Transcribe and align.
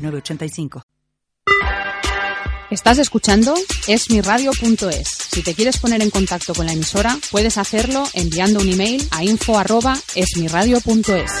906985. 0.00 0.82
Estás 2.70 2.98
escuchando 2.98 3.54
esmiradio.es. 3.88 5.08
Si 5.08 5.42
te 5.42 5.54
quieres 5.54 5.78
poner 5.78 6.02
en 6.02 6.10
contacto 6.10 6.54
con 6.54 6.66
la 6.66 6.72
emisora, 6.72 7.18
puedes 7.32 7.58
hacerlo 7.58 8.04
enviando 8.14 8.60
un 8.60 8.68
email 8.68 9.04
a 9.10 9.24
info@esmiradio.es. 9.24 11.32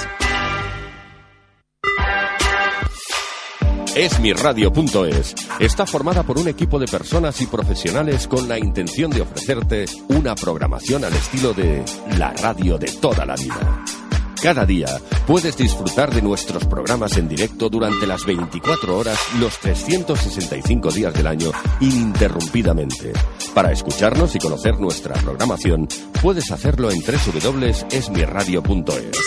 Esmiradio.es 3.94 5.34
está 5.58 5.86
formada 5.86 6.22
por 6.22 6.38
un 6.38 6.48
equipo 6.48 6.78
de 6.78 6.86
personas 6.86 7.40
y 7.40 7.46
profesionales 7.46 8.28
con 8.28 8.48
la 8.48 8.58
intención 8.58 9.10
de 9.10 9.20
ofrecerte 9.20 9.84
una 10.08 10.34
programación 10.34 11.04
al 11.04 11.12
estilo 11.12 11.52
de 11.52 11.84
la 12.16 12.32
radio 12.32 12.78
de 12.78 12.90
toda 13.00 13.26
la 13.26 13.34
vida. 13.34 13.84
Cada 14.42 14.64
día 14.64 14.86
puedes 15.26 15.58
disfrutar 15.58 16.14
de 16.14 16.22
nuestros 16.22 16.64
programas 16.64 17.18
en 17.18 17.28
directo 17.28 17.68
durante 17.68 18.06
las 18.06 18.24
24 18.24 18.96
horas, 18.96 19.18
los 19.38 19.58
365 19.58 20.90
días 20.92 21.12
del 21.12 21.26
año, 21.26 21.50
ininterrumpidamente. 21.80 23.12
Para 23.54 23.70
escucharnos 23.70 24.34
y 24.34 24.38
conocer 24.38 24.80
nuestra 24.80 25.14
programación, 25.16 25.86
puedes 26.22 26.50
hacerlo 26.50 26.90
en 26.90 27.00
www.esmiradio.es. 27.00 29.18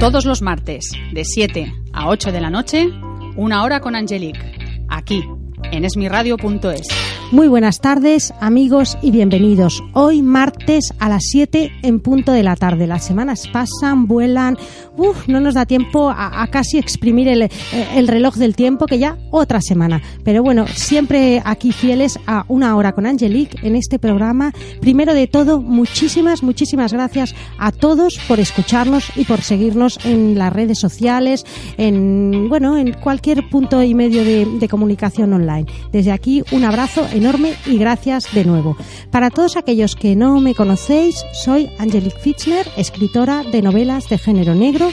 Todos 0.00 0.24
los 0.24 0.40
martes, 0.40 0.92
de 1.12 1.26
7 1.26 1.70
a 1.92 2.08
8 2.08 2.32
de 2.32 2.40
la 2.40 2.48
noche, 2.48 2.88
una 3.36 3.64
hora 3.64 3.80
con 3.80 3.94
Angelique, 3.94 4.86
aquí, 4.88 5.22
en 5.72 5.84
esmiradio.es. 5.84 6.88
Muy 7.30 7.46
buenas 7.46 7.80
tardes, 7.80 8.32
amigos, 8.40 8.96
y 9.02 9.10
bienvenidos. 9.10 9.82
Hoy 9.92 10.22
martes 10.22 10.94
a 10.98 11.10
las 11.10 11.24
7 11.30 11.70
en 11.82 12.00
punto 12.00 12.32
de 12.32 12.42
la 12.42 12.56
tarde. 12.56 12.86
Las 12.86 13.04
semanas 13.04 13.46
pasan, 13.52 14.06
vuelan, 14.06 14.56
uf, 14.96 15.28
no 15.28 15.38
nos 15.38 15.52
da 15.52 15.66
tiempo 15.66 16.08
a, 16.08 16.46
casi 16.50 16.78
exprimir 16.78 17.28
el, 17.28 17.42
eh, 17.42 17.50
el, 17.96 18.08
reloj 18.08 18.36
del 18.36 18.56
tiempo, 18.56 18.86
que 18.86 18.98
ya 18.98 19.18
otra 19.30 19.60
semana. 19.60 20.00
Pero 20.24 20.42
bueno, 20.42 20.66
siempre 20.68 21.42
aquí 21.44 21.72
fieles 21.72 22.18
a 22.26 22.46
una 22.48 22.74
hora 22.74 22.92
con 22.92 23.04
Angelique 23.04 23.58
en 23.62 23.76
este 23.76 23.98
programa. 23.98 24.52
Primero 24.80 25.12
de 25.12 25.26
todo, 25.26 25.60
muchísimas, 25.60 26.42
muchísimas 26.42 26.94
gracias 26.94 27.34
a 27.58 27.72
todos 27.72 28.18
por 28.26 28.40
escucharnos 28.40 29.12
y 29.16 29.24
por 29.24 29.42
seguirnos 29.42 29.98
en 30.06 30.38
las 30.38 30.50
redes 30.50 30.78
sociales, 30.78 31.44
en, 31.76 32.48
bueno, 32.48 32.78
en 32.78 32.94
cualquier 32.94 33.50
punto 33.50 33.82
y 33.82 33.94
medio 33.94 34.24
de 34.24 34.68
comunicación 34.68 35.34
online. 35.34 35.57
Desde 35.92 36.12
aquí, 36.12 36.42
un 36.52 36.64
abrazo 36.64 37.06
enorme 37.12 37.54
y 37.66 37.78
gracias 37.78 38.32
de 38.32 38.44
nuevo. 38.44 38.76
Para 39.10 39.30
todos 39.30 39.56
aquellos 39.56 39.96
que 39.96 40.16
no 40.16 40.40
me 40.40 40.54
conocéis, 40.54 41.24
soy 41.32 41.70
Angelique 41.78 42.18
Fitzner, 42.18 42.66
escritora 42.76 43.42
de 43.42 43.62
novelas 43.62 44.08
de 44.08 44.18
género 44.18 44.54
negro 44.54 44.90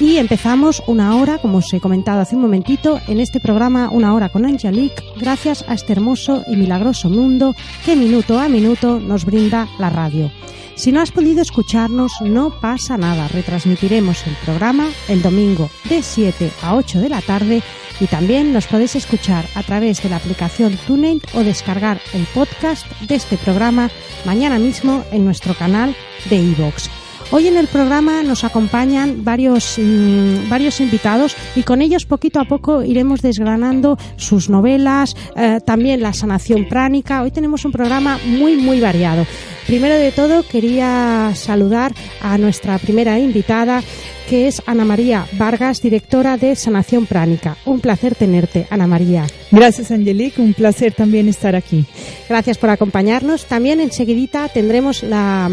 y 0.00 0.16
empezamos 0.16 0.82
una 0.86 1.16
hora, 1.16 1.38
como 1.38 1.58
os 1.58 1.72
he 1.72 1.80
comentado 1.80 2.20
hace 2.20 2.36
un 2.36 2.42
momentito, 2.42 3.00
en 3.06 3.20
este 3.20 3.40
programa 3.40 3.90
Una 3.90 4.14
hora 4.14 4.28
con 4.28 4.44
Angelique, 4.44 5.02
gracias 5.16 5.64
a 5.68 5.74
este 5.74 5.92
hermoso 5.92 6.44
y 6.48 6.56
milagroso 6.56 7.08
mundo 7.08 7.54
que 7.84 7.96
minuto 7.96 8.38
a 8.38 8.48
minuto 8.48 8.98
nos 8.98 9.24
brinda 9.24 9.68
la 9.78 9.90
radio. 9.90 10.30
Si 10.76 10.90
no 10.90 11.00
has 11.00 11.12
podido 11.12 11.40
escucharnos, 11.40 12.14
no 12.20 12.50
pasa 12.60 12.96
nada. 12.96 13.28
Retransmitiremos 13.28 14.26
el 14.26 14.34
programa 14.44 14.88
el 15.08 15.22
domingo 15.22 15.70
de 15.88 16.02
7 16.02 16.50
a 16.62 16.74
8 16.74 17.00
de 17.00 17.08
la 17.08 17.20
tarde 17.20 17.62
y 18.00 18.06
también 18.06 18.52
nos 18.52 18.66
podéis 18.66 18.96
escuchar 18.96 19.46
a 19.54 19.62
través 19.62 20.02
de 20.02 20.08
la 20.08 20.16
aplicación 20.16 20.76
TuneIn 20.86 21.22
o 21.34 21.44
descargar 21.44 22.00
el 22.12 22.24
podcast 22.34 22.86
de 23.02 23.14
este 23.14 23.36
programa 23.36 23.88
mañana 24.24 24.58
mismo 24.58 25.04
en 25.12 25.24
nuestro 25.24 25.54
canal 25.54 25.94
de 26.28 26.36
iVoox. 26.36 27.03
Hoy 27.30 27.48
en 27.48 27.56
el 27.56 27.66
programa 27.66 28.22
nos 28.22 28.44
acompañan 28.44 29.24
varios, 29.24 29.76
mmm, 29.78 30.48
varios 30.48 30.80
invitados 30.80 31.34
y 31.56 31.62
con 31.62 31.82
ellos 31.82 32.04
poquito 32.04 32.38
a 32.38 32.44
poco 32.44 32.84
iremos 32.84 33.22
desgranando 33.22 33.98
sus 34.16 34.50
novelas, 34.50 35.16
eh, 35.34 35.58
también 35.64 36.00
la 36.00 36.12
sanación 36.12 36.68
pránica. 36.68 37.22
Hoy 37.22 37.30
tenemos 37.30 37.64
un 37.64 37.72
programa 37.72 38.20
muy, 38.24 38.56
muy 38.56 38.80
variado. 38.80 39.26
Primero 39.66 39.94
de 39.94 40.12
todo 40.12 40.46
quería 40.46 41.32
saludar 41.34 41.92
a 42.20 42.36
nuestra 42.36 42.78
primera 42.78 43.18
invitada 43.18 43.82
que 44.28 44.48
es 44.48 44.62
Ana 44.66 44.84
María 44.84 45.26
Vargas, 45.32 45.82
directora 45.82 46.36
de 46.36 46.56
Sanación 46.56 47.06
Pránica. 47.06 47.56
Un 47.64 47.80
placer 47.80 48.14
tenerte, 48.14 48.66
Ana 48.70 48.86
María. 48.86 49.26
Gracias, 49.50 49.90
Angelique. 49.90 50.40
Un 50.40 50.54
placer 50.54 50.92
también 50.92 51.28
estar 51.28 51.54
aquí. 51.54 51.86
Gracias 52.28 52.58
por 52.58 52.70
acompañarnos. 52.70 53.46
También 53.46 53.80
enseguidita 53.80 54.48
tendremos 54.48 55.02
la, 55.02 55.50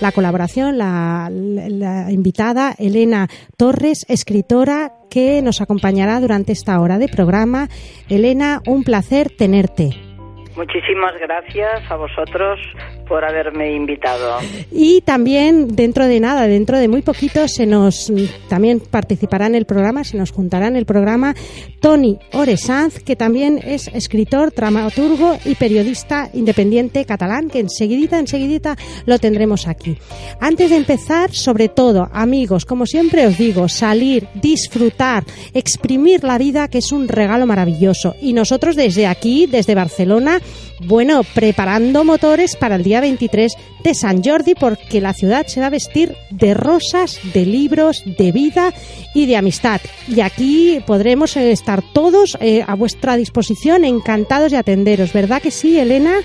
la 0.00 0.12
colaboración, 0.12 0.78
la, 0.78 1.30
la, 1.32 2.10
invitada 2.12 2.74
Elena 2.78 3.28
Torres, 3.56 4.04
escritora 4.08 4.94
que 5.10 5.42
nos 5.42 5.60
acompañará 5.60 6.20
durante 6.20 6.52
esta 6.52 6.80
hora 6.80 6.98
de 6.98 7.08
programa. 7.08 7.68
Elena, 8.08 8.62
un 8.66 8.84
placer 8.84 9.30
tenerte. 9.36 10.11
Muchísimas 10.56 11.12
gracias 11.18 11.90
a 11.90 11.96
vosotros 11.96 12.60
por 13.08 13.24
haberme 13.24 13.72
invitado. 13.72 14.38
Y 14.70 15.00
también 15.00 15.68
dentro 15.74 16.06
de 16.06 16.20
nada, 16.20 16.46
dentro 16.46 16.78
de 16.78 16.88
muy 16.88 17.02
poquito, 17.02 17.48
se 17.48 17.66
nos 17.66 18.12
también 18.48 18.80
participará 18.80 19.46
en 19.46 19.54
el 19.54 19.64
programa, 19.64 20.04
se 20.04 20.16
nos 20.16 20.30
juntará 20.30 20.66
en 20.66 20.76
el 20.76 20.84
programa 20.84 21.34
Tony 21.80 22.18
Oresanz, 22.32 23.02
que 23.02 23.16
también 23.16 23.60
es 23.64 23.88
escritor, 23.88 24.52
dramaturgo 24.52 25.38
y 25.44 25.54
periodista 25.54 26.28
independiente 26.34 27.04
catalán, 27.04 27.48
que 27.48 27.60
enseguidita, 27.60 28.18
enseguidita 28.18 28.76
lo 29.06 29.18
tendremos 29.18 29.66
aquí. 29.66 29.96
Antes 30.40 30.70
de 30.70 30.76
empezar, 30.76 31.32
sobre 31.32 31.68
todo, 31.68 32.08
amigos, 32.12 32.66
como 32.66 32.86
siempre 32.86 33.26
os 33.26 33.38
digo, 33.38 33.68
salir, 33.68 34.28
disfrutar, 34.34 35.24
exprimir 35.54 36.24
la 36.24 36.38
vida, 36.38 36.68
que 36.68 36.78
es 36.78 36.92
un 36.92 37.08
regalo 37.08 37.46
maravilloso. 37.46 38.14
Y 38.20 38.34
nosotros 38.34 38.76
desde 38.76 39.06
aquí, 39.06 39.46
desde 39.46 39.74
Barcelona, 39.74 40.40
bueno, 40.80 41.22
preparando 41.34 42.04
motores 42.04 42.56
para 42.56 42.76
el 42.76 42.82
día 42.82 43.00
23 43.00 43.52
de 43.82 43.94
San 43.94 44.22
Jordi, 44.22 44.54
porque 44.54 45.00
la 45.00 45.12
ciudad 45.12 45.46
se 45.46 45.60
va 45.60 45.66
a 45.66 45.70
vestir 45.70 46.16
de 46.30 46.54
rosas, 46.54 47.20
de 47.32 47.46
libros, 47.46 48.02
de 48.04 48.32
vida 48.32 48.72
y 49.14 49.26
de 49.26 49.36
amistad. 49.36 49.80
Y 50.08 50.20
aquí 50.20 50.82
podremos 50.86 51.36
estar 51.36 51.82
todos 51.92 52.36
eh, 52.40 52.64
a 52.66 52.74
vuestra 52.74 53.16
disposición, 53.16 53.84
encantados 53.84 54.52
de 54.52 54.58
atenderos, 54.58 55.12
¿verdad 55.12 55.42
que 55.42 55.50
sí, 55.50 55.78
Elena? 55.78 56.20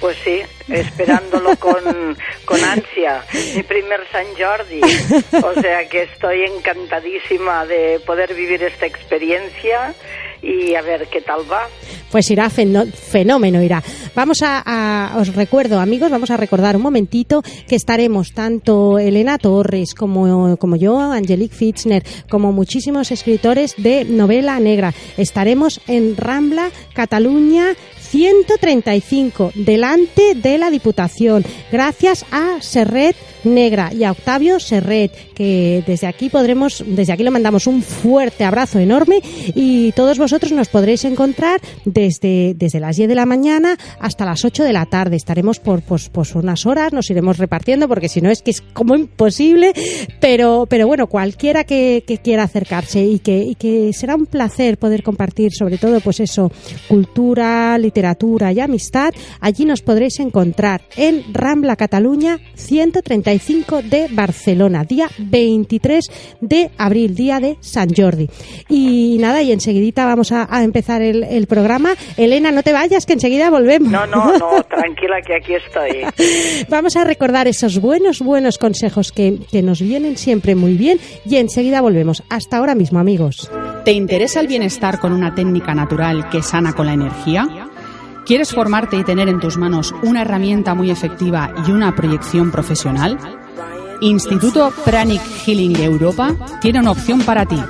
Pues 0.00 0.16
sí, 0.24 0.40
esperándolo 0.68 1.56
con, 1.56 2.16
con 2.46 2.64
ansia. 2.64 3.22
Mi 3.54 3.62
primer 3.62 4.00
San 4.10 4.24
Jordi. 4.36 4.80
O 5.44 5.60
sea 5.60 5.86
que 5.88 6.04
estoy 6.04 6.44
encantadísima 6.44 7.66
de 7.66 8.00
poder 8.06 8.34
vivir 8.34 8.62
esta 8.62 8.86
experiencia 8.86 9.94
y 10.42 10.74
a 10.74 10.82
ver 10.82 11.08
qué 11.08 11.20
tal 11.20 11.50
va. 11.50 11.68
Pues 12.10 12.30
irá 12.30 12.50
fenómeno, 12.50 13.62
irá. 13.62 13.82
Vamos 14.14 14.38
a, 14.42 15.14
os 15.18 15.34
recuerdo, 15.34 15.78
amigos, 15.78 16.10
vamos 16.10 16.30
a 16.30 16.36
recordar 16.36 16.76
un 16.76 16.82
momentito 16.82 17.42
que 17.68 17.76
estaremos 17.76 18.32
tanto 18.32 18.98
Elena 18.98 19.38
Torres 19.38 19.94
como, 19.94 20.56
como 20.56 20.76
yo, 20.76 20.98
Angelique 20.98 21.54
Fitzner, 21.54 22.02
como 22.28 22.52
muchísimos 22.52 23.12
escritores 23.12 23.74
de 23.76 24.04
novela 24.04 24.58
negra. 24.58 24.92
Estaremos 25.16 25.80
en 25.86 26.16
Rambla, 26.16 26.70
Cataluña, 26.94 27.74
135 28.10 29.52
delante 29.54 30.34
de 30.34 30.58
la 30.58 30.70
Diputación, 30.70 31.44
gracias 31.70 32.24
a 32.32 32.60
Serret 32.60 33.14
Negra 33.44 33.92
y 33.92 34.04
a 34.04 34.12
Octavio 34.12 34.60
Serret, 34.60 35.12
que 35.34 35.82
desde 35.86 36.06
aquí 36.06 36.28
podremos, 36.28 36.84
desde 36.86 37.12
aquí 37.12 37.22
le 37.22 37.30
mandamos 37.30 37.66
un 37.66 37.82
fuerte 37.82 38.44
abrazo 38.44 38.78
enorme 38.78 39.20
y 39.54 39.92
todos 39.92 40.18
vosotros 40.18 40.52
nos 40.52 40.68
podréis 40.68 41.04
encontrar 41.04 41.60
desde, 41.84 42.54
desde 42.54 42.80
las 42.80 42.96
10 42.96 43.08
de 43.08 43.14
la 43.14 43.26
mañana 43.26 43.76
hasta 43.98 44.24
las 44.24 44.44
8 44.44 44.64
de 44.64 44.72
la 44.72 44.86
tarde. 44.86 45.16
Estaremos 45.16 45.58
por 45.58 45.82
pues, 45.82 46.08
pues 46.08 46.34
unas 46.34 46.66
horas, 46.66 46.92
nos 46.92 47.10
iremos 47.10 47.38
repartiendo 47.38 47.88
porque 47.88 48.08
si 48.08 48.20
no 48.20 48.30
es 48.30 48.42
que 48.42 48.50
es 48.50 48.60
como 48.60 48.94
imposible, 48.94 49.72
pero, 50.20 50.66
pero 50.68 50.86
bueno, 50.86 51.06
cualquiera 51.06 51.64
que, 51.64 52.04
que 52.06 52.18
quiera 52.18 52.44
acercarse 52.44 53.04
y 53.04 53.18
que, 53.18 53.38
y 53.42 53.54
que 53.54 53.92
será 53.92 54.14
un 54.14 54.26
placer 54.26 54.78
poder 54.78 55.02
compartir 55.02 55.52
sobre 55.52 55.78
todo 55.78 56.00
pues 56.00 56.20
eso, 56.20 56.50
cultura, 56.88 57.78
literatura 57.78 58.52
y 58.52 58.60
amistad, 58.60 59.12
allí 59.40 59.64
nos 59.64 59.82
podréis 59.82 60.20
encontrar 60.20 60.82
en 60.96 61.24
Rambla 61.32 61.76
Cataluña 61.76 62.38
130 62.54 63.29
135 63.38 63.82
de 63.82 64.08
Barcelona, 64.10 64.84
día 64.84 65.08
23 65.18 66.36
de 66.40 66.70
abril, 66.76 67.14
día 67.14 67.38
de 67.38 67.56
San 67.60 67.88
Jordi. 67.94 68.28
Y 68.68 69.18
nada, 69.20 69.42
y 69.42 69.52
enseguidita 69.52 70.04
vamos 70.04 70.32
a, 70.32 70.48
a 70.50 70.64
empezar 70.64 71.02
el, 71.02 71.22
el, 71.24 71.46
programa. 71.46 71.94
Elena, 72.16 72.50
no 72.50 72.62
te 72.62 72.72
vayas, 72.72 73.06
que 73.06 73.12
enseguida 73.12 73.50
volvemos. 73.50 73.90
No, 73.90 74.06
no, 74.06 74.36
no, 74.38 74.62
tranquila 74.64 75.20
que 75.24 75.36
aquí 75.36 75.54
estoy. 75.54 76.64
vamos 76.68 76.96
a 76.96 77.04
recordar 77.04 77.46
esos 77.46 77.80
buenos, 77.80 78.20
buenos 78.20 78.58
consejos 78.58 79.12
que, 79.12 79.38
que 79.50 79.62
nos 79.62 79.80
vienen 79.80 80.16
siempre 80.16 80.54
muy 80.54 80.74
bien 80.74 80.98
y 81.24 81.36
enseguida 81.36 81.80
volvemos. 81.80 82.22
Hasta 82.28 82.56
ahora 82.56 82.74
mismo, 82.74 82.98
amigos. 82.98 83.50
¿Te 83.84 83.92
interesa 83.92 84.40
el 84.40 84.46
bienestar 84.46 84.98
con 84.98 85.12
una 85.12 85.34
técnica 85.34 85.74
natural 85.74 86.28
que 86.30 86.42
sana 86.42 86.72
con 86.72 86.86
la 86.86 86.94
energía? 86.94 87.69
¿Quieres 88.26 88.54
formarte 88.54 88.96
y 88.96 89.04
tener 89.04 89.28
en 89.28 89.40
tus 89.40 89.56
manos 89.56 89.94
una 90.02 90.22
herramienta 90.22 90.74
muy 90.74 90.90
efectiva 90.90 91.52
y 91.66 91.72
una 91.72 91.94
proyección 91.96 92.50
profesional? 92.50 93.18
Instituto 94.00 94.72
Pranic 94.84 95.20
Healing 95.44 95.76
Europa 95.76 96.34
tiene 96.60 96.80
una 96.80 96.92
opción 96.92 97.20
para 97.22 97.46
ti. 97.46 97.60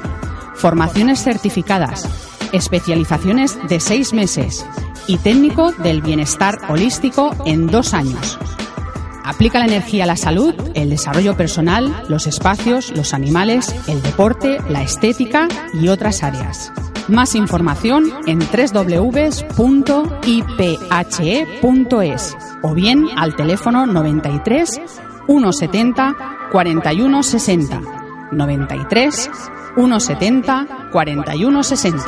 Formaciones 0.54 1.22
certificadas, 1.22 2.06
especializaciones 2.52 3.58
de 3.68 3.80
seis 3.80 4.12
meses 4.12 4.66
y 5.06 5.16
técnico 5.18 5.72
del 5.72 6.02
bienestar 6.02 6.58
holístico 6.68 7.34
en 7.46 7.66
dos 7.66 7.94
años. 7.94 8.38
Aplica 9.24 9.60
la 9.60 9.66
energía 9.66 10.04
a 10.04 10.08
la 10.08 10.16
salud, 10.16 10.54
el 10.74 10.90
desarrollo 10.90 11.36
personal, 11.36 12.04
los 12.08 12.26
espacios, 12.26 12.90
los 12.96 13.14
animales, 13.14 13.74
el 13.86 14.02
deporte, 14.02 14.58
la 14.68 14.82
estética 14.82 15.48
y 15.72 15.88
otras 15.88 16.22
áreas. 16.22 16.72
Más 17.10 17.34
información 17.34 18.04
en 18.26 18.38
www.iphe.es 18.38 19.56
o 22.62 22.72
bien 22.74 23.08
al 23.16 23.34
teléfono 23.34 23.84
93 23.84 24.80
170 25.26 26.16
41 26.52 27.22
60. 27.24 27.80
93 28.30 29.30
170 29.74 30.88
41 30.92 31.62
60. 31.64 32.04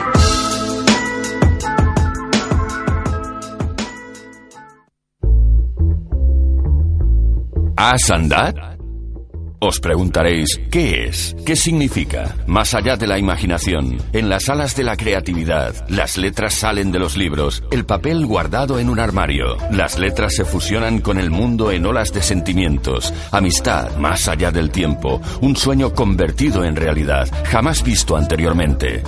¿Has 7.76 8.10
andado? 8.12 8.72
Os 9.64 9.79
preguntaréis, 9.79 10.61
¿qué 10.73 11.06
es? 11.06 11.37
¿Qué 11.47 11.55
significa? 11.55 12.35
Más 12.49 12.75
allá 12.75 12.97
de 12.97 13.06
la 13.06 13.17
imaginación, 13.17 13.97
en 14.12 14.29
las 14.29 14.49
alas 14.49 14.75
de 14.75 14.82
la 14.82 14.97
creatividad, 14.97 15.88
las 15.88 16.17
letras 16.17 16.55
salen 16.55 16.91
de 16.91 16.99
los 16.99 17.17
libros, 17.17 17.62
el 17.70 17.87
papel 17.87 18.26
guardado 18.26 18.81
en 18.81 18.91
un 18.91 18.99
armario. 18.99 19.56
Las 19.70 20.00
letras 20.00 20.35
se 20.35 20.44
fusionan 20.44 20.99
con 20.99 21.17
el 21.17 21.31
mundo 21.31 21.70
en 21.70 21.87
olas 21.87 22.12
de 22.12 22.23
sentimientos, 22.23 23.14
amistad 23.31 23.97
más 23.99 24.26
allá 24.26 24.50
del 24.50 24.70
tiempo, 24.73 25.23
un 25.41 25.55
sueño 25.55 25.94
convertido 25.94 26.64
en 26.64 26.75
realidad, 26.75 27.29
jamás 27.44 27.85
visto 27.85 28.17
anteriormente. 28.17 29.05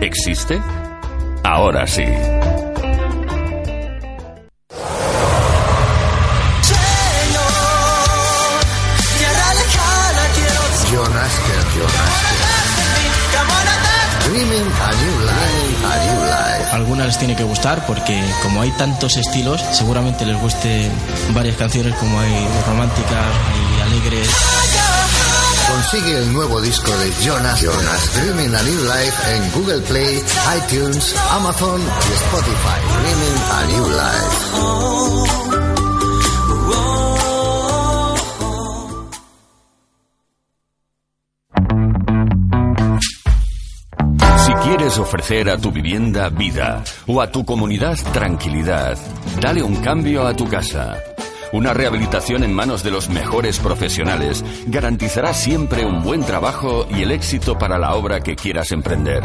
¿Existe? 0.00 0.60
Ahora 1.44 1.86
sí. 1.86 2.04
Les 17.08 17.18
tiene 17.18 17.34
que 17.34 17.42
gustar 17.44 17.86
porque 17.86 18.22
como 18.42 18.60
hay 18.60 18.70
tantos 18.72 19.16
estilos, 19.16 19.62
seguramente 19.72 20.26
les 20.26 20.38
guste 20.38 20.90
varias 21.32 21.56
canciones 21.56 21.94
como 21.94 22.20
hay 22.20 22.46
románticas 22.66 23.26
y 23.56 23.80
alegres. 23.80 24.28
Consigue 25.70 26.18
el 26.18 26.30
nuevo 26.34 26.60
disco 26.60 26.90
de 26.98 27.10
Jonas, 27.24 27.62
Jonas 27.62 28.14
Dreaming 28.14 28.54
a 28.54 28.62
New 28.62 28.84
Life 28.84 29.36
en 29.36 29.52
Google 29.52 29.80
Play, 29.80 30.22
iTunes, 30.58 31.14
Amazon 31.30 31.80
y 31.80 32.12
Spotify. 32.12 32.78
Dreaming 33.00 33.38
a 33.52 33.64
New 33.64 33.88
Life. 33.88 35.47
Quieres 44.88 45.06
ofrecer 45.06 45.50
a 45.50 45.58
tu 45.58 45.70
vivienda 45.70 46.30
vida 46.30 46.82
o 47.06 47.20
a 47.20 47.30
tu 47.30 47.44
comunidad 47.44 47.98
tranquilidad, 48.14 48.96
dale 49.38 49.62
un 49.62 49.76
cambio 49.82 50.26
a 50.26 50.34
tu 50.34 50.48
casa. 50.48 50.96
Una 51.52 51.74
rehabilitación 51.74 52.42
en 52.42 52.54
manos 52.54 52.82
de 52.82 52.90
los 52.90 53.10
mejores 53.10 53.58
profesionales 53.58 54.42
garantizará 54.66 55.34
siempre 55.34 55.84
un 55.84 56.02
buen 56.02 56.22
trabajo 56.22 56.86
y 56.88 57.02
el 57.02 57.10
éxito 57.10 57.58
para 57.58 57.76
la 57.76 57.96
obra 57.96 58.20
que 58.20 58.34
quieras 58.34 58.72
emprender. 58.72 59.24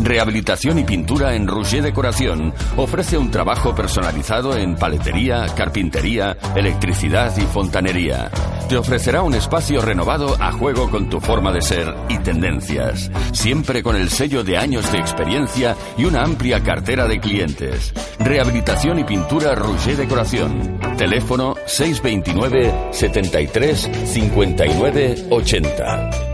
Rehabilitación 0.00 0.78
y 0.78 0.84
pintura 0.84 1.34
en 1.34 1.48
Rouget 1.48 1.82
Decoración 1.82 2.54
ofrece 2.76 3.18
un 3.18 3.30
trabajo 3.30 3.74
personalizado 3.74 4.56
en 4.56 4.76
paletería, 4.76 5.46
carpintería, 5.56 6.36
electricidad 6.54 7.36
y 7.36 7.42
fontanería. 7.42 8.30
Te 8.68 8.76
ofrecerá 8.76 9.22
un 9.22 9.34
espacio 9.34 9.80
renovado 9.80 10.36
a 10.40 10.52
juego 10.52 10.90
con 10.90 11.08
tu 11.08 11.20
forma 11.20 11.52
de 11.52 11.62
ser 11.62 11.94
y 12.08 12.18
tendencias, 12.18 13.10
siempre 13.32 13.82
con 13.82 13.96
el 13.96 14.08
sello 14.10 14.44
de 14.44 14.56
años 14.56 14.90
de 14.92 14.98
experiencia 14.98 15.74
y 15.96 16.04
una 16.04 16.22
amplia 16.22 16.62
cartera 16.62 17.08
de 17.08 17.18
clientes. 17.18 17.92
Rehabilitación 18.20 18.98
y 18.98 19.04
pintura 19.04 19.54
Rouget 19.54 19.96
Decoración. 19.96 20.78
Teléfono 20.96 21.56
629 21.66 22.88
73 22.92 23.90
59 24.04 25.26
80. 25.30 26.27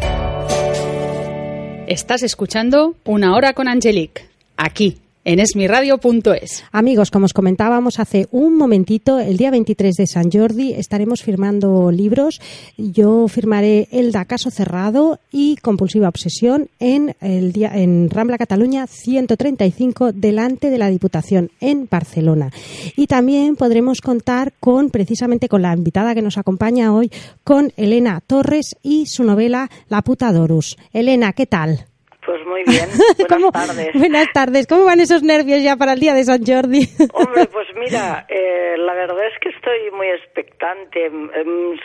Estás 1.87 2.23
escuchando 2.23 2.95
Una 3.05 3.35
Hora 3.35 3.53
con 3.53 3.69
Angelique, 3.69 4.27
aquí, 4.57 4.97
en 5.25 5.41
esmiradio.es. 5.41 6.65
Amigos, 6.71 7.11
como 7.11 7.25
os 7.25 7.33
comentábamos 7.33 7.99
hace 7.99 8.29
un 8.31 8.57
momentito, 8.57 9.19
el 9.19 9.37
día 9.37 9.51
23 9.51 9.95
de 9.97 10.07
San 10.07 10.31
Jordi 10.31 10.75
estaremos 10.75 11.23
firmando 11.23 11.91
libros. 11.91 12.41
Yo 12.77 13.27
firmaré 13.29 13.89
El 13.91 14.13
da 14.13 14.27
Caso 14.27 14.51
Cerrado 14.51 15.19
y 15.33 15.57
Compulsiva 15.57 16.09
Obsesión 16.09 16.69
en, 16.79 17.17
el 17.21 17.53
día, 17.53 17.73
en 17.75 18.11
Rambla 18.11 18.39
Cataluña 18.39 18.87
135 18.87 20.13
delante 20.13 20.71
de 20.71 20.79
la 20.79 20.91
Diputación 20.91 21.51
en 21.61 21.89
Barcelona. 21.91 22.51
Y 22.97 23.07
también 23.07 23.57
podremos 23.57 24.01
contar 24.01 24.53
con, 24.61 24.91
precisamente 24.91 25.49
con 25.49 25.63
la 25.63 25.75
invitada 25.75 26.15
que 26.15 26.23
nos 26.23 26.39
acompaña 26.39 26.93
hoy, 26.95 27.11
con 27.43 27.73
Elena 27.77 28.21
Torres 28.27 28.77
y 28.83 29.07
su 29.07 29.25
novela 29.25 29.71
La 29.89 30.03
puta 30.03 30.33
Dorus. 30.33 30.77
Elena, 30.93 31.33
¿qué 31.33 31.47
tal? 31.47 31.87
Pues 32.25 32.45
muy 32.47 32.63
bien, 32.65 32.89
¿Cómo- 33.29 33.51
buenas 33.51 33.67
tardes. 33.69 33.95
Buenas 33.95 34.33
tardes. 34.33 34.67
¿Cómo 34.67 34.85
van 34.85 35.01
esos 35.01 35.23
nervios 35.23 35.63
ya 35.63 35.77
para 35.77 35.93
el 35.93 36.01
día 36.01 36.15
de 36.15 36.25
San 36.25 36.45
Jordi? 36.45 36.81
Hombre, 37.13 37.47
pues 37.53 37.69
mira, 37.77 38.25
eh, 38.29 38.77
la 38.79 38.95
verdad 38.95 39.27
es 39.27 39.39
que 39.41 39.51
estoy 39.51 39.91
muy 39.93 40.09
expectante. 40.09 41.07
Em, 41.07 41.29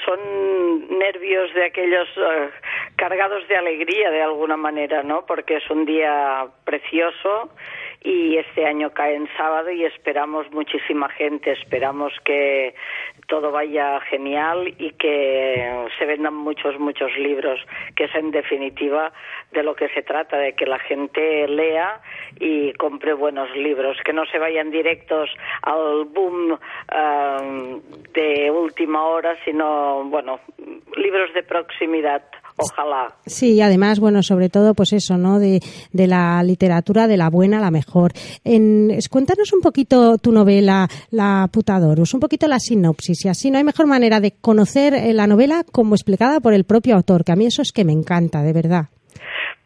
Son 0.05 0.97
nervios 0.97 1.53
de 1.53 1.65
aquellos 1.65 2.07
eh, 2.17 2.49
cargados 2.95 3.47
de 3.47 3.57
alegría 3.57 4.11
de 4.11 4.21
alguna 4.21 4.55
manera, 4.57 5.03
¿no? 5.03 5.25
Porque 5.25 5.57
es 5.57 5.69
un 5.69 5.85
día 5.85 6.45
precioso 6.63 7.49
y 8.01 8.37
este 8.37 8.65
año 8.65 8.91
cae 8.93 9.15
en 9.15 9.27
sábado 9.35 9.69
y 9.71 9.83
esperamos 9.83 10.49
muchísima 10.51 11.09
gente, 11.09 11.51
esperamos 11.51 12.13
que 12.23 12.73
todo 13.29 13.51
vaya 13.51 14.01
genial 14.01 14.67
y 14.77 14.91
que 14.93 15.87
se 15.97 16.05
vendan 16.05 16.33
muchos, 16.33 16.77
muchos 16.79 17.15
libros, 17.17 17.61
que 17.95 18.05
es 18.05 18.15
en 18.15 18.31
definitiva 18.31 19.13
de 19.51 19.63
lo 19.63 19.75
que 19.75 19.87
se 19.89 20.01
trata, 20.01 20.37
de 20.37 20.53
que 20.53 20.65
la 20.65 20.79
gente 20.79 21.47
lea 21.47 22.01
y 22.39 22.73
compre 22.73 23.13
buenos 23.13 23.55
libros, 23.55 23.97
que 24.03 24.13
no 24.13 24.25
se 24.25 24.39
vayan 24.39 24.71
directos 24.71 25.29
al 25.61 26.05
boom 26.05 26.59
ah, 26.89 27.37
de 28.13 28.51
última 28.51 29.05
hora, 29.05 29.37
sino, 29.45 30.03
bueno, 30.05 30.39
libros 30.97 31.33
de 31.33 31.43
proximidad, 31.43 32.23
ojalá. 32.59 33.15
Sí, 33.25 33.59
además, 33.61 33.99
bueno, 33.99 34.21
sobre 34.23 34.49
todo, 34.49 34.73
pues 34.73 34.93
eso, 34.93 35.17
¿no? 35.17 35.39
De, 35.39 35.61
de 35.91 36.07
la 36.07 36.41
literatura, 36.43 37.07
de 37.07 37.17
la 37.17 37.29
buena 37.29 37.57
a 37.57 37.61
la 37.61 37.71
mejor. 37.71 38.13
En, 38.43 38.97
cuéntanos 39.09 39.53
un 39.53 39.61
poquito 39.61 40.17
tu 40.17 40.31
novela, 40.31 40.87
La 41.11 41.49
puta 41.51 41.79
Dorus, 41.79 42.13
un 42.13 42.19
poquito 42.19 42.47
la 42.47 42.59
sinopsis, 42.59 43.25
y 43.25 43.29
así 43.29 43.51
no 43.51 43.57
hay 43.57 43.63
mejor 43.63 43.87
manera 43.87 44.19
de 44.19 44.31
conocer 44.31 44.93
eh, 44.93 45.13
la 45.13 45.27
novela 45.27 45.63
como 45.71 45.95
explicada 45.95 46.39
por 46.39 46.53
el 46.53 46.65
propio 46.65 46.95
autor, 46.95 47.23
que 47.23 47.31
a 47.31 47.35
mí 47.35 47.45
eso 47.45 47.61
es 47.61 47.71
que 47.71 47.85
me 47.85 47.93
encanta, 47.93 48.41
de 48.43 48.53
verdad. 48.53 48.89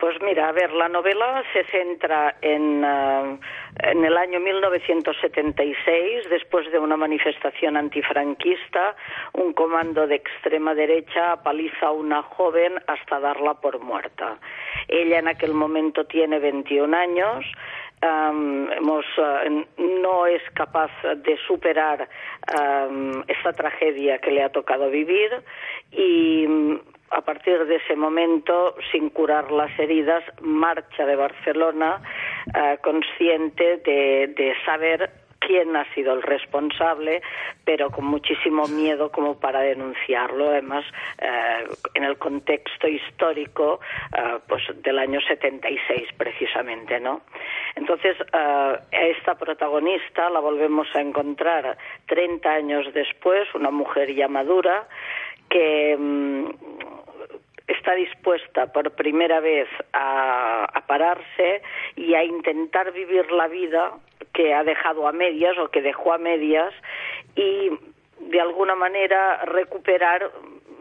Pues 0.04 0.22
mira, 0.22 0.50
a 0.50 0.52
ver, 0.52 0.74
la 0.74 0.90
novela 0.90 1.42
se 1.54 1.64
centra 1.64 2.36
en, 2.42 2.84
uh, 2.84 3.40
en 3.84 4.04
el 4.04 4.18
año 4.18 4.42
1976, 4.42 6.30
después 6.30 6.70
de 6.74 6.78
una 6.78 6.98
manifestación 6.98 7.78
antifranquista, 7.78 8.98
un 9.32 9.54
comando 9.54 10.06
de 10.06 10.16
extrema 10.16 10.76
derecha 10.76 11.32
apaliza 11.32 11.86
a 11.88 11.92
una 11.94 12.22
joven 12.22 12.74
hasta 12.86 13.22
darla 13.22 13.54
por 13.54 13.80
muerta. 13.80 14.40
Ella 14.90 15.20
en 15.20 15.30
aquel 15.30 15.54
momento 15.54 16.04
tiene 16.04 16.38
21 16.38 16.98
años, 16.98 17.46
uh, 18.02 18.34
no 19.78 20.28
es 20.28 20.42
capaz 20.54 20.92
de 21.16 21.38
superar 21.48 22.10
um, 22.60 23.24
esta 23.30 23.54
tragedia 23.54 24.18
que 24.18 24.32
le 24.32 24.44
ha 24.44 24.50
tocado 24.50 24.90
vivir 24.90 25.32
y 25.94 26.46
a 27.14 27.22
partir 27.22 27.66
de 27.66 27.76
ese 27.76 27.96
momento, 27.96 28.76
sin 28.92 29.10
curar 29.10 29.52
las 29.52 29.78
heridas, 29.80 30.24
marcha 30.42 31.06
de 31.06 31.16
Barcelona 31.16 32.02
uh, 32.48 32.82
consciente 32.82 33.78
de, 33.78 34.34
de 34.36 34.54
saber 34.66 35.24
quién 35.46 35.76
ha 35.76 35.86
sido 35.94 36.14
el 36.14 36.22
responsable, 36.22 37.22
pero 37.66 37.90
con 37.90 38.06
muchísimo 38.06 38.68
miedo 38.68 39.12
como 39.12 39.40
para 39.40 39.62
denunciarlo, 39.62 40.50
además 40.50 40.86
eh, 41.20 41.66
en 41.94 42.04
el 42.04 42.18
contexto 42.18 42.88
histórico 42.88 43.80
eh, 44.18 44.40
pues 44.48 44.64
del 44.82 45.00
año 45.00 45.20
76 45.22 46.10
precisamente, 46.18 47.00
¿no? 47.00 47.22
Entonces, 47.76 48.16
eh, 48.32 48.78
esta 48.92 49.36
protagonista 49.36 50.30
la 50.30 50.40
volvemos 50.40 50.88
a 50.96 51.02
encontrar 51.02 51.78
30 52.08 52.50
años 52.50 52.94
después, 52.94 53.54
una 53.54 53.72
mujer 53.72 54.14
ya 54.14 54.28
madura, 54.28 54.88
que 55.54 55.96
mm, 55.98 56.46
está 57.68 57.94
dispuesta 57.94 58.74
por 58.74 58.90
primera 58.92 59.40
vez 59.40 59.68
a, 59.94 60.66
a, 60.66 60.82
pararse 60.88 61.62
y 61.96 62.16
a 62.16 62.24
intentar 62.24 62.92
vivir 62.92 63.32
la 63.32 63.48
vida 63.48 63.92
que 64.34 64.54
ha 64.54 64.64
dejado 64.64 65.08
a 65.08 65.12
medias 65.12 65.56
o 65.60 65.70
que 65.70 65.84
dejó 65.84 66.14
a 66.14 66.18
medias 66.18 66.74
y 67.36 67.70
de 68.20 68.42
alguna 68.42 68.74
manera 68.74 69.46
recuperar 69.46 70.32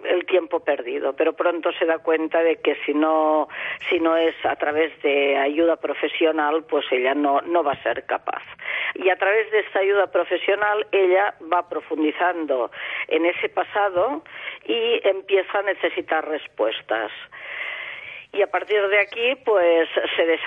el 0.05 0.27
tiempo 0.27 0.61
perdido, 0.61 1.15
pero 1.15 1.35
pronto 1.35 1.73
se 1.73 1.87
da 1.87 1.99
cuenta 1.99 2.43
de 2.43 2.57
que 2.57 2.77
si 2.85 2.95
no, 2.95 3.49
si 3.89 4.01
no 4.01 4.17
es 4.17 4.35
a 4.45 4.57
través 4.57 5.01
de 5.03 5.37
ayuda 5.37 5.77
profesional, 5.77 6.65
pues 6.65 6.85
ella 6.91 7.15
no, 7.15 7.41
no 7.43 7.63
va 7.63 7.73
a 7.73 7.83
ser 7.83 8.05
capaz. 8.05 8.43
Y 8.95 9.09
a 9.09 9.17
través 9.17 9.51
de 9.51 9.61
esta 9.61 9.81
ayuda 9.81 10.09
profesional, 10.09 10.87
ella 10.93 11.35
va 11.53 11.69
profundizando 11.69 12.71
en 13.09 13.27
ese 13.27 13.49
pasado 13.49 14.23
y 14.67 15.01
empieza 15.05 15.59
a 15.59 15.63
necesitar 15.63 16.29
respuestas 16.29 17.11
y 18.33 18.41
a 18.41 18.47
partir 18.47 18.89
de 18.89 18.99
aquí 18.99 19.37
pues 19.45 19.89
se, 20.17 20.39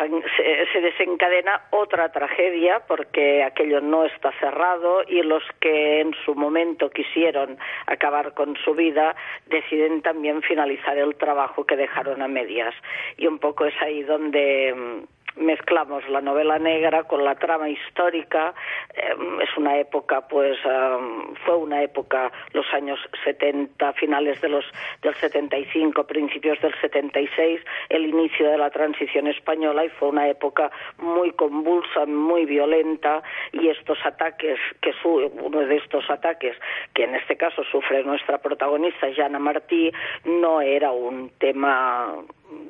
se, 0.74 0.82
desencadena 0.82 1.62
otra 1.70 2.12
tragedia 2.12 2.82
porque 2.88 3.44
aquello 3.44 3.80
no 3.80 4.06
está 4.06 4.32
cerrado 4.40 5.04
y 5.08 5.22
los 5.22 5.44
que 5.60 6.02
en 6.02 6.14
su 6.26 6.34
momento 6.34 6.90
quisieron 6.90 7.58
acabar 7.86 8.34
con 8.34 8.56
su 8.58 8.74
vida 8.74 9.16
deciden 9.46 10.02
también 10.02 10.42
finalizar 10.42 10.98
el 10.98 11.16
trabajo 11.16 11.66
que 11.66 11.76
dejaron 11.76 12.24
a 12.24 12.28
medias. 12.28 12.74
Y 13.18 13.28
un 13.28 13.38
poco 13.38 13.66
es 13.66 13.80
ahí 13.82 14.02
donde 14.02 14.74
mm, 14.74 15.15
mezclamos 15.36 16.08
la 16.10 16.22
novela 16.22 16.60
negra 16.60 17.04
con 17.04 17.24
la 17.24 17.36
trama 17.36 17.70
histórica. 17.70 18.54
Eh, 18.96 19.16
es 19.42 19.58
una 19.58 19.78
época, 19.78 20.28
pues, 20.28 20.58
um, 20.66 21.36
fue 21.46 21.56
una 21.58 21.84
época, 21.84 22.32
los 22.54 22.66
años 22.74 23.00
70, 23.24 23.94
finales 23.94 24.40
de 24.42 24.50
los, 24.50 24.66
del 25.02 25.16
75, 25.16 26.06
principios 26.06 26.60
del 26.62 26.74
76, 26.80 27.62
el 27.90 28.06
inicio 28.06 28.50
de 28.50 28.58
la 28.58 28.70
transición 28.70 29.28
española 29.28 29.86
y 29.86 29.90
fue 29.90 30.10
una 30.10 30.28
época 30.30 30.72
muy 30.98 31.32
convulsa, 31.32 32.06
muy 32.06 32.46
violenta 32.46 33.22
y 33.52 33.70
estos 33.70 33.98
ataques, 34.06 34.60
que 34.82 34.94
su, 35.02 35.10
uno 35.10 35.60
de 35.60 35.78
estos 35.78 36.10
ataques, 36.10 36.56
que 36.94 37.04
en 37.04 37.16
este 37.16 37.36
caso 37.36 37.64
sufre 37.64 38.04
nuestra 38.04 38.38
protagonista, 38.38 39.08
Jana 39.16 39.40
Martí, 39.40 39.92
no 40.26 40.62
era 40.62 40.92
un 40.92 41.30
tema 41.38 42.16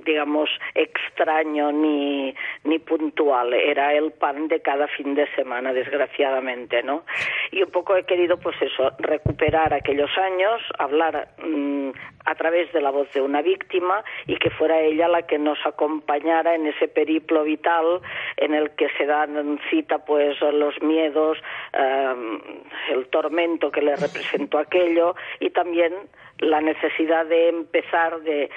digamos, 0.05 0.49
extraño 0.73 1.71
ni, 1.71 2.33
ni 2.63 2.79
puntual. 2.79 3.53
Era 3.53 3.93
el 3.93 4.11
pan 4.11 4.47
de 4.47 4.61
cada 4.61 4.87
fin 4.87 5.15
de 5.15 5.27
semana, 5.35 5.73
desgraciadamente, 5.73 6.83
¿no? 6.83 7.03
Y 7.51 7.63
un 7.63 7.71
poco 7.71 7.95
he 7.95 8.03
querido, 8.03 8.37
pues 8.37 8.55
eso, 8.61 8.91
recuperar 8.99 9.73
aquellos 9.73 10.15
años, 10.17 10.61
hablar 10.77 11.29
mmm, 11.43 11.89
a 12.25 12.35
través 12.35 12.71
de 12.73 12.81
la 12.81 12.91
voz 12.91 13.11
de 13.13 13.21
una 13.21 13.41
víctima 13.41 14.03
y 14.25 14.37
que 14.37 14.49
fuera 14.49 14.79
ella 14.79 15.07
la 15.07 15.23
que 15.23 15.37
nos 15.37 15.59
acompañara 15.65 16.55
en 16.55 16.67
ese 16.67 16.87
periplo 16.87 17.43
vital 17.43 18.01
en 18.37 18.53
el 18.53 18.71
que 18.71 18.89
se 18.97 19.05
dan 19.05 19.59
cita, 19.69 19.99
pues, 20.05 20.39
los 20.41 20.81
miedos, 20.81 21.37
eh, 21.73 22.39
el 22.91 23.07
tormento 23.07 23.71
que 23.71 23.81
le 23.81 23.95
representó 23.95 24.57
aquello 24.57 25.15
y 25.39 25.49
también 25.51 25.93
la 26.39 26.61
necesidad 26.61 27.25
de 27.25 27.49
empezar 27.49 28.21
de, 28.21 28.49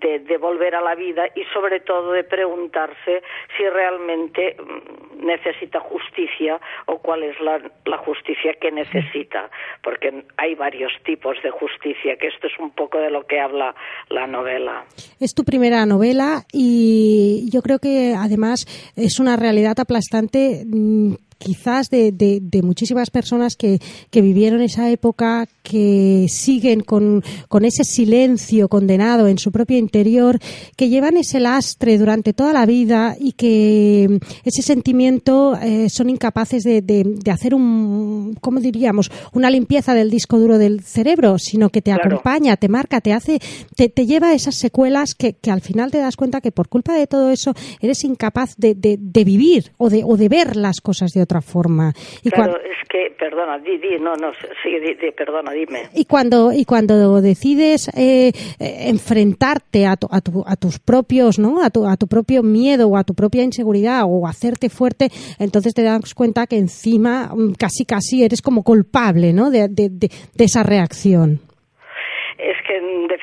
de, 0.00 0.38
volver 0.38 0.74
a 0.74 0.80
la 0.80 0.94
vida 0.94 1.24
y 1.34 1.44
sobre 1.52 1.80
todo 1.80 2.12
de 2.12 2.24
preguntarse 2.24 3.22
si 3.56 3.68
realmente 3.68 4.56
mm, 4.58 5.26
necesita 5.26 5.80
justicia 5.80 6.58
o 6.86 6.98
cuál 6.98 7.24
es 7.24 7.38
la, 7.40 7.60
la, 7.84 7.98
justicia 7.98 8.54
que 8.54 8.70
necesita, 8.70 9.50
porque 9.82 10.24
hay 10.38 10.54
varios 10.54 10.92
tipos 11.04 11.36
de 11.42 11.50
justicia, 11.50 12.16
que 12.16 12.28
esto 12.28 12.46
es 12.46 12.58
un 12.58 12.70
poco 12.70 12.98
de 12.98 13.10
lo 13.10 13.26
que 13.26 13.38
habla 13.38 13.74
la 14.08 14.26
novela. 14.26 14.84
Es 15.20 15.34
tu 15.34 15.44
primera 15.44 15.84
novela 15.84 16.44
y 16.52 17.50
yo 17.52 17.60
creo 17.60 17.78
que 17.78 18.14
además 18.16 18.64
es 18.96 19.20
una 19.20 19.36
realidad 19.36 19.78
aplastante 19.78 20.64
mm, 20.66 21.14
quizás 21.40 21.88
de, 21.88 22.12
de, 22.12 22.38
de 22.42 22.62
muchísimas 22.62 23.10
personas 23.10 23.56
que, 23.56 23.80
que, 24.10 24.20
vivieron 24.20 24.60
esa 24.60 24.90
época, 24.90 25.48
que 25.62 26.26
siguen 26.28 26.80
con, 26.82 27.24
con, 27.48 27.64
ese 27.64 27.82
silencio 27.82 28.68
condenado 28.68 29.26
en 29.26 29.38
su 29.38 29.50
propio 29.50 29.78
interior, 29.78 30.38
que 30.76 30.90
llevan 30.90 31.16
ese 31.16 31.40
lastre 31.40 31.96
durante 31.96 32.34
toda 32.34 32.52
la 32.52 32.66
vida 32.66 33.16
y 33.18 33.32
que 33.32 34.20
ese 34.44 34.60
sentimiento 34.60 35.56
eh, 35.56 35.88
son 35.88 36.10
incapaces 36.10 36.62
de, 36.62 36.82
de, 36.82 37.30
hacer 37.30 37.54
un, 37.54 38.36
¿cómo 38.42 38.60
diríamos?, 38.60 39.10
una 39.32 39.48
limpieza 39.48 39.94
del 39.94 40.10
disco 40.10 40.38
duro 40.38 40.58
del 40.58 40.82
cerebro, 40.82 41.38
sino 41.38 41.70
que 41.70 41.80
te 41.80 41.90
claro. 41.90 42.16
acompaña, 42.16 42.58
te 42.58 42.68
marca, 42.68 43.00
te 43.00 43.14
hace, 43.14 43.40
te, 43.76 43.88
te 43.88 44.04
lleva 44.04 44.34
esas 44.34 44.56
secuelas 44.56 45.14
que, 45.14 45.32
que, 45.32 45.50
al 45.50 45.62
final 45.62 45.90
te 45.90 45.98
das 45.98 46.16
cuenta 46.16 46.42
que 46.42 46.52
por 46.52 46.68
culpa 46.68 46.92
de 46.92 47.06
todo 47.06 47.30
eso 47.30 47.54
eres 47.80 48.04
incapaz 48.04 48.56
de, 48.58 48.74
de 48.74 49.24
vivir 49.24 49.72
o 49.78 49.88
de, 49.88 50.04
o 50.04 50.18
de 50.18 50.28
ver 50.28 50.56
las 50.56 50.82
cosas 50.82 51.12
de 51.12 51.22
otra 51.22 51.29
otra 51.30 51.40
forma. 51.40 51.92
Y 52.22 52.30
claro, 52.30 52.52
cuando... 52.52 52.68
es 52.68 52.88
que, 52.88 53.14
perdona, 53.16 53.58
di, 53.58 53.78
di, 53.78 53.98
no, 54.00 54.16
no, 54.16 54.32
sí, 54.62 54.70
di, 54.80 54.94
di, 54.94 55.12
perdona, 55.12 55.52
dime. 55.52 55.88
Y 55.94 56.04
cuando, 56.04 56.52
y 56.52 56.64
cuando 56.64 57.20
decides 57.20 57.88
eh, 57.96 58.32
enfrentarte 58.58 59.86
a, 59.86 59.96
tu, 59.96 60.08
a, 60.10 60.20
tu, 60.20 60.42
a, 60.44 60.56
tus 60.56 60.78
propios, 60.80 61.38
¿no? 61.38 61.62
A 61.62 61.70
tu, 61.70 61.86
a 61.86 61.96
tu 61.96 62.08
propio 62.08 62.42
miedo 62.42 62.88
o 62.88 62.96
a 62.96 63.04
tu 63.04 63.14
propia 63.14 63.44
inseguridad 63.44 64.02
o 64.06 64.26
hacerte 64.26 64.68
fuerte, 64.68 65.08
entonces 65.38 65.72
te 65.72 65.82
das 65.82 66.14
cuenta 66.14 66.46
que 66.46 66.58
encima 66.58 67.30
mm, 67.34 67.52
casi 67.54 67.84
casi 67.84 68.24
eres 68.24 68.42
como 68.42 68.64
culpable, 68.64 69.32
¿no? 69.32 69.50
de, 69.50 69.68
de, 69.68 69.88
de, 69.88 70.10
de 70.34 70.44
esa 70.44 70.62
reacción 70.62 71.40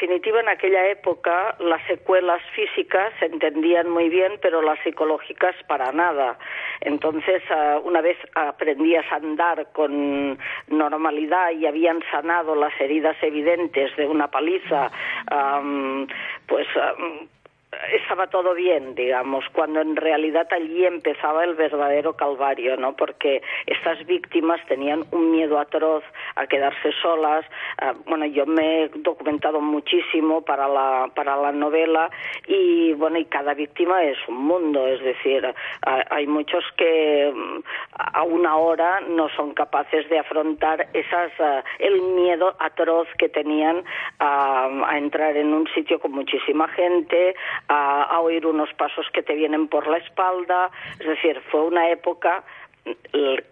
definitiva 0.08 0.40
en 0.40 0.48
aquella 0.48 0.88
época 0.88 1.58
las 1.60 1.86
secuelas 1.86 2.42
físicas 2.56 3.12
se 3.20 3.26
entendían 3.26 3.90
muy 3.90 4.08
bien, 4.08 4.40
pero 4.42 4.62
las 4.62 4.80
psicológicas 4.80 5.54
para 5.68 5.92
nada. 5.92 6.40
Entonces, 6.80 7.44
uh, 7.52 7.80
una 7.86 8.00
vez 8.00 8.18
aprendías 8.34 9.06
a 9.12 9.16
andar 9.16 9.68
con 9.74 10.38
normalidad 10.70 11.52
y 11.52 11.66
habían 11.66 12.00
sanado 12.10 12.56
las 12.56 12.72
heridas 12.80 13.18
evidentes 13.22 13.94
de 13.98 14.06
una 14.06 14.30
paliza, 14.30 14.90
um, 15.30 16.08
pues 16.48 16.68
um, 16.76 17.28
estaba 17.92 18.28
todo 18.28 18.54
bien, 18.54 18.96
digamos, 18.96 19.46
cuando 19.54 19.82
en 19.82 19.96
realidad 19.96 20.48
allí 20.52 20.86
empezaba 20.86 21.44
el 21.44 21.56
verdadero 21.56 22.14
calvario, 22.14 22.78
¿no? 22.78 22.96
Porque 22.96 23.42
estas 23.66 24.06
víctimas 24.06 24.60
tenían 24.68 25.06
un 25.12 25.32
miedo 25.32 25.60
atroz 25.60 26.04
a 26.36 26.48
quedarse 26.48 26.92
solas. 27.02 27.46
Uh, 27.82 27.98
bueno, 28.10 28.26
yo 28.26 28.46
me 28.46 28.84
he 28.84 28.90
documentado 28.90 29.62
muchísimo 29.62 30.42
para 30.42 30.68
la 30.68 31.10
para 31.16 31.36
la 31.36 31.52
novela 31.52 32.10
y 32.48 32.94
bueno, 32.94 33.18
y 33.18 33.26
cada 33.26 33.54
víctima 33.54 34.04
es 34.04 34.18
un 34.28 34.38
mundo, 34.38 34.88
es 34.88 35.02
decir, 35.02 35.46
uh, 35.46 35.90
hay 36.10 36.28
muchos 36.28 36.64
que 36.78 37.32
um, 37.34 37.62
a 37.94 38.24
una 38.24 38.58
hora 38.58 39.02
no 39.02 39.30
son 39.30 39.54
capaces 39.54 40.10
de 40.10 40.20
afrontar 40.20 40.88
esas 40.94 41.32
uh, 41.40 41.62
el 41.80 42.02
miedo 42.02 42.56
atroz 42.60 43.08
que 43.18 43.30
tenían 43.30 43.84
a 44.20 44.98
entrar 44.98 45.36
en 45.38 45.54
un 45.54 45.68
sitio 45.74 46.00
con 46.00 46.12
muchísima 46.12 46.68
gente, 46.70 47.36
a, 47.68 48.04
a, 48.04 48.20
oír 48.20 48.46
unos 48.46 48.74
pasos 48.74 49.06
que 49.14 49.24
te 49.24 49.34
vienen 49.34 49.68
por 49.68 49.88
la 49.88 49.98
espalda. 49.98 50.72
Es 51.00 51.08
decir, 51.08 51.42
fue 51.52 51.62
una 51.62 51.90
época 51.90 52.44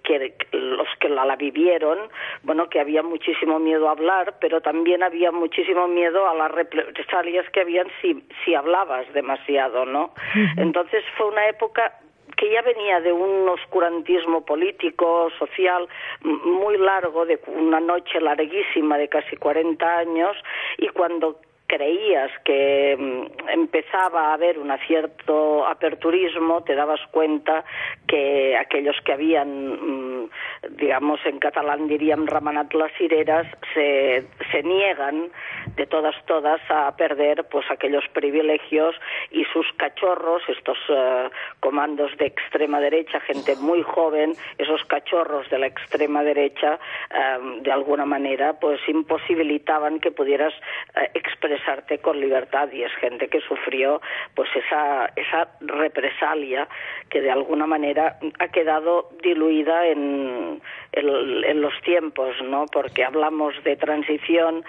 que 0.04 0.36
los 0.52 0.88
que 1.00 1.10
la, 1.10 1.36
vivieron, 1.36 1.98
bueno, 2.44 2.70
que 2.70 2.80
había 2.80 3.04
muchísimo 3.04 3.60
miedo 3.60 3.88
a 3.88 3.92
hablar, 3.92 4.36
pero 4.40 4.62
también 4.62 5.04
había 5.04 5.32
muchísimo 5.32 5.88
miedo 5.88 6.28
a 6.28 6.34
las 6.34 6.52
represalias 6.52 7.50
que 7.52 7.62
habían 7.62 7.88
si, 8.02 8.24
si 8.44 8.56
hablabas 8.56 9.12
demasiado, 9.14 9.86
¿no? 9.86 10.14
Entonces 10.58 11.04
fue 11.18 11.28
una 11.28 11.48
época 11.48 12.00
que 12.38 12.52
ya 12.52 12.62
venía 12.62 13.00
de 13.00 13.14
un 13.14 13.48
oscurantismo 13.48 14.46
político, 14.46 15.30
social 15.40 15.88
muy 16.22 16.78
largo, 16.78 17.26
de 17.26 17.40
una 17.48 17.80
noche 17.80 18.20
larguísima 18.20 18.98
de 18.98 19.08
casi 19.08 19.38
40 19.38 19.98
años, 19.98 20.36
y 20.78 20.88
cuando 20.90 21.40
creías 21.68 22.32
que 22.44 22.96
mm, 22.98 23.50
empezaba 23.50 24.30
a 24.30 24.34
haber 24.34 24.60
un 24.60 24.76
cierto 24.88 25.66
aperturismo, 25.66 26.64
te 26.64 26.76
dabas 26.76 27.00
cuenta 27.12 27.64
que 28.08 28.58
aquellos 28.58 28.96
que 29.04 29.14
habían, 29.14 30.22
mm, 30.24 30.30
digamos 30.78 31.20
en 31.26 31.40
catalán 31.40 31.88
dirían 31.88 32.28
ramanat 32.28 32.74
las 32.74 32.92
cireras, 32.94 33.48
se, 33.74 34.26
se 34.52 34.64
niegan 34.64 35.30
de 35.76 35.86
todas 35.88 36.16
todas 36.26 36.62
a 36.70 36.96
perder 36.96 37.46
pues 37.50 37.66
aquellos 37.70 38.04
privilegios 38.14 38.96
y 39.32 39.44
sus 39.46 39.66
cachorros, 39.78 40.42
estos 40.48 40.78
eh, 40.90 41.30
comandos 41.60 42.16
de 42.18 42.28
extrema 42.28 42.80
derecha, 42.80 43.20
gente 43.22 43.56
muy 43.56 43.82
joven, 43.82 44.34
esos 44.58 44.84
cachorros 44.86 45.50
de 45.50 45.60
la 45.60 45.68
extrema 45.68 46.24
derecha, 46.24 46.80
eh, 47.12 47.62
de 47.62 47.72
alguna 47.72 48.06
manera 48.06 48.54
pues 48.60 48.80
imposibilitaban 48.88 50.00
que 50.00 50.12
pudieras 50.12 50.54
eh, 50.96 51.10
expresarte 51.56 52.00
con 52.00 52.20
libertad 52.20 52.70
y 52.72 52.84
es 52.84 52.92
gente 52.96 53.28
que 53.28 53.40
sufrió 53.42 54.02
pues 54.34 54.50
esa, 54.56 55.12
esa 55.16 55.48
represalia 55.62 56.68
que 57.10 57.22
de 57.22 57.32
alguna 57.32 57.66
manera 57.66 58.18
ha 58.40 58.48
quedado 58.50 59.10
diluida 59.24 59.88
en, 59.88 60.62
en, 60.92 61.62
los 61.62 61.74
tiempos, 61.82 62.36
¿no? 62.44 62.66
Porque 62.72 63.04
hablamos 63.04 63.54
de 63.64 63.76
transición 63.76 64.64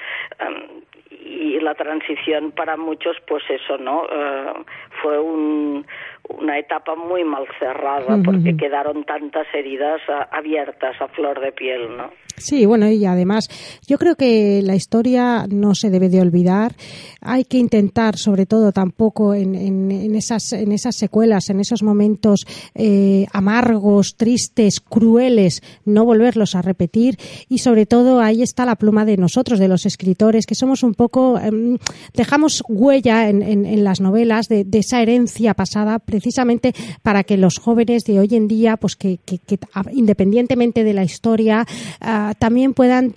y 1.10 1.58
la 1.60 1.74
transición 1.74 2.52
para 2.52 2.76
muchos, 2.76 3.16
pues 3.26 3.42
eso, 3.48 3.78
¿no? 3.78 4.04
Eh, 4.10 4.52
fue 5.02 5.18
una 6.28 6.58
etapa 6.58 6.94
muy 6.94 7.24
mal 7.24 7.46
cerrada 7.58 8.18
porque 8.24 8.56
quedaron 8.56 9.04
tantas 9.04 9.46
heridas 9.54 10.00
abiertas 10.30 11.00
a 11.00 11.08
flor 11.08 11.40
de 11.40 11.52
piel, 11.52 11.96
¿no? 11.96 12.10
Sí, 12.38 12.66
bueno, 12.66 12.90
y 12.90 13.04
además 13.06 13.48
yo 13.86 13.96
creo 13.96 14.14
que 14.14 14.60
la 14.62 14.74
historia 14.74 15.46
no 15.48 15.74
se 15.74 15.88
debe 15.88 16.10
de 16.10 16.20
olvidar. 16.20 16.74
Hay 17.22 17.44
que 17.44 17.56
intentar, 17.56 18.18
sobre 18.18 18.44
todo, 18.44 18.72
tampoco 18.72 19.32
en, 19.32 19.54
en, 19.54 20.14
esas, 20.14 20.52
en 20.52 20.72
esas 20.72 20.96
secuelas, 20.96 21.48
en 21.48 21.60
esos 21.60 21.82
momentos 21.82 22.46
eh, 22.74 23.26
amargos, 23.32 24.16
tristes, 24.16 24.80
crueles, 24.80 25.62
no 25.86 26.04
volverlos 26.04 26.54
a 26.54 26.62
repetir. 26.62 27.16
Y 27.48 27.58
sobre 27.58 27.86
todo 27.86 28.20
ahí 28.20 28.42
está 28.42 28.66
la 28.66 28.76
pluma 28.76 29.06
de 29.06 29.16
nosotros, 29.16 29.58
de 29.58 29.68
los 29.68 29.86
escritores, 29.86 30.44
que 30.44 30.54
somos 30.54 30.82
un 30.82 30.92
poco, 30.92 31.38
em, 31.38 31.78
dejamos 32.12 32.62
huella 32.68 33.30
en, 33.30 33.42
en 33.42 33.84
las 33.84 34.00
novelas 34.00 34.48
de, 34.48 34.64
de, 34.64 34.78
esa 34.78 35.00
herencia 35.00 35.54
pasada, 35.54 35.98
precisamente 36.16 36.74
para 37.02 37.24
que 37.24 37.36
los 37.36 37.58
jóvenes 37.58 38.04
de 38.04 38.18
hoy 38.18 38.28
en 38.32 38.48
día, 38.48 38.76
pues 38.76 38.96
que, 38.96 39.18
que, 39.24 39.38
que 39.38 39.58
independientemente 39.92 40.82
de 40.82 40.94
la 40.94 41.04
historia, 41.04 41.66
uh, 42.00 42.32
también 42.38 42.72
puedan 42.72 43.14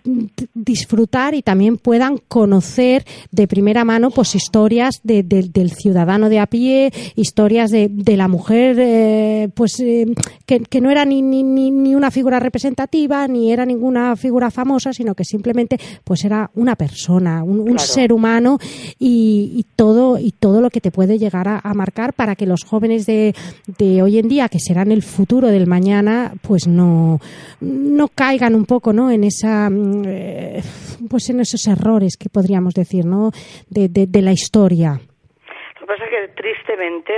disfrutar 0.54 1.34
y 1.34 1.42
también 1.42 1.78
puedan 1.78 2.18
conocer 2.18 3.06
de 3.32 3.48
primera 3.48 3.86
mano 3.86 4.12
pues 4.12 4.36
historias 4.36 5.00
del 5.04 5.72
ciudadano 5.72 6.30
de 6.30 6.40
a 6.40 6.48
pie, 6.48 6.92
historias 7.16 7.72
de, 7.72 7.90
la 8.18 8.28
mujer 8.28 8.76
eh, 8.80 9.50
pues 9.54 9.80
eh, 9.80 10.06
que, 10.46 10.82
no 10.82 10.90
era 10.92 11.06
ni, 11.06 11.22
ni, 11.22 11.44
ni, 11.44 11.96
una 11.96 12.12
figura 12.12 12.40
representativa 12.40 13.28
ni 13.28 13.52
era 13.52 13.66
ninguna 13.66 14.16
figura 14.16 14.52
famosa, 14.52 14.94
sino 14.94 15.16
que 15.16 15.24
simplemente 15.24 15.80
pues 16.04 16.26
era 16.26 16.50
una 16.56 16.76
persona, 16.76 17.44
un, 17.44 17.78
ser 17.80 18.12
humano 18.12 18.58
y, 18.98 19.66
todo 19.76 20.18
y 20.18 20.32
todo 20.32 20.60
lo 20.60 20.70
que 20.70 20.82
te 20.82 20.92
puede 20.92 21.18
llegar 21.18 21.48
a, 21.48 21.74
marcar 21.74 22.14
para 22.14 22.36
que 22.36 22.46
los 22.46 22.64
jóvenes 22.64 22.89
de, 23.06 23.34
de 23.78 24.02
hoy 24.02 24.20
en 24.20 24.28
día, 24.28 24.50
que 24.50 24.60
serán 24.60 24.92
el 24.92 25.04
futuro 25.04 25.48
del 25.48 25.68
mañana, 25.68 26.34
pues 26.42 26.68
no, 26.68 27.20
no 27.62 28.08
caigan 28.08 28.56
un 28.56 28.66
poco 28.66 28.94
en 29.10 29.24
esa, 29.24 29.70
mm, 29.70 30.04
eh, 30.06 30.62
pues 31.10 31.30
en 31.30 31.40
esos 31.40 31.68
errores 31.68 32.18
que 32.18 32.30
podríamos 32.30 32.74
decir, 32.74 33.06
¿no? 33.06 33.32
De, 33.70 33.88
de, 33.88 34.22
la 34.22 34.32
historia 34.32 34.94
Lo 34.94 35.82
que 35.82 35.86
pasa 35.86 36.04
es 36.06 36.10
que 36.10 36.42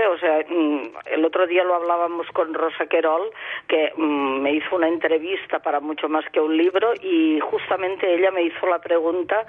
o 0.10 0.18
sea, 0.18 0.39
mm, 0.50 0.82
el 1.12 1.26
otro 1.26 1.45
día 1.45 1.63
lo 1.63 1.76
hablábamos 1.76 2.28
con 2.32 2.54
Rosa 2.54 2.88
Querol, 2.88 3.30
que 3.67 3.93
mm, 3.95 4.41
me 4.41 4.54
hizo 4.54 4.76
una 4.76 4.88
entrevista 4.88 5.60
para 5.60 5.80
mucho 5.80 6.10
más 6.10 6.26
que 6.32 6.39
un 6.39 6.58
libro 6.58 6.93
y 7.02 7.39
justamente 7.39 8.13
ella 8.13 8.32
me 8.32 8.43
hizo 8.43 8.65
la 8.67 8.80
pregunta 8.80 9.45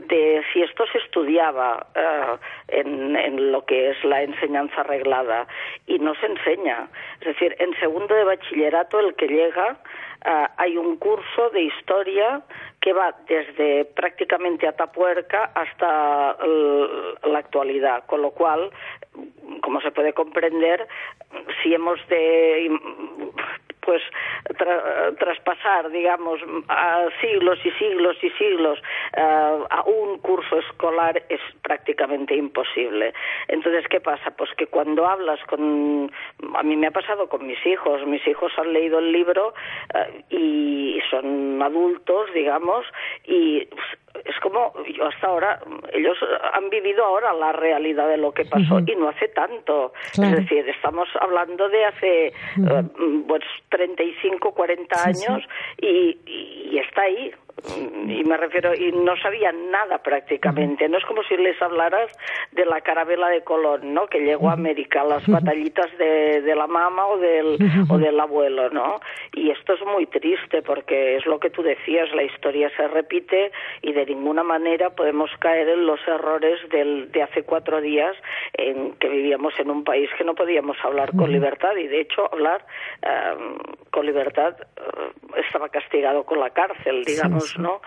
de 0.00 0.42
si 0.52 0.62
esto 0.62 0.84
se 0.92 0.98
estudiaba 0.98 1.86
uh, 1.94 2.36
en, 2.68 3.52
lo 3.52 3.64
que 3.64 3.90
es 3.90 4.04
la 4.04 4.22
enseñanza 4.22 4.80
arreglada 4.80 5.46
y 5.86 5.98
no 5.98 6.14
se 6.16 6.26
enseña. 6.26 6.88
Es 7.20 7.28
decir, 7.28 7.56
en 7.58 7.78
segundo 7.80 8.14
de 8.14 8.24
bachillerato 8.24 9.00
el 9.00 9.14
que 9.14 9.28
llega 9.28 9.76
uh, 10.26 10.46
hay 10.56 10.76
un 10.76 10.96
curso 10.96 11.50
de 11.50 11.62
historia 11.62 12.42
que 12.80 12.92
va 12.92 13.14
desde 13.28 13.84
prácticamente 13.84 14.66
Atapuerca 14.66 15.52
hasta 15.54 16.36
la 16.38 17.38
actualidad, 17.38 18.04
con 18.06 18.22
lo 18.22 18.30
cual, 18.30 18.70
como 19.62 19.80
se 19.80 19.90
puede 19.90 20.12
comprender, 20.12 20.86
si 21.62 21.74
hemos 21.74 21.98
de 22.08 22.70
pues 23.80 24.02
traspasar, 25.18 25.90
digamos, 25.90 26.40
siglos 27.20 27.58
y 27.64 27.70
siglos 27.72 28.16
y 28.22 28.30
siglos 28.30 28.78
eh, 29.16 29.20
a 29.70 29.82
un 29.82 30.18
curso 30.18 30.58
escolar 30.58 31.22
es 31.28 31.40
prácticamente 31.62 32.34
imposible. 32.36 33.12
Entonces, 33.48 33.86
¿qué 33.88 34.00
pasa? 34.00 34.30
Pues 34.32 34.50
que 34.56 34.66
cuando 34.66 35.06
hablas 35.06 35.40
con... 35.46 36.10
A 36.54 36.62
mí 36.62 36.76
me 36.76 36.88
ha 36.88 36.90
pasado 36.90 37.28
con 37.28 37.46
mis 37.46 37.64
hijos. 37.66 38.06
Mis 38.06 38.26
hijos 38.26 38.52
han 38.58 38.72
leído 38.72 38.98
el 38.98 39.12
libro 39.12 39.54
eh, 39.94 40.24
y 40.30 41.00
son 41.10 41.60
adultos, 41.62 42.32
digamos, 42.34 42.86
y 43.24 43.66
es 44.24 44.38
como 44.40 44.72
yo 44.96 45.06
hasta 45.06 45.26
ahora 45.26 45.60
ellos 45.92 46.16
han 46.52 46.68
vivido 46.68 47.04
ahora 47.04 47.32
la 47.32 47.52
realidad 47.52 48.08
de 48.08 48.16
lo 48.16 48.32
que 48.32 48.44
pasó 48.44 48.80
y 48.80 48.96
no 48.96 49.08
hace 49.08 49.28
tanto. 49.28 49.92
Es 50.12 50.32
decir 50.32 50.68
estamos 50.68 51.08
hablando 51.20 51.68
de 51.68 51.84
hace 51.84 52.32
uh 52.58 52.80
pues 53.26 53.42
35 53.68 54.52
40 54.52 55.04
años 55.04 55.42
Y, 55.80 56.18
y 56.26 56.78
está 56.78 57.02
ahí 57.02 57.32
y 58.06 58.24
me 58.24 58.36
refiero 58.36 58.74
y 58.74 58.92
no 58.92 59.16
sabían 59.16 59.70
nada 59.70 59.98
prácticamente. 59.98 60.88
No 60.88 60.98
es 60.98 61.04
como 61.04 61.22
si 61.24 61.36
les 61.36 61.60
hablaras 61.60 62.10
de 62.52 62.64
la 62.64 62.80
carabela 62.80 63.28
de 63.28 63.42
Colón 63.42 63.94
no 63.94 64.06
que 64.06 64.20
llegó 64.20 64.50
a 64.50 64.54
América 64.54 65.04
las 65.04 65.26
batallitas 65.26 65.86
de, 65.98 66.42
de 66.42 66.54
la 66.54 66.66
mamá 66.66 67.06
o 67.06 67.18
del 67.18 67.58
o 67.88 67.98
del 67.98 68.18
abuelo 68.18 68.70
no 68.70 69.00
y 69.34 69.50
esto 69.50 69.74
es 69.74 69.84
muy 69.84 70.06
triste 70.06 70.62
porque 70.62 71.16
es 71.16 71.26
lo 71.26 71.38
que 71.38 71.50
tú 71.50 71.62
decías 71.62 72.12
la 72.14 72.22
historia 72.22 72.70
se 72.76 72.88
repite 72.88 73.52
y 73.82 73.92
de 73.92 74.06
ninguna 74.06 74.42
manera 74.42 74.90
podemos 74.90 75.30
caer 75.38 75.68
en 75.68 75.86
los 75.86 76.00
errores 76.06 76.58
del, 76.70 77.10
de 77.12 77.22
hace 77.22 77.42
cuatro 77.42 77.80
días 77.80 78.16
en 78.54 78.92
que 78.92 79.08
vivíamos 79.08 79.54
en 79.58 79.70
un 79.70 79.84
país 79.84 80.10
que 80.16 80.24
no 80.24 80.34
podíamos 80.34 80.76
hablar 80.82 81.10
con 81.16 81.30
libertad 81.32 81.76
y 81.76 81.86
de 81.86 82.00
hecho 82.00 82.28
hablar 82.32 82.64
um, 83.02 83.56
con 83.90 84.06
libertad 84.06 84.56
uh, 84.60 85.36
estaba 85.36 85.68
castigado 85.68 86.24
con 86.24 86.40
la 86.40 86.50
cárcel 86.50 87.04
digamos 87.04 87.39
¿no? 87.58 87.80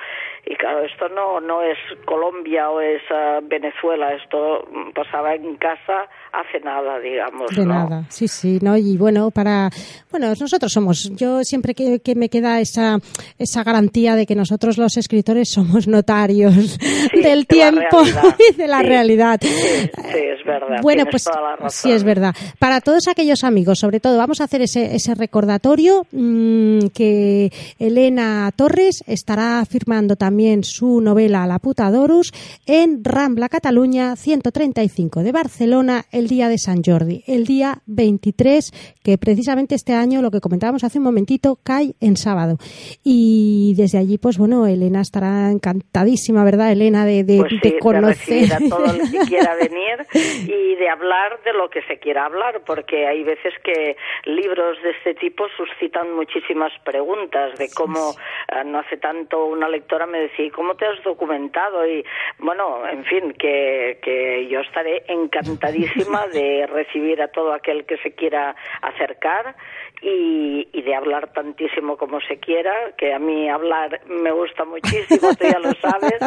Y 0.45 0.55
claro, 0.55 0.81
esto 0.81 1.09
no, 1.09 1.39
no 1.39 1.61
es 1.61 1.77
Colombia 2.05 2.69
o 2.69 2.81
es 2.81 3.01
uh, 3.09 3.39
Venezuela, 3.43 4.13
esto 4.13 4.67
pasaba 4.93 5.35
en 5.35 5.55
casa 5.57 6.09
hace 6.33 6.59
nada, 6.63 6.99
digamos. 6.99 7.55
De 7.55 7.65
nada, 7.65 8.05
sí, 8.09 8.27
sí, 8.27 8.57
¿no? 8.61 8.75
Y 8.75 8.97
bueno, 8.97 9.29
para, 9.29 9.69
bueno, 10.09 10.33
nosotros 10.39 10.71
somos, 10.71 11.11
yo 11.15 11.43
siempre 11.43 11.75
que, 11.75 11.99
que 11.99 12.15
me 12.15 12.27
queda 12.29 12.59
esa, 12.59 12.97
esa 13.37 13.63
garantía 13.63 14.15
de 14.15 14.25
que 14.25 14.35
nosotros 14.35 14.77
los 14.77 14.97
escritores 14.97 15.51
somos 15.51 15.87
notarios 15.87 16.79
del 17.13 17.45
tiempo 17.45 18.01
y 18.51 18.55
de 18.55 18.67
la 18.67 18.81
realidad. 18.81 19.39
Sí, 19.41 19.47
es 19.49 20.43
verdad. 20.45 20.81
Bueno, 20.81 21.05
pues 21.09 21.29
sí, 21.69 21.91
es 21.91 22.03
verdad. 22.03 22.33
Para 22.57 22.81
todos 22.81 23.07
aquellos 23.07 23.43
amigos, 23.43 23.79
sobre 23.79 23.99
todo, 23.99 24.17
vamos 24.17 24.41
a 24.41 24.45
hacer 24.45 24.61
ese, 24.61 24.95
ese 24.95 25.13
recordatorio 25.13 26.07
mmm, 26.11 26.87
que 26.95 27.51
Elena 27.77 28.51
Torres 28.55 29.03
estará 29.05 29.63
firmando 29.69 30.15
también 30.15 30.63
su 30.63 30.99
novela 30.99 31.45
La 31.45 31.59
puta 31.59 31.91
Dorus 31.91 32.31
en 32.65 33.03
Rambla 33.03 33.49
Cataluña 33.49 34.15
135 34.15 35.21
de 35.21 35.31
Barcelona 35.31 36.05
el 36.11 36.22
día 36.27 36.49
de 36.49 36.57
San 36.57 36.81
Jordi, 36.83 37.23
el 37.27 37.45
día 37.45 37.79
23, 37.87 38.97
que 39.03 39.17
precisamente 39.17 39.75
este 39.75 39.93
año, 39.93 40.21
lo 40.21 40.31
que 40.31 40.39
comentábamos 40.39 40.83
hace 40.83 40.97
un 40.99 41.05
momentito, 41.05 41.57
cae 41.63 41.93
en 42.01 42.17
sábado. 42.17 42.57
Y 43.03 43.73
desde 43.75 43.97
allí, 43.97 44.17
pues 44.17 44.37
bueno, 44.37 44.67
Elena 44.67 45.01
estará 45.01 45.51
encantadísima, 45.51 46.43
¿verdad, 46.43 46.71
Elena, 46.71 47.05
de, 47.05 47.23
de, 47.23 47.37
pues 47.37 47.51
sí, 47.51 47.59
de 47.61 47.79
conocer. 47.79 48.53
a 48.53 48.59
todo 48.69 48.85
el 48.85 49.11
que 49.11 49.19
quiera 49.27 49.55
venir 49.61 50.05
y 50.47 50.75
de 50.75 50.89
hablar 50.89 51.41
de 51.43 51.53
lo 51.53 51.69
que 51.69 51.81
se 51.83 51.99
quiera 51.99 52.25
hablar, 52.25 52.61
porque 52.65 53.07
hay 53.07 53.23
veces 53.23 53.53
que 53.63 53.95
libros 54.25 54.77
de 54.83 54.91
este 54.91 55.15
tipo 55.15 55.45
suscitan 55.57 56.15
muchísimas 56.15 56.71
preguntas 56.83 57.57
de 57.57 57.69
cómo 57.73 58.11
eh, 58.51 58.63
no 58.65 58.79
hace 58.79 58.97
tanto 58.97 59.45
una 59.45 59.67
lectora 59.69 60.05
me 60.05 60.19
decía, 60.19 60.45
"¿Y 60.45 60.49
¿cómo 60.49 60.75
te 60.75 60.85
has 60.85 61.03
documentado? 61.03 61.87
Y 61.87 62.03
bueno, 62.39 62.87
en 62.87 63.03
fin, 63.05 63.33
que, 63.37 63.99
que 64.01 64.47
yo 64.49 64.59
estaré 64.59 65.03
encantadísima 65.07 66.12
de 66.31 66.67
recibir 66.67 67.21
a 67.21 67.27
todo 67.27 67.53
aquel 67.53 67.85
que 67.85 67.97
se 67.97 68.11
quiera 68.11 68.55
acercar 68.81 69.55
y, 70.03 70.67
y 70.73 70.81
de 70.81 70.95
hablar 70.95 71.31
tantísimo 71.33 71.97
como 71.97 72.19
se 72.21 72.37
quiera, 72.37 72.73
que 72.97 73.13
a 73.13 73.19
mí 73.19 73.49
hablar 73.49 74.01
me 74.07 74.31
gusta 74.31 74.65
muchísimo, 74.65 75.29
tú 75.35 75.45
ya 75.45 75.59
lo 75.59 75.71
sabes, 75.81 76.19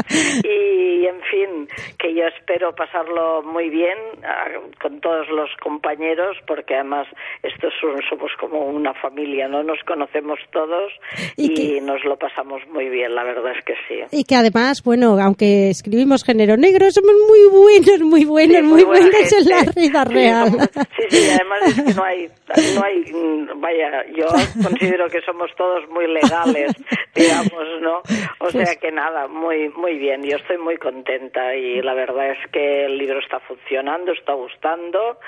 y 0.45 1.07
en 1.07 1.21
fin, 1.23 1.69
que 1.99 2.15
yo 2.15 2.25
espero 2.27 2.75
pasarlo 2.75 3.43
muy 3.43 3.69
bien 3.71 3.97
ah, 4.25 4.47
con 4.81 5.01
todos 5.01 5.29
los 5.29 5.51
compañeros, 5.63 6.37
porque 6.47 6.75
además 6.75 7.07
estos 7.43 7.73
son- 7.81 8.01
somos 8.09 8.31
como 8.41 8.67
una 8.67 8.95
familia, 8.95 9.49
¿no? 9.49 9.63
Nos 9.63 9.79
conocemos 9.87 10.39
todos 10.53 10.93
Y 11.37 11.47
y, 11.53 11.55
que- 11.55 11.81
nos 11.81 12.03
lo 12.05 12.17
pasamos 12.17 12.63
muy 12.69 12.89
bien, 12.89 13.15
la 13.15 13.25
verdad 13.25 13.53
es 13.57 13.65
que 13.65 13.75
sí. 13.89 14.01
Y 14.11 14.25
que 14.25 14.37
además, 14.37 14.83
bueno, 14.85 15.19
aunque 15.21 15.71
escribimos 15.71 16.25
género 16.25 16.57
negro, 16.57 16.91
somos 16.91 17.15
muy 17.29 17.45
buenos, 17.51 18.01
muy 18.01 18.25
buenos, 18.25 18.57
Sí, 18.57 18.63
muy, 18.63 18.85
buena 18.85 19.07
buenos 19.11 19.33
en 19.33 19.45
la 19.49 19.63
vida 19.75 20.05
Sí, 20.07 20.15
real. 20.15 20.51
somos- 20.51 20.71
Sí, 20.97 21.03
sí, 21.11 21.29
además 21.31 21.61
es 21.67 21.83
que 21.83 21.95
no 21.95 22.05
hay, 22.05 22.29
no 22.75 22.83
hay, 22.85 23.01
mm, 23.13 23.61
vaya, 23.67 24.05
yo 24.15 24.27
considero 24.63 25.09
que 25.09 25.21
somos 25.23 25.51
todos 25.57 25.89
muy 25.91 26.07
legales, 26.07 26.73
digamos, 27.15 27.67
¿no? 27.81 27.99
O 28.39 28.51
sea 28.51 28.65
Pues 28.65 28.79
que 28.79 28.93
nada, 28.93 29.27
muy, 29.27 29.69
muy 29.71 29.99
bien, 29.99 30.23
yo 30.23 30.37
estoy 30.37 30.59
muy 30.59 30.77
contenta 30.77 31.55
y 31.55 31.83
la 31.83 31.95
verdad 31.95 32.31
es 32.31 32.51
que 32.53 32.85
el 32.87 32.99
libro 32.99 33.19
está 33.19 33.41
funcionando, 33.41 34.13
está 34.13 34.35
gustando 34.35 35.19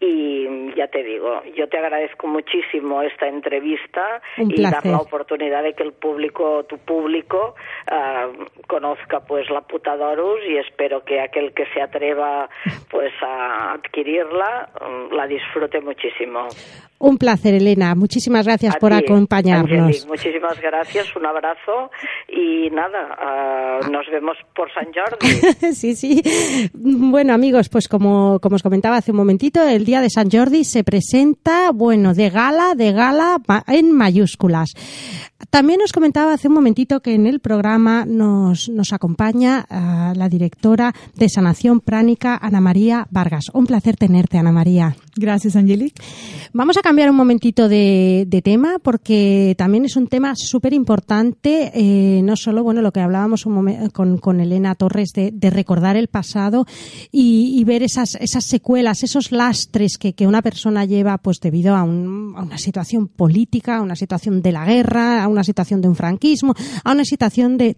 y 0.00 0.74
ya 0.74 0.88
te 0.88 1.02
digo, 1.02 1.42
yo 1.56 1.68
te 1.68 1.78
agradezco 1.78 2.26
muchísimo 2.26 3.02
esta 3.02 3.28
entrevista 3.28 4.20
y 4.38 4.60
dar 4.60 4.84
la 4.84 4.98
oportunidad 4.98 5.62
de 5.62 5.74
que 5.74 5.82
el 5.82 5.92
público, 5.92 6.64
tu 6.64 6.78
público, 6.78 7.54
ah, 7.90 8.28
conozca 8.66 9.20
pues 9.20 9.48
la 9.50 9.60
Putadorus 9.60 10.40
y 10.48 10.56
espero 10.58 11.04
que 11.04 11.20
aquel 11.20 11.52
que 11.54 11.66
se 11.72 11.80
atreva 11.80 12.48
pues 12.90 13.12
a 13.22 13.74
adquirirla 13.74 14.70
mm, 14.80 15.14
la 15.14 15.26
disfrute 15.26 15.80
muchísimo. 15.80 16.48
Un 16.98 17.18
placer, 17.18 17.54
Elena. 17.54 17.83
Muchísimas 17.94 18.46
gracias 18.46 18.76
A 18.76 18.78
por 18.78 18.92
ti, 18.92 18.98
acompañarnos. 19.04 19.70
Angelique, 19.70 20.06
muchísimas 20.06 20.60
gracias, 20.60 21.16
un 21.16 21.26
abrazo 21.26 21.90
y 22.28 22.70
nada, 22.70 23.16
ah, 23.18 23.80
nos 23.90 24.06
vemos 24.10 24.36
por 24.54 24.72
San 24.72 24.86
Jordi. 24.94 25.72
sí, 25.74 25.94
sí. 25.96 26.22
Bueno, 26.72 27.34
amigos, 27.34 27.68
pues 27.68 27.88
como, 27.88 28.38
como 28.40 28.56
os 28.56 28.62
comentaba 28.62 28.96
hace 28.96 29.10
un 29.10 29.16
momentito, 29.16 29.66
el 29.66 29.84
día 29.84 30.00
de 30.00 30.10
San 30.10 30.30
Jordi 30.30 30.64
se 30.64 30.84
presenta, 30.84 31.70
bueno, 31.72 32.14
de 32.14 32.30
gala, 32.30 32.74
de 32.74 32.92
gala 32.92 33.38
en 33.66 33.92
mayúsculas. 33.92 34.74
También 35.50 35.80
os 35.82 35.92
comentaba 35.92 36.32
hace 36.32 36.48
un 36.48 36.54
momentito 36.54 37.00
que 37.00 37.14
en 37.14 37.26
el 37.26 37.40
programa 37.40 38.04
nos, 38.04 38.68
nos 38.68 38.92
acompaña 38.92 39.66
ah, 39.70 40.12
la 40.16 40.28
directora 40.28 40.94
de 41.16 41.28
Sanación 41.28 41.80
Pránica, 41.80 42.38
Ana 42.40 42.60
María 42.60 43.06
Vargas. 43.10 43.46
Un 43.52 43.66
placer 43.66 43.96
tenerte, 43.96 44.38
Ana 44.38 44.52
María. 44.52 44.96
Gracias, 45.16 45.56
Angelique. 45.56 46.02
Vamos 46.52 46.76
a 46.76 46.82
cambiar 46.82 47.10
un 47.10 47.16
momentito 47.16 47.68
de, 47.68 48.24
de 48.28 48.42
tema 48.42 48.78
porque 48.82 49.54
también 49.58 49.84
es 49.84 49.96
un 49.96 50.08
tema 50.08 50.34
súper 50.36 50.72
importante, 50.72 51.70
eh, 51.74 52.22
no 52.22 52.36
solo 52.36 52.62
bueno 52.64 52.82
lo 52.82 52.92
que 52.92 53.00
hablábamos 53.00 53.46
un 53.46 53.54
momen- 53.56 53.92
con, 53.92 54.18
con 54.18 54.40
Elena 54.40 54.74
Torres 54.74 55.10
de, 55.14 55.30
de 55.32 55.50
recordar 55.50 55.96
el 55.96 56.08
pasado 56.08 56.66
y, 57.12 57.58
y 57.58 57.64
ver 57.64 57.82
esas, 57.82 58.16
esas 58.16 58.44
secuelas, 58.44 59.02
esos 59.02 59.30
lastres 59.32 59.98
que, 59.98 60.14
que 60.14 60.26
una 60.26 60.42
persona 60.42 60.84
lleva 60.84 61.18
pues 61.18 61.38
debido 61.40 61.76
a, 61.76 61.82
un- 61.84 62.34
a 62.36 62.42
una 62.42 62.58
situación 62.58 63.08
política, 63.08 63.76
a 63.76 63.82
una 63.82 63.96
situación 63.96 64.42
de 64.42 64.52
la 64.52 64.64
guerra, 64.64 65.22
a 65.22 65.28
una 65.34 65.44
situación 65.44 65.80
de 65.80 65.88
un 65.88 65.94
franquismo, 65.96 66.54
a 66.82 66.92
una 66.92 67.04
situación 67.04 67.58
de, 67.58 67.76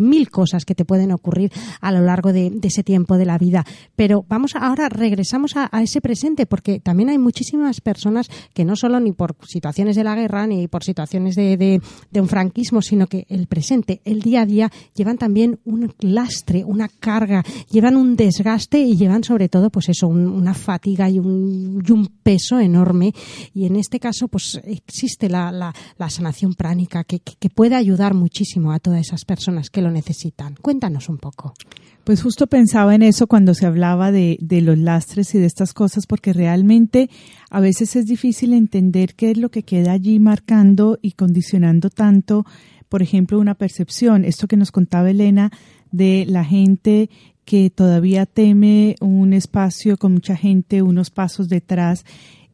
mil 0.00 0.30
cosas 0.30 0.64
que 0.64 0.74
te 0.74 0.84
pueden 0.84 1.12
ocurrir 1.12 1.50
a 1.80 1.92
lo 1.92 2.00
largo 2.02 2.32
de, 2.32 2.52
ese 2.62 2.82
tiempo 2.82 3.16
de 3.16 3.24
la 3.24 3.38
vida. 3.38 3.64
Pero 3.96 4.24
vamos 4.28 4.54
ahora 4.54 4.88
regresamos 4.88 5.56
a, 5.56 5.70
ese 5.82 6.00
presente 6.00 6.46
porque 6.46 6.80
también 6.80 7.08
hay 7.08 7.18
muchísimas 7.18 7.80
personas 7.80 8.28
que 8.52 8.64
no 8.64 8.76
solo 8.76 9.00
ni 9.00 9.12
por 9.12 9.36
situaciones 9.46 9.96
de 9.96 10.04
la 10.04 10.14
guerra 10.14 10.46
ni 10.46 10.68
por 10.68 10.84
situaciones 10.84 11.36
de, 11.36 11.80
un 12.14 12.28
franquismo, 12.28 12.82
sino 12.82 13.06
que 13.06 13.26
el 13.28 13.46
presente, 13.46 14.00
el 14.04 14.20
día 14.20 14.42
a 14.42 14.46
día, 14.46 14.72
llevan 14.94 15.18
también 15.18 15.58
un 15.64 15.92
lastre, 16.00 16.64
una 16.64 16.88
carga, 16.88 17.44
llevan 17.70 17.96
un 17.96 18.16
desgaste 18.16 18.78
y 18.78 18.96
llevan 18.96 19.24
sobre 19.24 19.48
todo 19.48 19.70
pues 19.70 19.88
eso, 19.88 20.08
un- 20.08 20.26
una 20.28 20.54
fatiga 20.54 21.08
y 21.08 21.18
un, 21.18 21.82
peso 22.22 22.60
enorme. 22.60 23.12
Y 23.54 23.66
en 23.66 23.76
este 23.76 23.98
caso 23.98 24.28
pues 24.28 24.60
existe 24.64 25.28
la 25.28 25.72
sanación 26.08 26.31
pránica 26.54 27.04
que, 27.04 27.20
que- 27.20 27.34
que 27.38 27.50
puede 27.50 27.74
ayudar 27.74 28.14
muchísimo 28.14 28.72
a 28.72 28.78
todas 28.78 29.00
esas 29.00 29.24
personas 29.24 29.70
que 29.70 29.82
lo 29.82 29.90
necesitan. 29.90 30.54
Cuéntanos 30.60 31.08
un 31.08 31.18
poco. 31.18 31.54
Pues 32.04 32.20
justo 32.22 32.48
pensaba 32.48 32.94
en 32.96 33.02
eso 33.02 33.28
cuando 33.28 33.54
se 33.54 33.64
hablaba 33.66 34.10
de, 34.10 34.36
de 34.40 34.60
los 34.60 34.76
lastres 34.76 35.34
y 35.34 35.38
de 35.38 35.46
estas 35.46 35.72
cosas, 35.72 36.06
porque 36.06 36.32
realmente 36.32 37.08
a 37.50 37.60
veces 37.60 37.94
es 37.94 38.06
difícil 38.06 38.54
entender 38.54 39.14
qué 39.14 39.30
es 39.30 39.36
lo 39.38 39.50
que 39.50 39.62
queda 39.62 39.92
allí 39.92 40.18
marcando 40.18 40.98
y 41.00 41.12
condicionando 41.12 41.90
tanto, 41.90 42.44
por 42.88 43.02
ejemplo, 43.02 43.38
una 43.38 43.54
percepción. 43.54 44.24
Esto 44.24 44.48
que 44.48 44.56
nos 44.56 44.72
contaba 44.72 45.10
Elena 45.10 45.52
de 45.92 46.24
la 46.26 46.44
gente 46.44 47.08
que 47.44 47.70
todavía 47.70 48.26
teme 48.26 48.96
un 49.00 49.32
espacio 49.32 49.96
con 49.96 50.12
mucha 50.12 50.36
gente, 50.36 50.82
unos 50.82 51.10
pasos 51.10 51.48
detrás. 51.48 52.04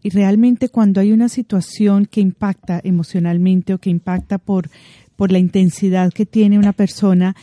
Y 0.09 0.11
realmente 0.11 0.71
cuando 0.71 1.03
hay 1.03 1.12
una 1.12 1.29
situación 1.29 2.07
que 2.07 2.23
impacta 2.23 2.81
emocionalmente 2.83 3.75
o 3.75 3.79
que 3.79 3.90
impacta 3.90 4.38
por, 4.38 4.71
por 5.16 5.31
la 5.31 5.38
intensidad 5.38 6.14
que 6.14 6.25
tiene 6.25 6.59
una 6.59 6.73
persona, 6.73 7.37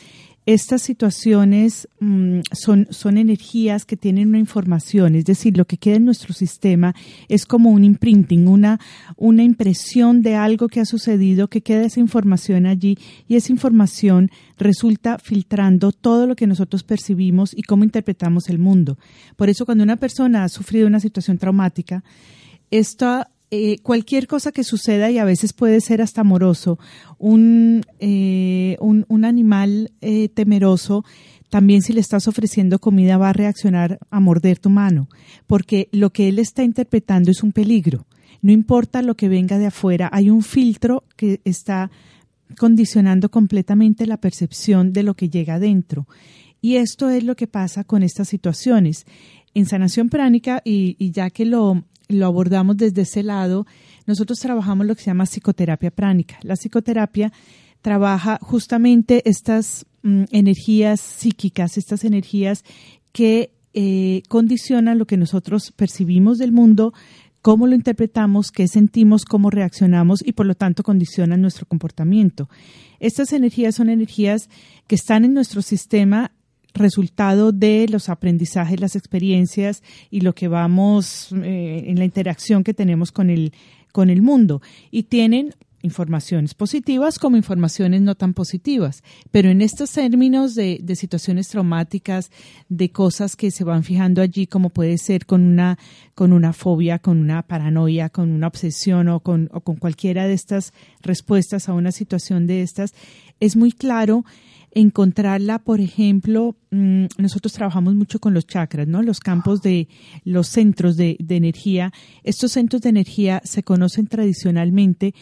estas 0.48 0.82
situaciones 0.82 1.88
mm, 2.00 2.40
son, 2.54 2.88
son 2.90 3.20
energías 3.20 3.86
que 3.86 3.98
tienen 3.98 4.30
una 4.30 4.40
información, 4.40 5.14
es 5.14 5.26
decir, 5.26 5.56
lo 5.56 5.66
que 5.66 5.78
queda 5.78 5.98
en 5.98 6.06
nuestro 6.06 6.34
sistema 6.34 6.96
es 7.30 7.46
como 7.46 7.70
un 7.70 7.84
imprinting, 7.84 8.48
una, 8.48 8.80
una 9.16 9.44
impresión 9.44 10.24
de 10.24 10.34
algo 10.34 10.68
que 10.68 10.80
ha 10.80 10.86
sucedido, 10.86 11.48
que 11.48 11.62
queda 11.62 11.86
esa 11.86 12.00
información 12.00 12.66
allí 12.66 12.98
y 13.28 13.36
esa 13.36 13.52
información 13.52 14.32
resulta 14.58 15.20
filtrando 15.20 15.92
todo 15.92 16.26
lo 16.26 16.36
que 16.36 16.48
nosotros 16.48 16.82
percibimos 16.82 17.52
y 17.56 17.62
cómo 17.62 17.84
interpretamos 17.84 18.50
el 18.50 18.58
mundo. 18.58 18.98
Por 19.36 19.50
eso 19.50 19.68
cuando 19.68 19.84
una 19.84 19.98
persona 19.98 20.44
ha 20.44 20.50
sufrido 20.50 20.88
una 20.88 21.00
situación 21.00 21.38
traumática, 21.38 22.04
esta 22.72 23.30
eh, 23.52 23.78
cualquier 23.84 24.28
cosa 24.28 24.52
que 24.52 24.64
suceda 24.64 25.12
y 25.12 25.20
a 25.20 25.24
veces 25.24 25.54
puede 25.54 25.80
ser 25.80 26.02
hasta 26.02 26.22
amoroso, 26.22 26.80
un, 27.20 27.84
eh, 28.00 28.76
un, 28.80 29.06
un 29.08 29.24
animal 29.24 29.92
eh, 30.02 30.30
temeroso, 30.30 31.06
también 31.50 31.84
si 31.84 31.94
le 31.94 32.02
estás 32.02 32.28
ofreciendo 32.28 32.80
comida 32.80 33.18
va 33.18 33.30
a 33.30 33.34
reaccionar 33.34 34.00
a 34.10 34.20
morder 34.20 34.60
tu 34.60 34.70
mano, 34.70 35.08
porque 35.48 35.90
lo 35.92 36.10
que 36.10 36.28
él 36.28 36.40
está 36.40 36.64
interpretando 36.64 37.32
es 37.32 37.44
un 37.44 37.52
peligro. 37.52 38.08
No 38.42 38.52
importa 38.52 39.02
lo 39.02 39.16
que 39.16 39.30
venga 39.30 39.58
de 39.60 39.68
afuera, 39.68 40.10
hay 40.12 40.30
un 40.30 40.42
filtro 40.42 41.04
que 41.16 41.40
está 41.46 41.92
condicionando 42.58 43.30
completamente 43.30 44.06
la 44.08 44.18
percepción 44.18 44.92
de 44.92 45.04
lo 45.04 45.14
que 45.14 45.30
llega 45.30 45.56
adentro. 45.56 46.08
Y 46.62 46.78
esto 46.78 47.10
es 47.10 47.24
lo 47.24 47.36
que 47.36 47.48
pasa 47.48 47.84
con 47.84 48.04
estas 48.04 48.28
situaciones. 48.28 49.06
En 49.54 49.66
sanación 49.66 50.10
pránica, 50.10 50.62
y, 50.66 50.96
y 51.00 51.12
ya 51.12 51.30
que 51.30 51.46
lo, 51.46 51.86
lo 52.08 52.26
abordamos 52.26 52.78
desde 52.78 53.04
ese 53.04 53.24
lado, 53.24 53.66
nosotros 54.06 54.40
trabajamos 54.40 54.86
lo 54.86 54.96
que 54.96 55.02
se 55.02 55.08
llama 55.08 55.26
psicoterapia 55.26 55.92
pránica. 55.92 56.38
La 56.42 56.56
psicoterapia 56.56 57.32
trabaja 57.82 58.40
justamente 58.42 59.28
estas 59.30 59.86
mm, 60.04 60.24
energías 60.32 61.00
psíquicas, 61.00 61.78
estas 61.78 62.04
energías 62.04 62.64
que 63.12 63.52
eh, 63.74 64.24
condicionan 64.30 64.98
lo 64.98 65.06
que 65.06 65.18
nosotros 65.18 65.72
percibimos 65.76 66.38
del 66.38 66.52
mundo, 66.52 66.94
cómo 67.42 67.68
lo 67.68 67.76
interpretamos, 67.76 68.52
qué 68.52 68.68
sentimos, 68.68 69.26
cómo 69.26 69.50
reaccionamos 69.50 70.26
y 70.26 70.32
por 70.32 70.46
lo 70.46 70.56
tanto 70.56 70.82
condicionan 70.82 71.42
nuestro 71.42 71.68
comportamiento. 71.68 72.50
Estas 73.00 73.34
energías 73.34 73.76
son 73.76 73.90
energías 73.90 74.50
que 74.88 74.96
están 74.96 75.26
en 75.26 75.34
nuestro 75.34 75.62
sistema 75.62 76.32
resultado 76.76 77.52
de 77.52 77.88
los 77.90 78.10
aprendizajes, 78.10 78.80
las 78.80 78.96
experiencias 78.96 79.82
y 80.12 80.22
lo 80.22 80.34
que 80.34 80.48
vamos 80.48 81.32
eh, 81.32 81.86
en 81.88 81.98
la 81.98 82.06
interacción 82.06 82.64
que 82.64 82.74
tenemos 82.74 83.12
con 83.12 83.30
el, 83.30 83.54
con 83.92 84.10
el 84.10 84.22
mundo. 84.22 84.62
Y 84.92 85.04
tienen 85.04 85.56
informaciones 85.86 86.56
positivas 86.56 87.20
como 87.20 87.38
informaciones 87.38 88.02
no 88.02 88.16
tan 88.16 88.34
positivas. 88.34 89.04
Pero 89.32 89.50
en 89.50 89.62
estos 89.62 89.92
términos 89.92 90.56
de, 90.56 90.80
de, 90.82 90.96
situaciones 90.96 91.48
traumáticas, 91.48 92.32
de 92.70 92.90
cosas 92.90 93.36
que 93.36 93.52
se 93.52 93.64
van 93.64 93.84
fijando 93.84 94.22
allí, 94.22 94.48
como 94.48 94.72
puede 94.72 94.98
ser 94.98 95.26
con 95.26 95.42
una, 95.44 95.78
con 96.16 96.34
una 96.34 96.54
fobia, 96.54 97.00
con 97.00 97.20
una 97.20 97.44
paranoia, 97.44 98.10
con 98.10 98.32
una 98.32 98.48
obsesión 98.48 99.08
o 99.10 99.20
con, 99.20 99.50
o 99.54 99.62
con 99.62 99.76
cualquiera 99.76 100.28
de 100.28 100.34
estas 100.34 100.74
respuestas 101.02 101.70
a 101.70 101.74
una 101.74 101.92
situación 101.92 102.48
de 102.48 102.64
estas, 102.64 102.94
es 103.40 103.56
muy 103.56 103.72
claro 103.72 104.26
encontrarla, 104.76 105.60
por 105.60 105.80
ejemplo, 105.80 106.58
mm, 106.70 107.06
nosotros 107.18 107.54
trabajamos 107.54 107.96
mucho 107.96 108.20
con 108.20 108.34
los 108.34 108.46
chakras, 108.46 108.88
¿no? 108.88 109.02
Los 109.02 109.22
campos 109.22 109.62
de 109.62 109.88
los 110.26 110.50
centros 110.50 110.98
de, 110.98 111.16
de 111.20 111.38
energía. 111.38 111.92
Estos 112.24 112.52
centros 112.52 112.82
de 112.82 112.90
energía 112.90 113.42
se 113.46 113.64
conocen 113.64 114.08
tradicionalmente 114.08 115.16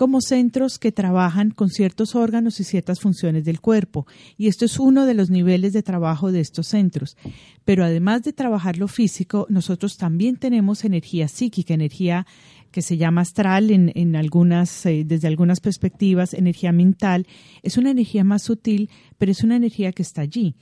como 0.00 0.22
centros 0.22 0.78
que 0.78 0.92
trabajan 0.92 1.50
con 1.50 1.68
ciertos 1.68 2.14
órganos 2.14 2.58
y 2.58 2.64
ciertas 2.64 3.00
funciones 3.00 3.44
del 3.44 3.60
cuerpo. 3.60 4.06
Y 4.38 4.46
esto 4.46 4.64
es 4.64 4.78
uno 4.78 5.04
de 5.04 5.12
los 5.12 5.28
niveles 5.28 5.74
de 5.74 5.82
trabajo 5.82 6.32
de 6.32 6.40
estos 6.40 6.68
centros. 6.68 7.18
Pero 7.66 7.84
además 7.84 8.22
de 8.22 8.32
trabajar 8.32 8.78
lo 8.78 8.88
físico, 8.88 9.46
nosotros 9.50 9.98
también 9.98 10.36
tenemos 10.36 10.86
energía 10.86 11.28
psíquica, 11.28 11.74
energía 11.74 12.26
que 12.70 12.82
se 12.82 12.96
llama 12.96 13.22
astral 13.22 13.70
en, 13.70 13.92
en 13.94 14.16
algunas, 14.16 14.86
eh, 14.86 15.04
desde 15.04 15.28
algunas 15.28 15.60
perspectivas, 15.60 16.34
energía 16.34 16.72
mental, 16.72 17.26
es 17.62 17.76
una 17.76 17.90
energía 17.90 18.24
más 18.24 18.42
sutil, 18.42 18.90
pero 19.18 19.32
es 19.32 19.42
una 19.42 19.56
energía 19.56 19.92
que 19.92 20.02
está 20.02 20.22
allí. 20.22 20.54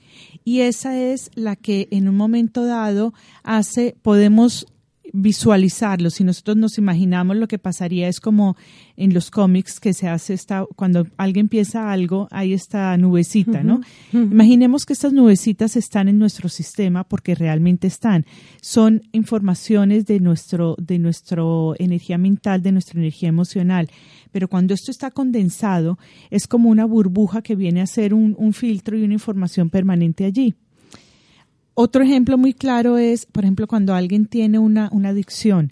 Y 0.43 0.61
esa 0.61 0.97
es 0.97 1.31
la 1.35 1.55
que 1.55 1.87
en 1.91 2.09
un 2.09 2.15
momento 2.15 2.65
dado 2.65 3.13
hace, 3.43 3.95
podemos 4.01 4.67
visualizarlo. 5.13 6.09
Si 6.09 6.23
nosotros 6.23 6.57
nos 6.57 6.77
imaginamos 6.77 7.37
lo 7.37 7.47
que 7.47 7.59
pasaría 7.59 8.07
es 8.07 8.19
como 8.19 8.55
en 8.95 9.13
los 9.13 9.31
cómics 9.31 9.79
que 9.79 9.93
se 9.93 10.07
hace 10.07 10.33
esta, 10.33 10.65
cuando 10.75 11.07
alguien 11.17 11.45
empieza 11.45 11.91
algo, 11.91 12.27
hay 12.31 12.53
esta 12.53 12.95
nubecita, 12.97 13.63
¿no? 13.63 13.81
Imaginemos 14.11 14.85
que 14.85 14.93
estas 14.93 15.13
nubecitas 15.13 15.75
están 15.75 16.09
en 16.09 16.19
nuestro 16.19 16.49
sistema 16.49 17.03
porque 17.03 17.35
realmente 17.35 17.87
están. 17.87 18.25
Son 18.61 19.01
informaciones 19.11 20.05
de 20.05 20.19
nuestro, 20.19 20.75
de 20.77 20.99
nuestro 20.99 21.75
energía 21.79 22.17
mental, 22.17 22.61
de 22.61 22.71
nuestra 22.71 22.99
energía 22.99 23.29
emocional. 23.29 23.89
Pero 24.31 24.47
cuando 24.47 24.73
esto 24.73 24.91
está 24.91 25.11
condensado, 25.11 25.97
es 26.29 26.47
como 26.47 26.69
una 26.69 26.85
burbuja 26.85 27.41
que 27.41 27.55
viene 27.55 27.81
a 27.81 27.87
ser 27.87 28.13
un, 28.13 28.35
un 28.37 28.53
filtro 28.53 28.97
y 28.97 29.03
una 29.03 29.13
información 29.13 29.69
permanente 29.69 30.25
allí. 30.25 30.55
Otro 31.81 32.03
ejemplo 32.03 32.37
muy 32.37 32.53
claro 32.53 32.97
es, 32.97 33.25
por 33.25 33.45
ejemplo, 33.45 33.65
cuando 33.65 33.95
alguien 33.95 34.25
tiene 34.25 34.59
una, 34.59 34.89
una 34.91 35.09
adicción, 35.09 35.71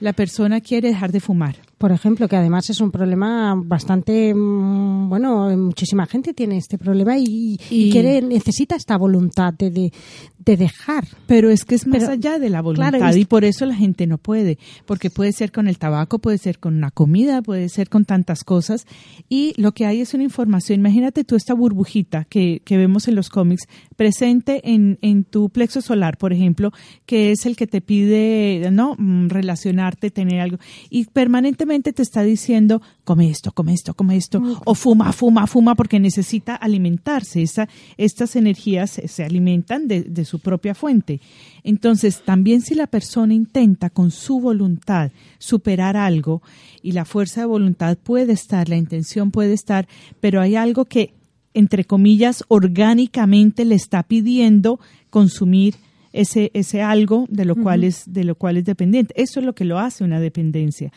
la 0.00 0.12
persona 0.12 0.60
quiere 0.60 0.88
dejar 0.88 1.12
de 1.12 1.20
fumar 1.20 1.67
por 1.78 1.92
ejemplo, 1.92 2.26
que 2.26 2.34
además 2.34 2.68
es 2.70 2.80
un 2.80 2.90
problema 2.90 3.54
bastante, 3.54 4.34
mm, 4.34 5.08
bueno, 5.08 5.56
muchísima 5.56 6.06
gente 6.06 6.34
tiene 6.34 6.56
este 6.56 6.76
problema 6.76 7.16
y, 7.16 7.56
quiere, 7.68 8.20
necesita 8.20 8.74
esta 8.74 8.98
voluntad 8.98 9.54
de, 9.54 9.70
de, 9.70 10.56
dejar. 10.56 11.06
Pero 11.26 11.50
es 11.50 11.64
que 11.64 11.76
es 11.76 11.86
más 11.86 12.02
allá 12.08 12.38
de 12.38 12.48
la 12.50 12.62
voluntad 12.62 13.14
y 13.14 13.26
por 13.26 13.44
eso 13.44 13.64
la 13.64 13.74
gente 13.74 14.06
no 14.06 14.18
puede, 14.18 14.58
porque 14.86 15.10
puede 15.10 15.32
ser 15.32 15.52
con 15.52 15.68
el 15.68 15.78
tabaco, 15.78 16.18
puede 16.18 16.38
ser 16.38 16.58
con 16.58 16.74
una 16.74 16.90
comida, 16.90 17.42
puede 17.42 17.68
ser 17.68 17.88
con 17.88 18.04
tantas 18.06 18.44
cosas 18.44 18.86
y 19.28 19.52
lo 19.60 19.72
que 19.72 19.86
hay 19.86 20.00
es 20.00 20.14
una 20.14 20.24
información. 20.24 20.80
Imagínate 20.80 21.22
tú 21.22 21.36
esta 21.36 21.54
burbujita 21.54 22.24
que, 22.24 22.60
que 22.64 22.76
vemos 22.76 23.06
en 23.08 23.14
los 23.14 23.28
cómics 23.28 23.68
presente 23.94 24.62
en, 24.64 24.98
en 25.02 25.24
tu 25.24 25.50
plexo 25.50 25.80
solar, 25.80 26.16
por 26.16 26.32
ejemplo, 26.32 26.72
que 27.06 27.30
es 27.30 27.46
el 27.46 27.54
que 27.56 27.66
te 27.66 27.80
pide, 27.80 28.68
¿no? 28.72 28.96
Mm, 28.98 29.28
relacionarte, 29.28 30.10
tener 30.10 30.40
algo 30.40 30.58
y 30.90 31.04
permanentemente 31.04 31.67
te 31.92 32.02
está 32.02 32.22
diciendo, 32.22 32.82
come 33.04 33.30
esto, 33.30 33.52
come 33.52 33.72
esto, 33.72 33.94
come 33.94 34.16
esto, 34.16 34.42
o 34.64 34.74
fuma, 34.74 35.12
fuma, 35.12 35.46
fuma, 35.46 35.74
porque 35.74 36.00
necesita 36.00 36.54
alimentarse. 36.54 37.42
Esa, 37.42 37.68
estas 37.96 38.36
energías 38.36 39.00
se, 39.04 39.24
alimentan 39.24 39.88
de, 39.88 40.02
de 40.02 40.24
su 40.24 40.40
propia 40.40 40.74
fuente. 40.74 41.20
Entonces, 41.62 42.22
también 42.24 42.60
si 42.60 42.74
la 42.74 42.86
persona 42.86 43.34
intenta 43.34 43.90
con 43.90 44.10
su 44.10 44.40
voluntad 44.40 45.10
superar 45.38 45.96
algo, 45.96 46.42
y 46.82 46.92
la 46.92 47.04
fuerza 47.04 47.42
de 47.42 47.46
voluntad 47.46 47.96
puede 47.98 48.32
estar, 48.32 48.68
la 48.68 48.76
intención 48.76 49.30
puede 49.30 49.52
estar, 49.52 49.88
pero 50.20 50.40
hay 50.40 50.56
algo 50.56 50.84
que, 50.84 51.14
entre 51.54 51.84
comillas, 51.84 52.44
orgánicamente 52.48 53.64
le 53.64 53.74
está 53.74 54.02
pidiendo 54.02 54.80
consumir 55.10 55.74
ese, 56.12 56.50
ese 56.54 56.82
algo 56.82 57.26
de 57.28 57.44
lo 57.44 57.56
cual 57.56 57.84
es 57.84 58.12
de 58.12 58.24
lo 58.24 58.34
cual 58.34 58.56
es 58.56 58.64
dependiente. 58.64 59.14
Eso 59.16 59.40
es 59.40 59.46
lo 59.46 59.54
que 59.54 59.64
lo 59.64 59.78
hace 59.78 60.04
una 60.04 60.20
dependencia. 60.20 60.92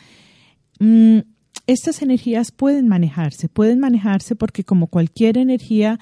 Mm, 0.81 1.19
estas 1.67 2.01
energías 2.01 2.51
pueden 2.51 2.87
manejarse, 2.87 3.47
pueden 3.49 3.79
manejarse 3.79 4.35
porque 4.35 4.63
como 4.63 4.87
cualquier 4.87 5.37
energía 5.37 5.99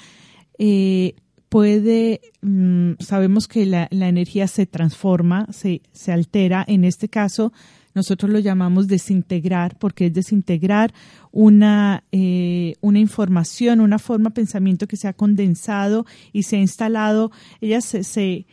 eh, 0.58 1.16
puede, 1.50 2.22
mm, 2.42 2.94
sabemos 3.00 3.50
que 3.50 3.66
la, 3.66 3.90
energía 3.92 4.48
se 4.48 4.66
transforma, 4.66 5.48
se, 5.52 5.82
se 5.92 6.14
altera, 6.14 6.64
en 6.66 6.86
este 6.86 7.10
caso 7.10 7.52
nosotros 7.94 8.32
lo 8.32 8.40
llamamos 8.40 8.88
desintegrar 8.88 9.78
porque 9.78 10.06
es 10.06 10.14
desintegrar 10.14 10.94
una, 11.34 12.06
eh, 12.14 12.76
una 12.80 13.00
información, 13.00 13.82
una 13.82 14.00
forma 14.00 14.30
de 14.30 14.36
pensamiento 14.36 14.88
que 14.88 14.96
se 14.96 15.10
ha 15.10 15.14
condensado 15.14 16.06
y 16.32 16.44
se 16.44 16.56
ha 16.56 16.60
instalado, 16.60 17.32
ella 17.60 17.82
se, 17.82 18.06
se 18.06 18.46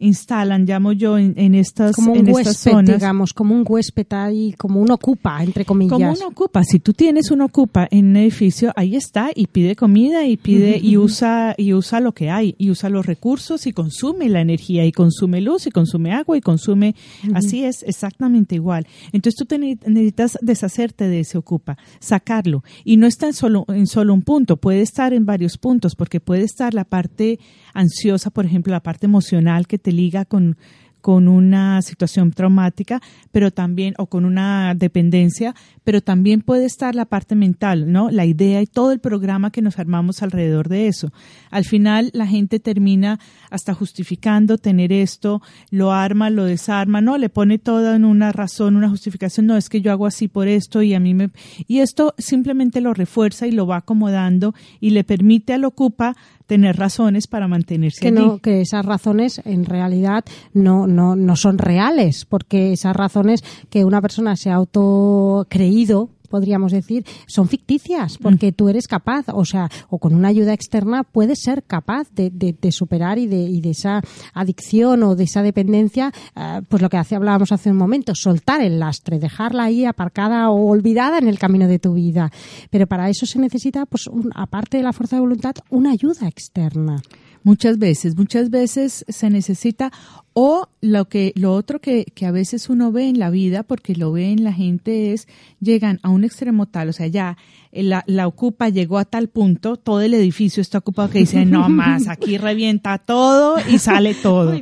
instalan, 0.00 0.64
llamo 0.64 0.92
yo, 0.92 1.18
en, 1.18 1.34
en 1.36 1.54
estas, 1.54 1.94
como 1.94 2.12
un 2.12 2.18
en 2.18 2.34
huésped, 2.34 2.84
digamos, 2.84 3.32
como 3.32 3.54
un 3.54 3.64
huésped 3.66 4.06
ahí, 4.10 4.54
como 4.56 4.80
un 4.80 4.90
ocupa, 4.90 5.42
entre 5.42 5.64
comillas. 5.64 5.92
Como 5.92 6.10
un 6.10 6.22
ocupa. 6.22 6.64
Si 6.64 6.78
tú 6.78 6.92
tienes 6.92 7.30
un 7.30 7.40
ocupa 7.40 7.88
en 7.90 8.10
un 8.10 8.16
edificio, 8.16 8.72
ahí 8.76 8.96
está 8.96 9.30
y 9.34 9.46
pide 9.46 9.76
comida 9.76 10.26
y 10.26 10.36
pide 10.36 10.78
y 10.78 10.96
usa 10.96 11.54
y 11.56 11.74
usa 11.74 12.00
lo 12.00 12.12
que 12.12 12.30
hay 12.30 12.54
y 12.58 12.70
usa 12.70 12.88
los 12.88 13.06
recursos 13.06 13.66
y 13.66 13.72
consume 13.72 14.28
la 14.28 14.40
energía 14.40 14.84
y 14.84 14.92
consume 14.92 15.40
luz 15.40 15.66
y 15.66 15.70
consume 15.70 16.12
agua 16.12 16.36
y 16.36 16.40
consume. 16.40 16.94
Así 17.34 17.64
es, 17.64 17.82
exactamente 17.82 18.54
igual. 18.54 18.86
Entonces 19.12 19.36
tú 19.36 19.58
necesitas 19.58 20.38
deshacerte 20.42 21.08
de 21.08 21.20
ese 21.20 21.38
ocupa, 21.38 21.78
sacarlo 22.00 22.62
y 22.84 22.96
no 22.96 23.06
está 23.06 23.26
en 23.26 23.34
solo 23.34 23.64
en 23.68 23.86
solo 23.86 24.14
un 24.14 24.22
punto, 24.22 24.56
puede 24.56 24.82
estar 24.82 25.12
en 25.12 25.26
varios 25.26 25.58
puntos 25.58 25.94
porque 25.94 26.20
puede 26.20 26.44
estar 26.44 26.74
la 26.74 26.84
parte 26.84 27.38
ansiosa, 27.74 28.30
por 28.30 28.46
ejemplo, 28.46 28.72
la 28.72 28.82
parte 28.82 29.06
emocional 29.06 29.66
que 29.66 29.78
te 29.88 29.92
liga 29.92 30.26
con, 30.26 30.58
con 31.00 31.28
una 31.28 31.80
situación 31.80 32.30
traumática, 32.32 33.00
pero 33.32 33.50
también, 33.50 33.94
o 33.96 34.04
con 34.04 34.26
una 34.26 34.74
dependencia, 34.74 35.54
pero 35.82 36.02
también 36.02 36.42
puede 36.42 36.66
estar 36.66 36.94
la 36.94 37.06
parte 37.06 37.34
mental, 37.34 37.90
¿no? 37.90 38.10
La 38.10 38.26
idea 38.26 38.60
y 38.60 38.66
todo 38.66 38.92
el 38.92 38.98
programa 38.98 39.50
que 39.50 39.62
nos 39.62 39.78
armamos 39.78 40.22
alrededor 40.22 40.68
de 40.68 40.88
eso. 40.88 41.10
Al 41.50 41.64
final, 41.64 42.10
la 42.12 42.26
gente 42.26 42.60
termina 42.60 43.18
hasta 43.48 43.72
justificando 43.72 44.58
tener 44.58 44.92
esto, 44.92 45.40
lo 45.70 45.92
arma, 45.92 46.28
lo 46.28 46.44
desarma, 46.44 47.00
¿no? 47.00 47.16
Le 47.16 47.30
pone 47.30 47.58
todo 47.58 47.94
en 47.94 48.04
una 48.04 48.30
razón, 48.30 48.76
una 48.76 48.90
justificación, 48.90 49.46
no, 49.46 49.56
es 49.56 49.70
que 49.70 49.80
yo 49.80 49.90
hago 49.90 50.04
así 50.04 50.28
por 50.28 50.48
esto 50.48 50.82
y 50.82 50.92
a 50.92 51.00
mí 51.00 51.14
me. 51.14 51.30
Y 51.66 51.78
esto 51.78 52.14
simplemente 52.18 52.82
lo 52.82 52.92
refuerza 52.92 53.46
y 53.46 53.52
lo 53.52 53.66
va 53.66 53.78
acomodando 53.78 54.54
y 54.80 54.90
le 54.90 55.04
permite 55.04 55.54
al 55.54 55.64
ocupa 55.64 56.14
tener 56.48 56.76
razones 56.76 57.26
para 57.26 57.46
mantenerse 57.46 58.00
que 58.00 58.10
No, 58.10 58.38
que 58.38 58.62
esas 58.62 58.84
razones 58.84 59.40
en 59.44 59.66
realidad 59.66 60.24
no, 60.54 60.86
no, 60.86 61.14
no 61.14 61.36
son 61.36 61.58
reales, 61.58 62.24
porque 62.24 62.72
esas 62.72 62.96
razones 62.96 63.44
que 63.68 63.84
una 63.84 64.00
persona 64.00 64.34
se 64.34 64.50
ha 64.50 64.54
autocreído 64.54 66.08
podríamos 66.28 66.72
decir, 66.72 67.04
son 67.26 67.48
ficticias, 67.48 68.18
porque 68.18 68.52
tú 68.52 68.68
eres 68.68 68.86
capaz, 68.86 69.26
o 69.32 69.44
sea, 69.44 69.68
o 69.88 69.98
con 69.98 70.14
una 70.14 70.28
ayuda 70.28 70.52
externa 70.52 71.02
puedes 71.04 71.40
ser 71.40 71.62
capaz 71.64 72.10
de, 72.12 72.30
de, 72.30 72.72
superar 72.72 73.18
y 73.18 73.26
de, 73.26 73.42
y 73.42 73.60
de 73.60 73.70
esa 73.70 74.02
adicción 74.34 75.02
o 75.02 75.16
de 75.16 75.24
esa 75.24 75.42
dependencia, 75.42 76.12
eh, 76.36 76.60
pues 76.68 76.82
lo 76.82 76.88
que 76.88 76.96
hace, 76.96 77.16
hablábamos 77.16 77.52
hace 77.52 77.70
un 77.70 77.76
momento, 77.76 78.14
soltar 78.14 78.60
el 78.60 78.78
lastre, 78.78 79.18
dejarla 79.18 79.64
ahí 79.64 79.84
aparcada 79.84 80.50
o 80.50 80.68
olvidada 80.68 81.18
en 81.18 81.28
el 81.28 81.38
camino 81.38 81.68
de 81.68 81.78
tu 81.78 81.94
vida. 81.94 82.30
Pero 82.70 82.86
para 82.86 83.08
eso 83.08 83.26
se 83.26 83.38
necesita, 83.38 83.86
pues, 83.86 84.08
aparte 84.34 84.76
de 84.76 84.82
la 84.82 84.92
fuerza 84.92 85.16
de 85.16 85.20
voluntad, 85.20 85.54
una 85.70 85.92
ayuda 85.92 86.28
externa. 86.28 87.02
Muchas 87.48 87.78
veces, 87.78 88.14
muchas 88.14 88.50
veces 88.50 89.06
se 89.08 89.30
necesita 89.30 89.90
o 90.34 90.68
lo 90.82 91.08
que 91.08 91.32
lo 91.34 91.54
otro 91.54 91.80
que, 91.80 92.04
que, 92.04 92.26
a 92.26 92.30
veces 92.30 92.68
uno 92.68 92.92
ve 92.92 93.08
en 93.08 93.18
la 93.18 93.30
vida, 93.30 93.62
porque 93.62 93.94
lo 93.94 94.12
ve 94.12 94.30
en 94.32 94.44
la 94.44 94.52
gente, 94.52 95.14
es 95.14 95.26
llegan 95.58 95.98
a 96.02 96.10
un 96.10 96.24
extremo 96.24 96.66
tal, 96.66 96.90
o 96.90 96.92
sea, 96.92 97.06
ya 97.06 97.38
la, 97.72 98.04
la 98.06 98.26
ocupa 98.26 98.68
llegó 98.68 98.98
a 98.98 99.06
tal 99.06 99.28
punto, 99.28 99.78
todo 99.78 100.02
el 100.02 100.12
edificio 100.12 100.60
está 100.60 100.76
ocupado 100.76 101.08
que 101.08 101.20
dice, 101.20 101.46
no 101.46 101.70
más, 101.70 102.06
aquí 102.08 102.36
revienta 102.36 102.98
todo 102.98 103.56
y 103.66 103.78
sale 103.78 104.12
todo. 104.12 104.54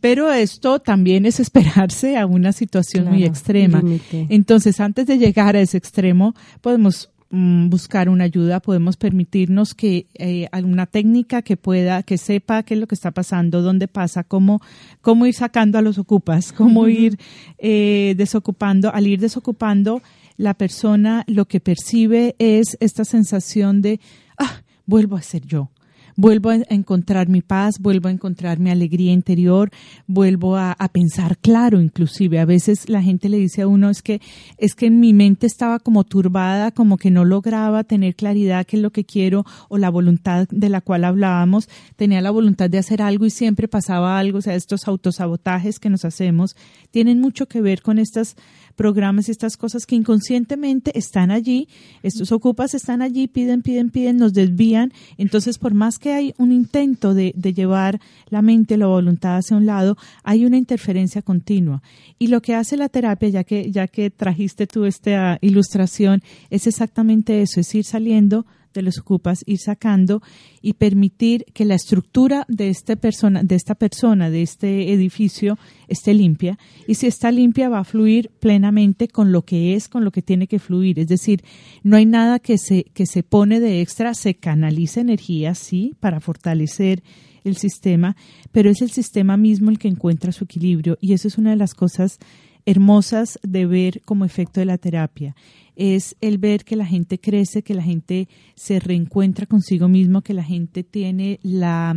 Pero 0.00 0.32
esto 0.32 0.78
también 0.78 1.26
es 1.26 1.40
esperarse 1.40 2.16
a 2.16 2.24
una 2.24 2.52
situación 2.52 3.10
muy 3.10 3.24
extrema. 3.24 3.82
Entonces, 4.30 4.80
antes 4.80 5.06
de 5.06 5.18
llegar 5.18 5.56
a 5.56 5.60
ese 5.60 5.76
extremo, 5.76 6.34
podemos 6.62 7.10
Mm, 7.36 7.68
buscar 7.68 8.08
una 8.08 8.22
ayuda, 8.22 8.60
podemos 8.60 8.96
permitirnos 8.96 9.74
que 9.74 10.06
eh, 10.14 10.46
alguna 10.52 10.86
técnica 10.86 11.42
que 11.42 11.56
pueda, 11.56 12.04
que 12.04 12.16
sepa 12.16 12.62
qué 12.62 12.74
es 12.74 12.80
lo 12.80 12.86
que 12.86 12.94
está 12.94 13.10
pasando, 13.10 13.60
dónde 13.60 13.88
pasa, 13.88 14.22
cómo, 14.22 14.60
cómo 15.00 15.26
ir 15.26 15.34
sacando 15.34 15.76
a 15.76 15.82
los 15.82 15.98
ocupas, 15.98 16.52
cómo 16.52 16.86
ir 16.86 17.18
eh, 17.58 18.14
desocupando. 18.16 18.94
Al 18.94 19.08
ir 19.08 19.18
desocupando, 19.18 20.00
la 20.36 20.54
persona 20.54 21.24
lo 21.26 21.46
que 21.46 21.58
percibe 21.58 22.36
es 22.38 22.76
esta 22.78 23.04
sensación 23.04 23.82
de, 23.82 23.98
ah, 24.38 24.62
vuelvo 24.86 25.16
a 25.16 25.22
ser 25.22 25.44
yo 25.44 25.70
vuelvo 26.16 26.50
a 26.50 26.58
encontrar 26.68 27.28
mi 27.28 27.42
paz, 27.42 27.78
vuelvo 27.78 28.08
a 28.08 28.12
encontrar 28.12 28.58
mi 28.58 28.70
alegría 28.70 29.12
interior, 29.12 29.70
vuelvo 30.06 30.56
a, 30.56 30.74
pensar 30.92 31.38
claro, 31.38 31.80
inclusive. 31.80 32.38
A 32.38 32.44
veces 32.44 32.88
la 32.88 33.02
gente 33.02 33.28
le 33.28 33.38
dice 33.38 33.62
a 33.62 33.66
uno 33.66 33.90
es 33.90 34.02
que, 34.02 34.20
es 34.58 34.74
que 34.74 34.86
en 34.86 35.00
mi 35.00 35.12
mente 35.12 35.46
estaba 35.46 35.78
como 35.78 36.04
turbada, 36.04 36.70
como 36.70 36.98
que 36.98 37.10
no 37.10 37.24
lograba 37.24 37.84
tener 37.84 38.14
claridad 38.14 38.66
qué 38.66 38.76
es 38.76 38.82
lo 38.82 38.90
que 38.90 39.04
quiero 39.04 39.44
o 39.68 39.78
la 39.78 39.90
voluntad 39.90 40.46
de 40.50 40.68
la 40.68 40.80
cual 40.80 41.04
hablábamos. 41.04 41.68
Tenía 41.96 42.20
la 42.20 42.30
voluntad 42.30 42.70
de 42.70 42.78
hacer 42.78 43.02
algo 43.02 43.26
y 43.26 43.30
siempre 43.30 43.66
pasaba 43.66 44.18
algo. 44.18 44.38
O 44.38 44.42
sea, 44.42 44.54
estos 44.54 44.86
autosabotajes 44.86 45.78
que 45.78 45.90
nos 45.90 46.04
hacemos 46.04 46.56
tienen 46.90 47.20
mucho 47.20 47.46
que 47.46 47.60
ver 47.60 47.82
con 47.82 47.98
estas 47.98 48.36
programas 48.74 49.28
y 49.28 49.32
estas 49.32 49.56
cosas 49.56 49.86
que 49.86 49.96
inconscientemente 49.96 50.96
están 50.98 51.30
allí, 51.30 51.68
estos 52.02 52.32
ocupas 52.32 52.74
están 52.74 53.02
allí, 53.02 53.28
piden, 53.28 53.62
piden, 53.62 53.90
piden, 53.90 54.16
nos 54.16 54.32
desvían. 54.32 54.92
Entonces, 55.16 55.58
por 55.58 55.74
más 55.74 55.98
que 55.98 56.12
hay 56.12 56.34
un 56.38 56.52
intento 56.52 57.14
de, 57.14 57.32
de 57.36 57.52
llevar 57.52 58.00
la 58.28 58.42
mente, 58.42 58.76
la 58.76 58.86
voluntad 58.86 59.36
hacia 59.36 59.56
un 59.56 59.66
lado, 59.66 59.96
hay 60.22 60.44
una 60.44 60.56
interferencia 60.56 61.22
continua. 61.22 61.82
Y 62.18 62.28
lo 62.28 62.42
que 62.42 62.54
hace 62.54 62.76
la 62.76 62.88
terapia, 62.88 63.28
ya 63.28 63.44
que, 63.44 63.70
ya 63.70 63.88
que 63.88 64.10
trajiste 64.10 64.66
tú 64.66 64.84
esta 64.84 65.38
ilustración, 65.40 66.22
es 66.50 66.66
exactamente 66.66 67.42
eso, 67.42 67.60
es 67.60 67.74
ir 67.74 67.84
saliendo 67.84 68.46
de 68.80 68.82
los 68.82 68.98
ocupas, 68.98 69.42
ir 69.46 69.58
sacando 69.58 70.22
y 70.60 70.74
permitir 70.74 71.44
que 71.54 71.64
la 71.64 71.74
estructura 71.74 72.44
de 72.48 72.68
esta 72.68 72.96
persona, 72.96 73.42
de 73.42 73.54
esta 73.54 73.74
persona, 73.74 74.30
de 74.30 74.42
este 74.42 74.92
edificio 74.92 75.58
esté 75.88 76.14
limpia. 76.14 76.58
Y 76.86 76.94
si 76.94 77.06
está 77.06 77.30
limpia 77.30 77.68
va 77.68 77.80
a 77.80 77.84
fluir 77.84 78.30
plenamente 78.40 79.08
con 79.08 79.32
lo 79.32 79.42
que 79.42 79.74
es, 79.74 79.88
con 79.88 80.04
lo 80.04 80.10
que 80.10 80.22
tiene 80.22 80.46
que 80.46 80.58
fluir. 80.58 80.98
Es 80.98 81.08
decir, 81.08 81.44
no 81.82 81.96
hay 81.96 82.06
nada 82.06 82.38
que 82.38 82.58
se, 82.58 82.84
que 82.94 83.06
se 83.06 83.22
pone 83.22 83.60
de 83.60 83.80
extra, 83.80 84.14
se 84.14 84.34
canaliza 84.34 85.00
energía, 85.00 85.54
sí, 85.54 85.94
para 86.00 86.20
fortalecer 86.20 87.02
el 87.44 87.56
sistema, 87.56 88.16
pero 88.52 88.70
es 88.70 88.82
el 88.82 88.90
sistema 88.90 89.36
mismo 89.36 89.70
el 89.70 89.78
que 89.78 89.88
encuentra 89.88 90.32
su 90.32 90.44
equilibrio 90.44 90.98
y 91.00 91.12
eso 91.12 91.28
es 91.28 91.38
una 91.38 91.50
de 91.50 91.56
las 91.56 91.74
cosas 91.74 92.18
hermosas 92.66 93.38
de 93.42 93.66
ver 93.66 94.02
como 94.06 94.24
efecto 94.24 94.60
de 94.60 94.66
la 94.66 94.78
terapia 94.78 95.36
es 95.76 96.16
el 96.20 96.38
ver 96.38 96.64
que 96.64 96.76
la 96.76 96.86
gente 96.86 97.18
crece, 97.18 97.62
que 97.62 97.74
la 97.74 97.82
gente 97.82 98.28
se 98.54 98.80
reencuentra 98.80 99.46
consigo 99.46 99.88
mismo, 99.88 100.22
que 100.22 100.34
la 100.34 100.44
gente 100.44 100.84
tiene 100.84 101.40
la, 101.42 101.96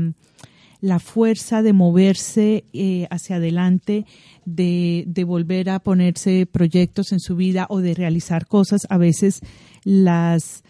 la 0.81 0.99
fuerza 0.99 1.61
de 1.61 1.73
moverse 1.73 2.65
eh, 2.73 3.07
hacia 3.09 3.37
adelante, 3.37 4.05
de, 4.45 5.03
de, 5.07 5.23
volver 5.23 5.69
a 5.69 5.79
ponerse 5.79 6.45
proyectos 6.45 7.11
en 7.11 7.19
su 7.19 7.35
vida 7.35 7.67
o 7.69 7.79
de 7.79 7.93
realizar 7.93 8.47
cosas. 8.47 8.87
A 8.89 8.97
veces 8.97 9.41
las 9.83 10.63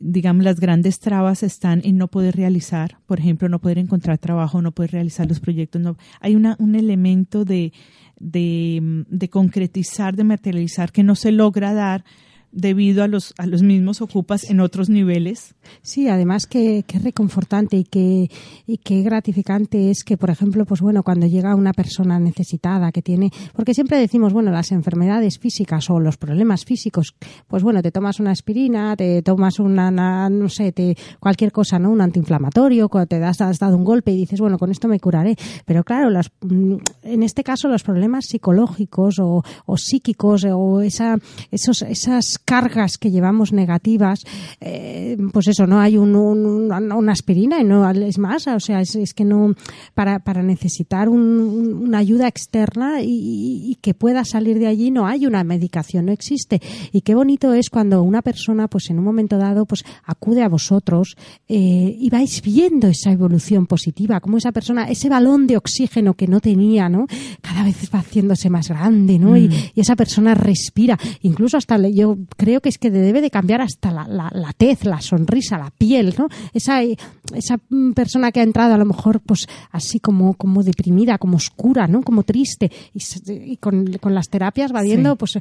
digamos, 0.00 0.44
las 0.44 0.58
grandes 0.58 0.98
trabas 0.98 1.42
están 1.42 1.82
en 1.84 1.98
no 1.98 2.08
poder 2.08 2.34
realizar, 2.34 2.98
por 3.06 3.20
ejemplo, 3.20 3.50
no 3.50 3.60
poder 3.60 3.76
encontrar 3.76 4.16
trabajo, 4.16 4.62
no 4.62 4.72
poder 4.72 4.92
realizar 4.92 5.28
los 5.28 5.40
proyectos. 5.40 5.80
No, 5.80 5.96
hay 6.20 6.34
una, 6.34 6.56
un 6.58 6.74
elemento 6.74 7.44
de, 7.44 7.72
de, 8.18 9.04
de 9.08 9.28
concretizar, 9.28 10.16
de 10.16 10.24
materializar 10.24 10.90
que 10.90 11.02
no 11.02 11.14
se 11.14 11.32
logra 11.32 11.74
dar 11.74 12.04
debido 12.52 13.02
a 13.02 13.08
los, 13.08 13.32
a 13.38 13.46
los 13.46 13.62
mismos 13.62 14.00
ocupas 14.00 14.48
en 14.50 14.60
otros 14.60 14.88
niveles. 14.88 15.54
Sí, 15.82 16.08
además 16.08 16.46
que, 16.46 16.84
que 16.86 16.98
reconfortante 16.98 17.76
y 17.76 17.84
que, 17.84 18.30
y 18.66 18.78
que 18.78 19.02
gratificante 19.02 19.90
es 19.90 20.04
que, 20.04 20.16
por 20.16 20.30
ejemplo, 20.30 20.64
pues 20.64 20.80
bueno, 20.80 21.02
cuando 21.02 21.26
llega 21.26 21.54
una 21.54 21.72
persona 21.72 22.18
necesitada 22.18 22.90
que 22.92 23.02
tiene, 23.02 23.30
porque 23.54 23.74
siempre 23.74 23.98
decimos, 23.98 24.32
bueno, 24.32 24.50
las 24.50 24.72
enfermedades 24.72 25.38
físicas 25.38 25.88
o 25.90 26.00
los 26.00 26.16
problemas 26.16 26.64
físicos, 26.64 27.14
pues 27.46 27.62
bueno, 27.62 27.82
te 27.82 27.92
tomas 27.92 28.18
una 28.18 28.32
aspirina, 28.32 28.96
te 28.96 29.22
tomas 29.22 29.60
una, 29.60 30.28
no 30.28 30.48
sé, 30.48 30.72
te, 30.72 30.96
cualquier 31.20 31.52
cosa, 31.52 31.78
¿no? 31.78 31.90
Un 31.90 32.00
antiinflamatorio, 32.00 32.88
te 33.08 33.18
das, 33.18 33.40
has 33.40 33.58
dado 33.58 33.76
un 33.76 33.84
golpe 33.84 34.10
y 34.10 34.16
dices, 34.16 34.40
bueno, 34.40 34.58
con 34.58 34.70
esto 34.70 34.88
me 34.88 34.98
curaré. 34.98 35.36
Pero 35.64 35.84
claro, 35.84 36.10
los, 36.10 36.30
mm, 36.40 36.76
en 37.02 37.22
este 37.22 37.44
caso 37.44 37.68
los 37.68 37.82
problemas 37.82 38.26
psicológicos 38.26 39.18
o, 39.20 39.44
o 39.66 39.76
psíquicos 39.76 40.44
o 40.44 40.80
esa, 40.80 41.16
esos, 41.50 41.82
esas 41.82 42.39
cargas 42.44 42.98
que 42.98 43.10
llevamos 43.10 43.52
negativas, 43.52 44.24
eh, 44.60 45.16
pues 45.32 45.48
eso, 45.48 45.66
no 45.66 45.80
hay 45.80 45.96
un, 45.96 46.14
una 46.14 47.12
aspirina 47.12 47.60
y 47.60 47.64
no 47.64 47.88
es 47.90 48.18
más, 48.18 48.46
o 48.46 48.60
sea, 48.60 48.80
es, 48.80 49.14
que 49.14 49.24
no, 49.24 49.54
para, 49.94 50.20
para 50.20 50.42
necesitar 50.42 51.08
una 51.08 51.98
ayuda 51.98 52.28
externa 52.28 53.02
y, 53.02 53.78
que 53.80 53.94
pueda 53.94 54.24
salir 54.24 54.58
de 54.58 54.66
allí 54.66 54.90
no 54.90 55.06
hay 55.06 55.26
una 55.26 55.42
medicación, 55.44 56.06
no 56.06 56.12
existe. 56.12 56.60
Y 56.92 57.00
qué 57.00 57.14
bonito 57.14 57.54
es 57.54 57.70
cuando 57.70 58.02
una 58.02 58.20
persona, 58.20 58.68
pues 58.68 58.90
en 58.90 58.98
un 58.98 59.04
momento 59.04 59.38
dado, 59.38 59.64
pues 59.64 59.84
acude 60.04 60.42
a 60.42 60.48
vosotros 60.48 61.16
eh, 61.48 61.96
y 61.98 62.10
vais 62.10 62.42
viendo 62.42 62.88
esa 62.88 63.12
evolución 63.12 63.66
positiva, 63.66 64.20
como 64.20 64.36
esa 64.36 64.52
persona, 64.52 64.84
ese 64.84 65.08
balón 65.08 65.46
de 65.46 65.56
oxígeno 65.56 66.14
que 66.14 66.26
no 66.26 66.40
tenía, 66.40 66.88
¿no? 66.88 67.06
Cada 67.40 67.64
vez 67.64 67.90
va 67.94 68.00
haciéndose 68.00 68.50
más 68.50 68.68
grande, 68.68 69.18
¿no? 69.18 69.36
Y, 69.36 69.48
mm. 69.48 69.52
y, 69.74 69.80
esa 69.80 69.96
persona 69.96 70.34
respira. 70.34 70.98
Incluso 71.22 71.56
hasta 71.56 71.78
yo 71.88 72.16
creo 72.36 72.60
que 72.60 72.68
es 72.68 72.78
que 72.78 72.90
debe 72.90 73.20
de 73.20 73.30
cambiar 73.30 73.60
hasta 73.60 73.90
la, 73.90 74.06
la, 74.06 74.52
tez, 74.52 74.84
la 74.84 75.00
sonrisa, 75.00 75.58
la 75.58 75.70
piel, 75.70 76.14
¿no? 76.18 76.28
Esa, 76.52 76.82
esa 76.82 77.58
persona 77.94 78.32
que 78.32 78.40
ha 78.40 78.42
entrado 78.42 78.74
a 78.74 78.78
lo 78.78 78.84
mejor 78.84 79.20
pues 79.20 79.46
así 79.70 80.00
como, 80.00 80.34
como 80.34 80.62
deprimida, 80.62 81.18
como 81.18 81.36
oscura, 81.36 81.86
¿no? 81.86 82.02
Como 82.02 82.22
triste 82.22 82.70
y, 82.94 83.56
con, 83.56 83.98
las 84.02 84.28
terapias 84.28 84.74
va 84.74 84.82
viendo 84.82 85.16
pues 85.16 85.38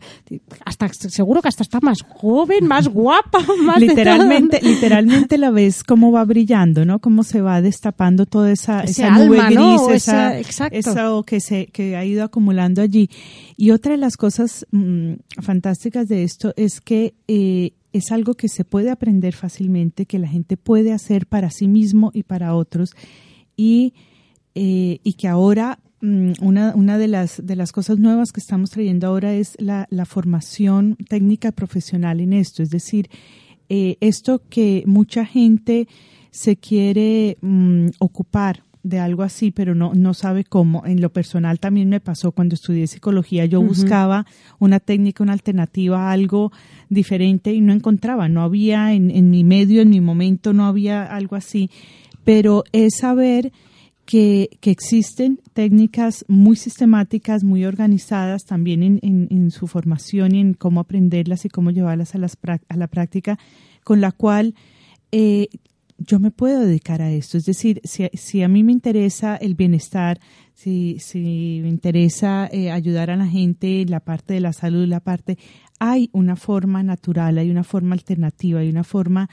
hasta 0.66 0.88
seguro 0.94 1.42
que 1.42 1.48
hasta 1.48 1.64
está 1.64 1.80
más 1.82 2.02
joven, 2.02 2.68
más 2.68 2.88
guapa, 2.88 3.40
más 3.64 3.80
literalmente, 3.80 4.60
literalmente 4.62 5.38
la 5.38 5.52
ves 5.52 5.84
cómo 5.84 6.12
va 6.12 6.24
brillando, 6.26 6.86
¿no? 6.86 7.00
Cómo 7.00 7.24
se 7.24 7.42
va 7.42 7.62
destapando 7.62 8.26
toda 8.26 8.52
esa, 8.52 8.82
esa 8.82 9.10
nube 9.12 9.40
gris, 9.50 10.06
eso 10.72 11.24
que 11.26 11.40
se 11.40 11.68
que 11.68 11.96
ha 11.96 12.06
ido 12.06 12.24
acumulando 12.24 12.82
allí. 12.82 13.10
Y 13.58 13.72
otra 13.72 13.92
de 13.92 13.98
las 13.98 14.18
cosas 14.18 14.66
mm, 14.72 15.14
fantásticas 15.42 16.08
de 16.08 16.24
esto 16.24 16.54
es 16.56 16.79
que 16.82 17.14
eh, 17.28 17.74
es 17.94 18.12
algo 18.12 18.36
que 18.36 18.48
se 18.48 18.66
puede 18.66 18.92
aprender 18.92 19.36
fácilmente, 19.36 20.06
que 20.06 20.20
la 20.20 20.28
gente 20.28 20.58
puede 20.58 20.94
hacer 20.94 21.26
para 21.26 21.50
sí 21.50 21.68
mismo 21.68 22.12
y 22.14 22.24
para 22.24 22.56
otros, 22.56 22.92
y, 23.56 23.94
eh, 24.56 25.00
y 25.04 25.14
que 25.14 25.28
ahora 25.28 25.80
mm, 26.02 26.34
una, 26.42 26.76
una 26.76 26.98
de, 26.98 27.08
las, 27.08 27.46
de 27.46 27.56
las 27.56 27.72
cosas 27.72 28.00
nuevas 28.00 28.32
que 28.32 28.40
estamos 28.40 28.70
trayendo 28.70 29.08
ahora 29.08 29.34
es 29.34 29.56
la, 29.60 29.88
formación 30.06 30.98
técnica 31.08 31.52
profesional 31.52 32.20
en 32.20 32.34
esto, 32.34 32.64
es 32.64 32.70
decir, 32.70 33.10
eh, 33.70 33.98
esto 34.00 34.42
que 34.50 34.84
mucha 34.86 35.26
gente 35.26 35.88
se 36.32 36.58
quiere 36.58 37.38
mm, 37.42 37.90
ocupar 38.00 38.64
de 38.84 39.00
algo 39.00 39.24
así, 39.24 39.52
pero 39.52 39.76
no, 39.76 39.94
no 39.94 40.14
sabe 40.14 40.44
cómo. 40.44 40.86
En 40.86 41.02
lo 41.02 41.12
personal 41.12 41.60
también 41.60 41.90
me 41.90 42.00
pasó 42.00 42.32
cuando 42.32 42.56
estudié 42.56 42.88
psicología, 42.88 43.46
yo 43.46 43.62
buscaba 43.62 44.26
una 44.58 44.80
técnica, 44.80 45.24
una 45.24 45.34
alternativa, 45.34 46.12
algo 46.12 46.52
diferente 46.90 47.54
y 47.54 47.62
no 47.62 47.74
encontraba, 47.74 48.30
no 48.30 48.42
había 48.42 48.94
en, 48.94 49.12
en 49.12 49.30
mi 49.30 49.44
medio, 49.44 49.82
en 49.82 49.90
mi 49.90 50.02
momento, 50.02 50.54
no 50.54 50.66
había 50.66 51.04
algo 51.04 51.36
así. 51.36 51.70
Pero 52.24 52.64
es 52.72 52.98
saber 52.98 53.52
que, 54.10 54.58
que 54.60 54.72
existen 54.72 55.40
técnicas 55.54 56.26
muy 56.28 56.56
sistemáticas, 56.56 57.44
muy 57.44 57.66
organizadas 57.66 58.44
también 58.44 58.82
en, 58.82 59.00
en, 59.04 59.52
su 59.52 59.68
formación 59.68 60.34
y 60.34 60.40
en 60.40 60.54
cómo 60.56 60.80
aprenderlas 60.80 61.46
y 61.46 61.50
cómo 61.50 61.70
llevarlas 61.70 62.16
a, 62.16 62.18
las, 62.18 62.36
a 62.70 62.76
la 62.76 62.88
práctica, 62.88 63.38
con 63.84 64.02
la 64.02 64.12
cual 64.12 64.56
eh, 65.12 65.50
yo 66.00 66.20
me 66.20 66.32
puedo 66.32 66.62
dedicar 66.62 67.02
a 67.02 67.12
esto. 67.12 67.38
Es 67.38 67.46
decir, 67.46 67.82
si, 67.84 68.10
si 68.14 68.44
a 68.44 68.48
mí 68.48 68.64
me 68.64 68.72
interesa 68.72 69.36
el 69.36 69.56
bienestar, 69.56 70.20
si, 70.54 70.98
si 71.00 71.60
me 71.62 71.70
interesa 71.70 72.50
eh, 72.52 72.72
ayudar 72.72 73.12
a 73.12 73.16
la 73.16 73.28
gente, 73.28 73.86
la 73.88 74.00
parte 74.00 74.34
de 74.34 74.42
la 74.42 74.54
salud, 74.54 74.88
la 74.88 75.00
parte, 75.00 75.38
hay 75.80 76.10
una 76.12 76.36
forma 76.36 76.84
natural, 76.84 77.38
hay 77.38 77.50
una 77.50 77.64
forma 77.64 77.94
alternativa, 77.94 78.60
hay 78.60 78.70
una 78.70 78.84
forma 78.84 79.30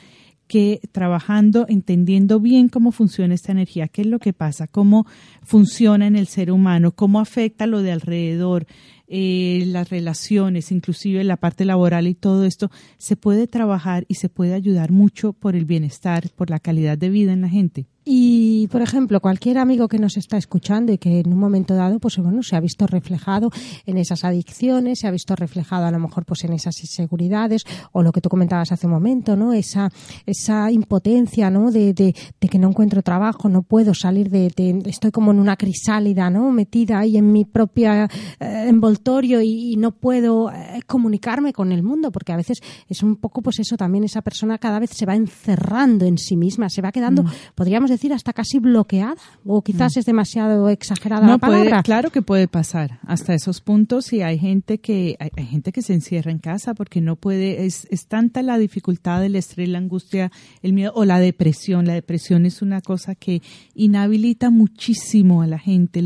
que 0.46 0.81
trabajando, 0.92 1.66
entendiendo 1.68 2.38
bien 2.38 2.68
cómo 2.68 2.92
funciona 2.92 3.35
esta 3.35 3.52
energía, 3.52 3.88
qué 3.88 4.02
es 4.02 4.07
lo 4.07 4.18
que 4.18 4.33
pasa, 4.33 4.68
cómo 4.68 5.07
funciona 5.42 6.07
en 6.07 6.14
el 6.14 6.29
ser 6.29 6.52
humano, 6.52 6.92
cómo 6.92 7.18
afecta 7.18 7.66
lo 7.66 7.83
de 7.83 7.92
alrededor, 7.92 8.66
eh, 9.08 9.64
las 9.66 9.90
relaciones, 9.90 10.72
inclusive 10.72 11.22
la 11.24 11.36
parte 11.36 11.64
laboral 11.64 12.06
y 12.06 12.14
todo 12.14 12.44
esto, 12.44 12.70
se 12.98 13.16
puede 13.16 13.46
trabajar 13.46 14.04
y 14.08 14.14
se 14.14 14.28
puede 14.28 14.54
ayudar 14.54 14.90
mucho 14.90 15.32
por 15.32 15.56
el 15.56 15.64
bienestar, 15.64 16.30
por 16.34 16.50
la 16.50 16.60
calidad 16.60 16.98
de 16.98 17.10
vida 17.10 17.32
en 17.32 17.40
la 17.42 17.48
gente. 17.48 17.86
Y, 18.08 18.68
por 18.68 18.82
ejemplo, 18.82 19.20
cualquier 19.20 19.58
amigo 19.58 19.88
que 19.88 19.98
nos 19.98 20.16
está 20.16 20.36
escuchando 20.36 20.92
y 20.92 20.98
que 20.98 21.18
en 21.18 21.32
un 21.32 21.40
momento 21.40 21.74
dado, 21.74 21.98
pues 21.98 22.16
bueno, 22.18 22.40
se 22.44 22.54
ha 22.54 22.60
visto 22.60 22.86
reflejado 22.86 23.50
en 23.84 23.98
esas 23.98 24.22
adicciones, 24.22 25.00
se 25.00 25.08
ha 25.08 25.10
visto 25.10 25.34
reflejado 25.34 25.86
a 25.86 25.90
lo 25.90 25.98
mejor 25.98 26.24
pues 26.24 26.44
en 26.44 26.52
esas 26.52 26.80
inseguridades 26.82 27.64
o 27.90 28.04
lo 28.04 28.12
que 28.12 28.20
tú 28.20 28.28
comentabas 28.28 28.70
hace 28.70 28.86
un 28.86 28.92
momento, 28.92 29.34
¿no? 29.34 29.52
Esa, 29.52 29.90
esa 30.24 30.70
impotencia, 30.70 31.50
¿no? 31.50 31.72
De, 31.72 31.94
de, 31.94 32.14
de 32.40 32.48
que 32.48 32.60
no 32.60 32.68
encuentro 32.68 33.02
trabajo, 33.02 33.48
no 33.48 33.62
puedo 33.62 33.92
salir 33.92 34.30
de, 34.30 34.52
de, 34.54 34.88
estoy 34.88 35.10
como 35.10 35.32
en 35.32 35.40
una 35.40 35.56
crisálida, 35.56 36.30
¿no? 36.30 36.52
Metida 36.52 37.00
ahí 37.00 37.16
en 37.16 37.32
mi 37.32 37.44
propia 37.44 38.08
eh, 38.38 38.66
envoltorio 38.96 39.42
y, 39.42 39.76
no 39.76 39.90
puedo 39.90 40.50
eh, 40.50 40.80
comunicarme 40.87 41.52
con 41.52 41.70
el 41.70 41.82
mundo, 41.82 42.11
porque 42.11 42.32
a 42.32 42.37
veces 42.37 42.61
es 42.88 43.03
un 43.03 43.16
poco 43.16 43.42
pues 43.42 43.59
eso, 43.59 43.76
también 43.76 44.05
esa 44.05 44.22
persona 44.22 44.59
cada 44.59 44.78
vez 44.78 44.90
se 44.90 45.05
va 45.05 45.14
encerrando 45.14 46.07
en 46.07 46.16
sí 46.16 46.36
misma, 46.36 46.70
se 46.70 46.80
va 46.80 46.92
quedando, 46.92 47.24
mm. 47.24 47.30
podríamos 47.55 47.90
decir, 47.90 48.12
hasta 48.12 48.32
casi 48.32 48.59
bloqueada, 48.59 49.16
o 49.44 49.62
quizás 49.62 49.97
mm. 49.97 49.99
es 49.99 50.05
demasiado 50.07 50.68
exagerada 50.70 51.26
la 51.26 51.38
palabra. 51.38 51.82
claro 51.82 52.11
que 52.11 52.22
puede 52.22 52.49
pasar 52.49 53.01
hasta 53.07 53.34
esos 53.34 53.61
puntos 53.61 54.12
y 54.12 54.22
hay 54.22 54.38
gente 54.38 54.78
que, 54.78 55.16
hay, 55.18 55.47
gente 55.47 55.72
que 55.72 55.82
se 55.82 55.92
encierra 55.92 56.30
en 56.30 56.38
casa 56.38 56.74
porque 56.74 57.01
no 57.01 57.16
puede, 57.16 57.66
es, 57.66 57.86
es 57.90 58.07
tanta 58.07 58.42
la 58.42 58.57
dificultad, 58.57 59.24
el 59.24 59.36
estrés, 59.36 59.68
la 59.68 59.78
angustia, 59.78 60.32
el 60.62 60.72
miedo 60.72 60.92
o 60.94 61.05
la 61.05 61.18
depresión. 61.18 61.86
La 61.86 61.94
depresión 61.94 62.47
es 62.47 62.62
una 62.62 62.80
cosa 62.80 63.14
que 63.14 63.42
inhabilita 63.74 64.51
muchísimo 64.51 65.42
a 65.42 65.47
la 65.47 65.59
gente, 65.59 66.03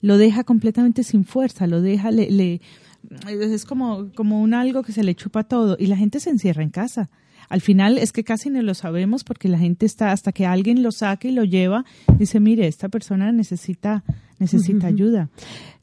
lo 0.00 0.18
deja 0.18 0.44
completamente 0.44 1.04
sin 1.04 1.24
fuerza, 1.24 1.66
lo 1.66 1.80
deja, 1.80 2.10
le, 2.10 2.21
es 2.22 3.64
como, 3.64 4.12
como 4.14 4.40
un 4.40 4.54
algo 4.54 4.82
que 4.82 4.92
se 4.92 5.04
le 5.04 5.14
chupa 5.14 5.44
todo 5.44 5.76
y 5.78 5.86
la 5.86 5.96
gente 5.96 6.20
se 6.20 6.30
encierra 6.30 6.62
en 6.62 6.70
casa. 6.70 7.10
Al 7.48 7.60
final 7.60 7.98
es 7.98 8.12
que 8.12 8.24
casi 8.24 8.48
no 8.48 8.62
lo 8.62 8.74
sabemos 8.74 9.24
porque 9.24 9.48
la 9.48 9.58
gente 9.58 9.84
está 9.84 10.12
hasta 10.12 10.32
que 10.32 10.46
alguien 10.46 10.82
lo 10.82 10.90
saque 10.90 11.28
y 11.28 11.32
lo 11.32 11.44
lleva, 11.44 11.84
dice, 12.18 12.40
mire, 12.40 12.66
esta 12.66 12.88
persona 12.88 13.30
necesita 13.32 14.04
necesita 14.42 14.88
ayuda. 14.88 15.28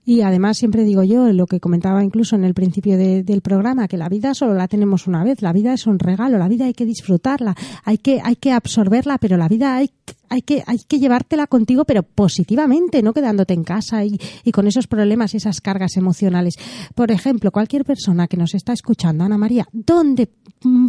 Y 0.09 0.23
además 0.23 0.57
siempre 0.57 0.85
digo 0.85 1.03
yo, 1.03 1.31
lo 1.33 1.45
que 1.45 1.59
comentaba 1.59 2.03
incluso 2.03 2.35
en 2.35 2.43
el 2.43 2.55
principio 2.55 2.97
del 2.97 3.41
programa, 3.41 3.87
que 3.87 3.95
la 3.95 4.09
vida 4.09 4.33
solo 4.33 4.55
la 4.55 4.67
tenemos 4.67 5.05
una 5.05 5.23
vez, 5.23 5.43
la 5.43 5.53
vida 5.53 5.71
es 5.71 5.85
un 5.85 5.99
regalo, 5.99 6.39
la 6.39 6.47
vida 6.47 6.65
hay 6.65 6.73
que 6.73 6.83
disfrutarla, 6.83 7.55
hay 7.83 7.99
que, 7.99 8.19
hay 8.23 8.35
que 8.35 8.51
absorberla, 8.51 9.19
pero 9.19 9.37
la 9.37 9.47
vida 9.47 9.75
hay, 9.75 9.91
hay, 10.29 10.41
que, 10.41 10.63
hay 10.65 10.79
que 10.87 10.97
llevártela 10.97 11.45
contigo, 11.45 11.85
pero 11.85 12.01
positivamente, 12.01 13.03
no 13.03 13.13
quedándote 13.13 13.53
en 13.53 13.63
casa 13.63 14.03
y, 14.03 14.17
con 14.51 14.65
esos 14.65 14.87
problemas 14.87 15.35
y 15.35 15.37
esas 15.37 15.61
cargas 15.61 15.95
emocionales. 15.95 16.55
Por 16.95 17.11
ejemplo, 17.11 17.51
cualquier 17.51 17.85
persona 17.85 18.27
que 18.27 18.35
nos 18.35 18.55
está 18.55 18.73
escuchando, 18.73 19.25
Ana 19.25 19.37
María, 19.37 19.67
¿dónde 19.71 20.27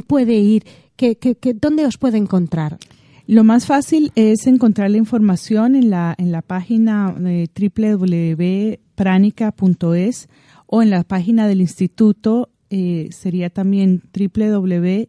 puede 0.06 0.36
ir? 0.36 0.64
¿Qué, 0.96 1.18
dónde 1.60 1.84
os 1.84 1.98
puede 1.98 2.16
encontrar? 2.16 2.78
Lo 3.26 3.44
más 3.44 3.66
fácil 3.66 4.12
es 4.14 4.46
encontrar 4.46 4.90
la 4.90 4.96
información 4.96 5.76
en 5.76 5.90
la, 5.90 6.14
en 6.16 6.32
la 6.32 6.40
página 6.40 7.12
de 7.12 7.48
www.pranica.es 9.01 10.28
o 10.66 10.82
en 10.82 10.90
la 10.90 11.03
página 11.05 11.48
del 11.48 11.62
instituto 11.62 12.51
eh, 12.68 13.09
sería 13.11 13.51
también 13.51 14.03
www.iphe.es. 14.12 15.05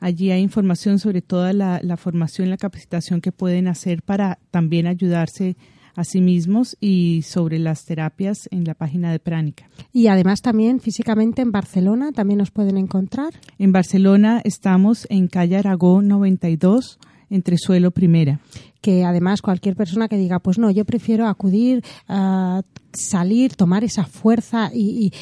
Allí 0.00 0.30
hay 0.30 0.40
información 0.42 0.98
sobre 0.98 1.22
toda 1.22 1.52
la, 1.52 1.80
la 1.82 1.96
formación 1.96 2.50
la 2.50 2.56
capacitación 2.56 3.20
que 3.20 3.32
pueden 3.32 3.68
hacer 3.68 4.02
para 4.02 4.38
también 4.50 4.86
ayudarse 4.86 5.56
a 5.94 6.04
sí 6.04 6.20
mismos 6.20 6.76
y 6.80 7.22
sobre 7.22 7.58
las 7.58 7.84
terapias 7.84 8.48
en 8.50 8.64
la 8.64 8.74
página 8.74 9.10
de 9.12 9.18
Pránica. 9.18 9.68
Y 9.92 10.06
además 10.06 10.40
también 10.40 10.80
físicamente 10.80 11.42
en 11.42 11.52
Barcelona 11.52 12.12
también 12.12 12.38
nos 12.38 12.50
pueden 12.50 12.78
encontrar. 12.78 13.34
En 13.58 13.72
Barcelona 13.72 14.40
estamos 14.44 15.06
en 15.10 15.28
calle 15.28 15.56
Aragón 15.56 16.08
92 16.08 16.98
entre 17.28 17.58
suelo 17.58 17.90
primera 17.90 18.40
que 18.80 19.04
además 19.04 19.42
cualquier 19.42 19.76
persona 19.76 20.08
que 20.08 20.16
diga, 20.16 20.38
pues 20.38 20.58
no, 20.58 20.70
yo 20.70 20.84
prefiero 20.84 21.26
acudir 21.26 21.84
a 22.08 22.62
salir, 22.92 23.54
tomar 23.54 23.84
esa 23.84 24.04
fuerza 24.04 24.70
y, 24.74 25.12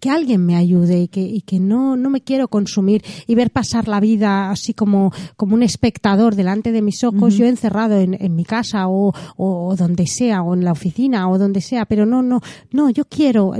que 0.00 0.10
alguien 0.10 0.44
me 0.44 0.54
ayude 0.54 1.02
y 1.02 1.08
que, 1.08 1.40
que 1.44 1.58
no, 1.58 1.96
no, 1.96 2.10
me 2.10 2.20
quiero 2.20 2.48
consumir 2.48 3.02
y 3.26 3.34
ver 3.34 3.50
pasar 3.50 3.88
la 3.88 3.98
vida 3.98 4.50
así 4.50 4.74
como, 4.74 5.12
como 5.36 5.54
un 5.54 5.62
espectador 5.62 6.36
delante 6.36 6.70
de 6.70 6.82
mis 6.82 7.02
ojos, 7.02 7.34
yo 7.34 7.46
encerrado 7.46 7.98
en, 7.98 8.16
en 8.20 8.34
mi 8.34 8.44
casa 8.44 8.88
o, 8.88 9.12
o, 9.36 9.74
donde 9.76 10.06
sea, 10.06 10.42
o 10.42 10.54
en 10.54 10.64
la 10.64 10.72
oficina 10.72 11.28
o 11.28 11.38
donde 11.38 11.60
sea, 11.60 11.86
pero 11.86 12.06
no, 12.06 12.22
no, 12.22 12.40
no, 12.70 12.90
yo 12.90 13.06
quiero 13.06 13.52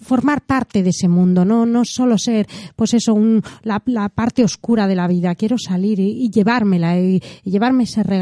formar 0.00 0.42
parte 0.42 0.82
de 0.82 0.90
ese 0.90 1.08
mundo, 1.08 1.44
no, 1.44 1.66
no 1.66 1.84
solo 1.84 2.16
ser, 2.16 2.46
pues 2.76 2.94
eso, 2.94 3.14
un, 3.14 3.42
la, 3.62 3.82
la 3.86 4.08
parte 4.08 4.44
oscura 4.44 4.86
de 4.86 4.94
la 4.94 5.08
vida, 5.08 5.34
quiero 5.34 5.56
salir 5.58 5.98
y, 6.00 6.30
llevármela 6.30 6.98
y, 6.98 7.20
llevarme 7.44 7.84
ese 7.84 8.02
regalo. 8.02 8.19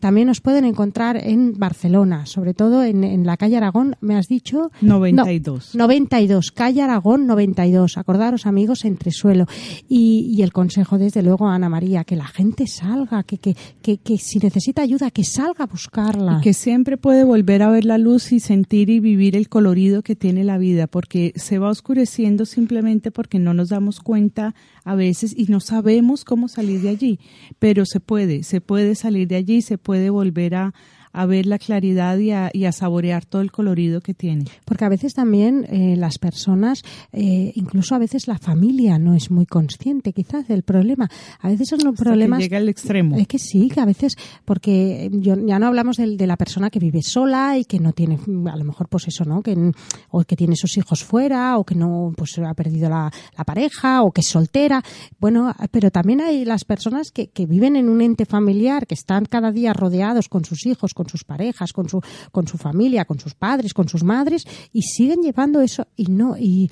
También 0.00 0.28
nos 0.28 0.40
pueden 0.40 0.64
encontrar 0.64 1.16
en 1.16 1.54
Barcelona, 1.58 2.26
sobre 2.26 2.54
todo 2.54 2.82
en, 2.82 3.04
en 3.04 3.26
la 3.26 3.36
calle 3.36 3.56
Aragón, 3.56 3.96
me 4.00 4.16
has 4.16 4.28
dicho. 4.28 4.70
92. 4.80 5.74
92, 5.74 6.52
calle 6.52 6.82
Aragón 6.82 7.26
92. 7.26 7.98
Acordaros, 7.98 8.46
amigos, 8.46 8.84
entre 8.84 9.10
suelo. 9.10 9.46
Y, 9.88 10.34
y, 10.36 10.42
el 10.42 10.52
consejo, 10.52 10.98
desde 10.98 11.22
luego, 11.22 11.48
a 11.48 11.54
Ana 11.54 11.68
María, 11.68 12.04
que 12.04 12.16
la 12.16 12.26
gente 12.26 12.66
salga, 12.66 13.22
que, 13.22 13.38
que, 13.38 13.56
que, 13.82 13.98
que, 13.98 14.18
si 14.18 14.38
necesita 14.38 14.82
ayuda, 14.82 15.10
que 15.10 15.24
salga 15.24 15.64
a 15.64 15.66
buscarla. 15.66 16.38
Y 16.38 16.42
que 16.42 16.54
siempre 16.54 16.96
puede 16.96 17.24
volver 17.24 17.62
a 17.62 17.70
ver 17.70 17.84
la 17.84 17.98
luz 17.98 18.32
y 18.32 18.40
sentir 18.40 18.90
y 18.90 19.00
vivir 19.00 19.36
el 19.36 19.48
colorido 19.48 20.02
que 20.02 20.16
tiene 20.16 20.44
la 20.44 20.58
vida, 20.58 20.86
porque 20.86 21.32
se 21.36 21.58
va 21.58 21.70
oscureciendo 21.70 22.46
simplemente 22.46 23.10
porque 23.10 23.38
no 23.38 23.54
nos 23.54 23.68
damos 23.70 24.00
cuenta 24.00 24.54
a 24.88 24.94
veces 24.94 25.34
y 25.36 25.44
no 25.44 25.60
sabemos 25.60 26.24
cómo 26.24 26.48
salir 26.48 26.80
de 26.80 26.88
allí. 26.88 27.20
Pero 27.58 27.84
se 27.84 28.00
puede, 28.00 28.42
se 28.42 28.62
puede 28.62 28.94
salir 28.94 29.28
de 29.28 29.36
allí, 29.36 29.60
se 29.60 29.76
puede 29.76 30.08
volver 30.08 30.54
a 30.54 30.74
a 31.12 31.26
ver 31.26 31.46
la 31.46 31.58
claridad 31.58 32.18
y 32.18 32.30
a, 32.32 32.50
y 32.52 32.64
a, 32.64 32.72
saborear 32.72 33.24
todo 33.24 33.42
el 33.42 33.50
colorido 33.50 34.00
que 34.00 34.14
tiene. 34.14 34.44
Porque 34.64 34.84
a 34.84 34.88
veces 34.88 35.14
también 35.14 35.66
eh, 35.68 35.96
las 35.96 36.18
personas, 36.18 36.82
eh, 37.12 37.52
incluso 37.54 37.94
a 37.94 37.98
veces 37.98 38.28
la 38.28 38.38
familia 38.38 38.98
no 38.98 39.14
es 39.14 39.30
muy 39.30 39.46
consciente 39.46 40.12
quizás 40.12 40.48
del 40.48 40.62
problema. 40.62 41.08
A 41.40 41.48
veces 41.48 41.68
son 41.68 41.94
problemas... 41.94 42.38
Que 42.38 42.44
llega 42.44 42.58
al 42.58 42.68
extremo. 42.68 43.16
Es 43.16 43.26
que 43.26 43.38
sí, 43.38 43.68
que 43.68 43.80
a 43.80 43.84
veces, 43.84 44.16
porque 44.44 45.10
yo, 45.12 45.36
ya 45.46 45.58
no 45.58 45.66
hablamos 45.66 45.96
de, 45.96 46.16
de, 46.16 46.26
la 46.26 46.36
persona 46.36 46.70
que 46.70 46.78
vive 46.78 47.02
sola 47.02 47.58
y 47.58 47.64
que 47.64 47.78
no 47.78 47.92
tiene, 47.92 48.18
a 48.50 48.56
lo 48.56 48.64
mejor 48.64 48.88
pues 48.88 49.08
eso, 49.08 49.24
¿no? 49.24 49.42
Que, 49.42 49.72
o 50.10 50.24
que 50.24 50.36
tiene 50.36 50.56
sus 50.56 50.76
hijos 50.76 51.04
fuera 51.04 51.58
o 51.58 51.64
que 51.64 51.74
no, 51.74 52.12
pues 52.16 52.38
ha 52.38 52.54
perdido 52.54 52.88
la, 52.88 53.10
la 53.36 53.44
pareja 53.44 54.02
o 54.02 54.12
que 54.12 54.20
es 54.20 54.26
soltera. 54.26 54.82
Bueno, 55.18 55.54
pero 55.70 55.90
también 55.90 56.20
hay 56.20 56.44
las 56.44 56.64
personas 56.64 57.10
que, 57.10 57.28
que 57.28 57.46
viven 57.46 57.76
en 57.76 57.88
un 57.88 58.00
ente 58.00 58.26
familiar, 58.26 58.86
que 58.86 58.94
están 58.94 59.24
cada 59.24 59.52
día 59.52 59.72
rodeados 59.72 60.28
con 60.28 60.44
sus 60.44 60.66
hijos, 60.66 60.94
con 60.98 61.08
sus 61.08 61.22
parejas, 61.22 61.72
con 61.72 61.88
su, 61.88 62.00
con 62.32 62.48
su 62.48 62.58
familia, 62.58 63.04
con 63.04 63.20
sus 63.20 63.34
padres, 63.34 63.72
con 63.72 63.88
sus 63.88 64.02
madres, 64.02 64.42
y 64.72 64.82
siguen 64.82 65.22
llevando 65.22 65.60
eso 65.60 65.86
y 65.96 66.06
no, 66.06 66.36
y 66.36 66.68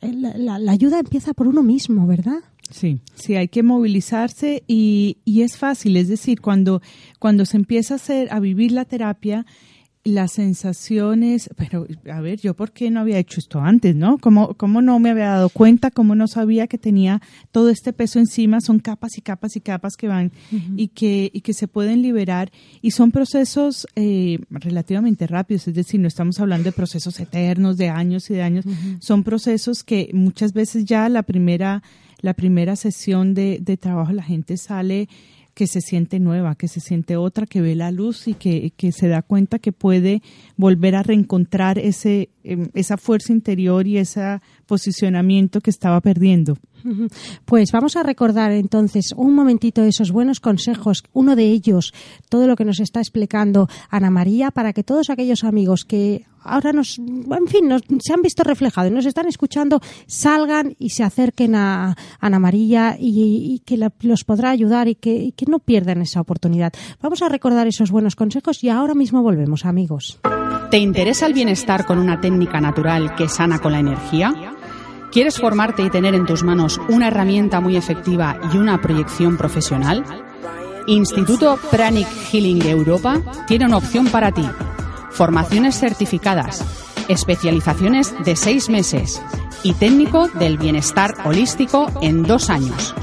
la, 0.00 0.72
ayuda 0.72 0.98
empieza 0.98 1.34
por 1.34 1.46
uno 1.46 1.62
mismo, 1.62 2.06
¿verdad? 2.06 2.40
Sí, 2.70 3.00
sí, 3.14 3.34
hay 3.34 3.48
que 3.48 3.62
movilizarse 3.62 4.62
y, 4.66 5.18
y 5.26 5.42
es 5.42 5.58
fácil, 5.58 5.98
es 5.98 6.08
decir, 6.08 6.40
cuando, 6.40 6.80
cuando 7.18 7.44
se 7.44 7.58
empieza 7.58 7.94
a 7.94 7.96
hacer, 7.96 8.32
a 8.32 8.40
vivir 8.40 8.72
la 8.72 8.86
terapia, 8.86 9.44
las 10.02 10.32
sensaciones, 10.32 11.50
pero 11.56 11.86
a 12.10 12.20
ver, 12.22 12.40
yo 12.40 12.54
por 12.54 12.72
qué 12.72 12.90
no 12.90 13.00
había 13.00 13.18
hecho 13.18 13.38
esto 13.38 13.60
antes, 13.60 13.94
¿no? 13.94 14.16
¿Cómo, 14.16 14.54
cómo 14.54 14.80
no 14.80 14.98
me 14.98 15.10
había 15.10 15.26
dado 15.26 15.50
cuenta? 15.50 15.90
¿Cómo 15.90 16.14
no 16.14 16.26
sabía 16.26 16.66
que 16.68 16.78
tenía 16.78 17.20
todo 17.52 17.68
este 17.68 17.92
peso 17.92 18.18
encima? 18.18 18.62
Son 18.62 18.78
capas 18.78 19.18
y 19.18 19.20
capas 19.20 19.56
y 19.56 19.60
capas 19.60 19.96
que 19.98 20.08
van 20.08 20.32
y, 20.74 20.88
que, 20.88 21.30
y 21.34 21.42
que 21.42 21.52
se 21.52 21.68
pueden 21.68 22.00
liberar 22.00 22.50
y 22.80 22.92
son 22.92 23.10
procesos 23.10 23.86
eh, 23.94 24.38
relativamente 24.48 25.26
rápidos, 25.26 25.68
es 25.68 25.74
decir, 25.74 26.00
no 26.00 26.08
estamos 26.08 26.40
hablando 26.40 26.64
de 26.64 26.72
procesos 26.72 27.20
eternos, 27.20 27.76
de 27.76 27.90
años 27.90 28.30
y 28.30 28.34
de 28.34 28.42
años, 28.42 28.64
son 29.00 29.22
procesos 29.22 29.84
que 29.84 30.10
muchas 30.14 30.54
veces 30.54 30.86
ya 30.86 31.10
la 31.10 31.22
primera, 31.22 31.82
la 32.22 32.32
primera 32.32 32.74
sesión 32.74 33.34
de, 33.34 33.58
de 33.60 33.76
trabajo 33.76 34.12
la 34.12 34.22
gente 34.22 34.56
sale 34.56 35.08
que 35.54 35.66
se 35.66 35.80
siente 35.80 36.20
nueva, 36.20 36.54
que 36.54 36.68
se 36.68 36.80
siente 36.80 37.16
otra, 37.16 37.46
que 37.46 37.60
ve 37.60 37.74
la 37.74 37.90
luz 37.90 38.28
y 38.28 38.34
que, 38.34 38.72
que 38.76 38.92
se 38.92 39.08
da 39.08 39.22
cuenta 39.22 39.58
que 39.58 39.72
puede 39.72 40.22
volver 40.56 40.94
a 40.94 41.02
reencontrar 41.02 41.78
ese, 41.78 42.30
em, 42.44 42.68
esa 42.74 42.96
fuerza 42.96 43.32
interior 43.32 43.86
y 43.86 43.98
ese 43.98 44.40
posicionamiento 44.66 45.60
que 45.60 45.70
estaba 45.70 46.00
perdiendo. 46.00 46.56
Pues 47.44 47.72
vamos 47.72 47.96
a 47.96 48.02
recordar 48.02 48.52
entonces 48.52 49.12
un 49.16 49.34
momentito 49.34 49.82
esos 49.82 50.12
buenos 50.12 50.40
consejos, 50.40 51.04
uno 51.12 51.36
de 51.36 51.44
ellos, 51.44 51.92
todo 52.28 52.46
lo 52.46 52.56
que 52.56 52.64
nos 52.64 52.80
está 52.80 53.00
explicando 53.00 53.68
Ana 53.90 54.10
María, 54.10 54.50
para 54.50 54.72
que 54.72 54.82
todos 54.82 55.10
aquellos 55.10 55.44
amigos 55.44 55.84
que 55.84 56.24
ahora 56.42 56.72
nos, 56.72 56.98
en 56.98 57.46
fin, 57.48 57.68
nos, 57.68 57.82
se 58.00 58.12
han 58.12 58.22
visto 58.22 58.42
reflejados, 58.44 58.92
nos 58.92 59.06
están 59.06 59.26
escuchando, 59.26 59.80
salgan 60.06 60.74
y 60.78 60.90
se 60.90 61.02
acerquen 61.02 61.54
a 61.54 61.96
Ana 62.20 62.38
María 62.38 62.96
y, 62.98 63.62
que 63.64 63.78
los 64.02 64.24
podrá 64.24 64.50
ayudar 64.50 64.88
y 64.88 64.94
que, 64.94 65.14
y 65.14 65.32
que 65.32 65.46
no 65.46 65.58
pierdan 65.58 66.02
esa 66.02 66.20
oportunidad. 66.20 66.72
Vamos 67.00 67.22
a 67.22 67.28
recordar 67.28 67.66
esos 67.66 67.90
buenos 67.90 68.16
consejos 68.16 68.62
y 68.64 68.68
ahora 68.68 68.94
mismo 68.94 69.22
volvemos, 69.22 69.64
amigos. 69.64 70.20
¿Te 70.70 70.78
interesa 70.78 71.26
el 71.26 71.34
bienestar 71.34 71.84
con 71.84 71.98
una 71.98 72.20
técnica 72.20 72.60
natural 72.60 73.14
que 73.16 73.28
sana 73.28 73.58
con 73.58 73.72
la 73.72 73.80
energía? 73.80 74.54
¿Quieres 75.10 75.40
formarte 75.40 75.82
y 75.82 75.90
tener 75.90 76.14
en 76.14 76.26
tus 76.26 76.44
manos 76.44 76.80
una 76.88 77.08
herramienta 77.08 77.60
muy 77.60 77.76
efectiva 77.76 78.38
y 78.52 78.58
una 78.58 78.80
proyección 78.80 79.36
profesional? 79.36 80.04
Instituto 80.86 81.58
Pranic 81.70 82.06
Healing 82.30 82.62
Europa 82.62 83.20
tiene 83.46 83.66
una 83.66 83.78
opción 83.78 84.06
para 84.06 84.32
ti 84.32 84.46
formaciones 85.10 85.78
certificadas, 85.78 86.64
especializaciones 87.08 88.14
de 88.24 88.36
seis 88.36 88.68
meses 88.68 89.20
y 89.62 89.74
técnico 89.74 90.28
del 90.28 90.58
bienestar 90.58 91.14
holístico 91.24 91.90
en 92.00 92.22
dos 92.22 92.50
años. 92.50 92.94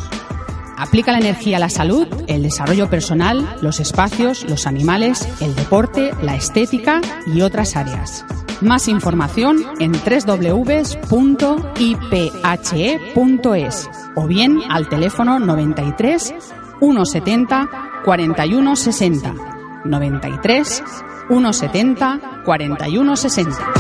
Aplica 0.78 1.12
la 1.12 1.18
energía 1.18 1.58
a 1.58 1.60
la 1.60 1.70
salud, 1.70 2.08
el 2.28 2.44
desarrollo 2.44 2.88
personal, 2.90 3.58
los 3.62 3.80
espacios, 3.80 4.44
los 4.48 4.68
animales, 4.68 5.28
el 5.42 5.56
deporte, 5.56 6.12
la 6.22 6.36
estética 6.36 7.02
y 7.26 7.42
otras 7.42 7.76
áreas. 7.76 8.24
Más 8.62 8.88
información 8.88 9.64
en 9.80 9.92
www.iphe.es 9.92 10.70
o 14.16 14.28
bien 14.28 14.60
al 14.70 14.88
teléfono 14.90 15.40
93 15.40 16.34
170 16.80 17.70
41 18.04 18.76
60 18.76 19.34
93 19.86 20.84
170 21.30 22.44
41 22.46 23.16
60. 23.16 23.74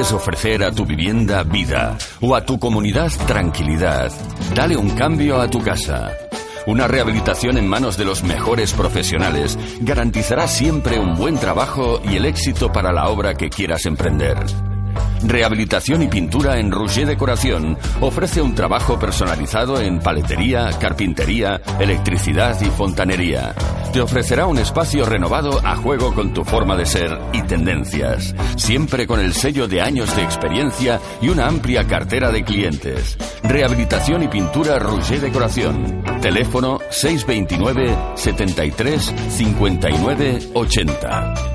Quieres 0.00 0.14
ofrecer 0.14 0.64
a 0.64 0.72
tu 0.72 0.86
vivienda 0.86 1.42
vida 1.42 1.98
o 2.22 2.34
a 2.34 2.42
tu 2.42 2.58
comunidad 2.58 3.10
tranquilidad, 3.26 4.10
dale 4.54 4.74
un 4.74 4.88
cambio 4.90 5.38
a 5.38 5.50
tu 5.50 5.60
casa. 5.60 6.16
Una 6.66 6.88
rehabilitación 6.88 7.58
en 7.58 7.68
manos 7.68 7.98
de 7.98 8.06
los 8.06 8.22
mejores 8.22 8.72
profesionales 8.72 9.58
garantizará 9.82 10.48
siempre 10.48 10.98
un 10.98 11.16
buen 11.16 11.36
trabajo 11.36 12.00
y 12.02 12.16
el 12.16 12.24
éxito 12.24 12.72
para 12.72 12.92
la 12.92 13.10
obra 13.10 13.34
que 13.34 13.50
quieras 13.50 13.84
emprender. 13.84 14.38
Rehabilitación 15.22 16.02
y 16.02 16.08
pintura 16.08 16.58
en 16.58 16.72
Rouget 16.72 17.06
Decoración 17.06 17.76
ofrece 18.00 18.40
un 18.40 18.54
trabajo 18.54 18.98
personalizado 18.98 19.80
en 19.80 20.00
paletería, 20.00 20.70
carpintería, 20.78 21.60
electricidad 21.78 22.58
y 22.60 22.66
fontanería. 22.66 23.54
Te 23.92 24.00
ofrecerá 24.00 24.46
un 24.46 24.58
espacio 24.58 25.04
renovado 25.04 25.60
a 25.64 25.76
juego 25.76 26.14
con 26.14 26.32
tu 26.32 26.44
forma 26.44 26.76
de 26.76 26.86
ser 26.86 27.18
y 27.32 27.42
tendencias, 27.42 28.34
siempre 28.56 29.06
con 29.06 29.20
el 29.20 29.34
sello 29.34 29.68
de 29.68 29.82
años 29.82 30.14
de 30.16 30.22
experiencia 30.22 31.00
y 31.20 31.28
una 31.28 31.46
amplia 31.46 31.86
cartera 31.86 32.30
de 32.30 32.44
clientes. 32.44 33.18
Rehabilitación 33.42 34.22
y 34.22 34.28
pintura 34.28 34.78
Rouget 34.78 35.20
Decoración. 35.20 36.02
Teléfono 36.20 36.78
629 36.90 37.96
73 38.14 39.14
59 39.28 40.38
80. 40.54 41.49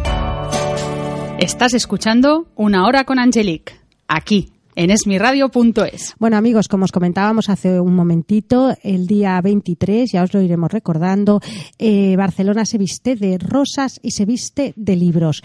Estás 1.46 1.76
escuchando 1.76 2.48
Una 2.56 2.88
hora 2.88 3.04
con 3.04 3.20
Angelique, 3.20 3.76
aquí 4.08 4.52
en 4.76 4.89
esmiradio.es. 4.89 6.16
Bueno 6.20 6.38
amigos, 6.38 6.68
como 6.68 6.86
os 6.86 6.91
comentábamos 6.91 7.50
hace 7.50 7.80
un 7.80 7.96
momentito, 7.96 8.76
el 8.84 9.08
día 9.08 9.39
23, 9.41 10.12
ya 10.12 10.24
os 10.24 10.34
lo 10.34 10.41
iremos 10.41 10.72
recordando, 10.72 11.39
eh, 11.80 12.16
Barcelona 12.18 12.66
se 12.66 12.78
viste 12.78 13.16
de 13.16 13.38
rosas 13.38 14.00
y 14.02 14.12
se 14.12 14.26
viste 14.26 14.74
de 14.76 14.96
libros. 14.96 15.43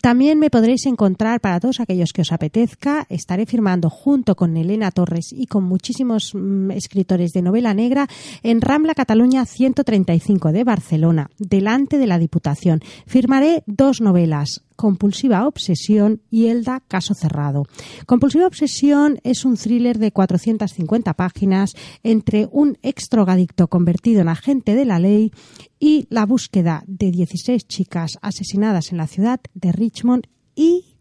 También 0.00 0.38
me 0.38 0.50
podréis 0.50 0.86
encontrar, 0.86 1.40
para 1.40 1.60
todos 1.60 1.78
aquellos 1.78 2.12
que 2.12 2.22
os 2.22 2.32
apetezca, 2.32 3.06
estaré 3.08 3.46
firmando 3.46 3.90
junto 3.90 4.34
con 4.34 4.56
Elena 4.56 4.90
Torres 4.90 5.32
y 5.32 5.46
con 5.46 5.64
muchísimos 5.64 6.34
mm, 6.34 6.70
escritores 6.72 7.32
de 7.32 7.42
novela 7.42 7.74
negra 7.74 8.08
en 8.42 8.60
Rambla 8.60 8.94
Cataluña 8.94 9.44
135 9.44 10.52
de 10.52 10.64
Barcelona, 10.64 11.30
delante 11.38 11.98
de 11.98 12.06
la 12.06 12.18
Diputación. 12.18 12.80
Firmaré 13.06 13.62
dos 13.66 14.00
novelas, 14.00 14.62
Compulsiva 14.76 15.46
Obsesión 15.46 16.20
y 16.30 16.46
Elda 16.46 16.80
Caso 16.86 17.14
Cerrado. 17.14 17.64
Compulsiva 18.06 18.46
Obsesión 18.46 19.18
es 19.22 19.44
un 19.44 19.56
thriller 19.56 19.98
de 19.98 20.12
450 20.12 21.14
páginas 21.14 21.74
entre 22.02 22.48
un 22.50 22.78
extrogadicto 22.82 23.68
convertido 23.68 24.20
en 24.20 24.28
agente 24.28 24.74
de 24.74 24.84
la 24.84 24.98
ley 24.98 25.32
y 25.78 26.06
la 26.10 26.26
búsqueda 26.26 26.84
de 26.86 27.10
16 27.10 27.66
chicas 27.66 28.18
asesinadas 28.22 28.92
en 28.92 28.98
la 28.98 29.06
ciudad 29.06 29.40
de 29.54 29.72
Richmond 29.72 30.26
y 30.54 30.94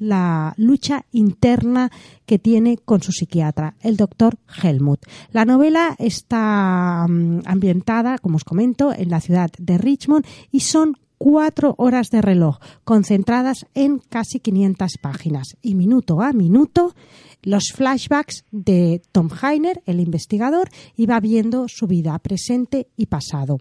la 0.00 0.54
lucha 0.56 1.04
interna 1.12 1.90
que 2.26 2.38
tiene 2.38 2.78
con 2.78 3.02
su 3.02 3.12
psiquiatra, 3.12 3.76
el 3.80 3.96
doctor 3.96 4.38
Helmut. 4.62 5.04
La 5.30 5.44
novela 5.44 5.94
está 5.98 7.06
mm, 7.08 7.42
ambientada, 7.44 8.18
como 8.18 8.36
os 8.36 8.44
comento, 8.44 8.92
en 8.92 9.10
la 9.10 9.20
ciudad 9.20 9.50
de 9.58 9.78
Richmond 9.78 10.26
y 10.50 10.60
son 10.60 10.96
cuatro 11.20 11.74
horas 11.76 12.08
de 12.08 12.22
reloj 12.22 12.56
concentradas 12.82 13.66
en 13.74 13.98
casi 13.98 14.40
500 14.40 14.92
páginas 15.02 15.48
y 15.60 15.74
minuto 15.74 16.22
a 16.22 16.32
minuto 16.32 16.94
los 17.42 17.72
flashbacks 17.74 18.46
de 18.50 19.02
Tom 19.12 19.28
Heiner, 19.30 19.82
el 19.84 20.00
investigador, 20.00 20.70
iba 20.96 21.20
viendo 21.20 21.68
su 21.68 21.86
vida 21.86 22.18
presente 22.20 22.88
y 22.96 23.06
pasado. 23.06 23.58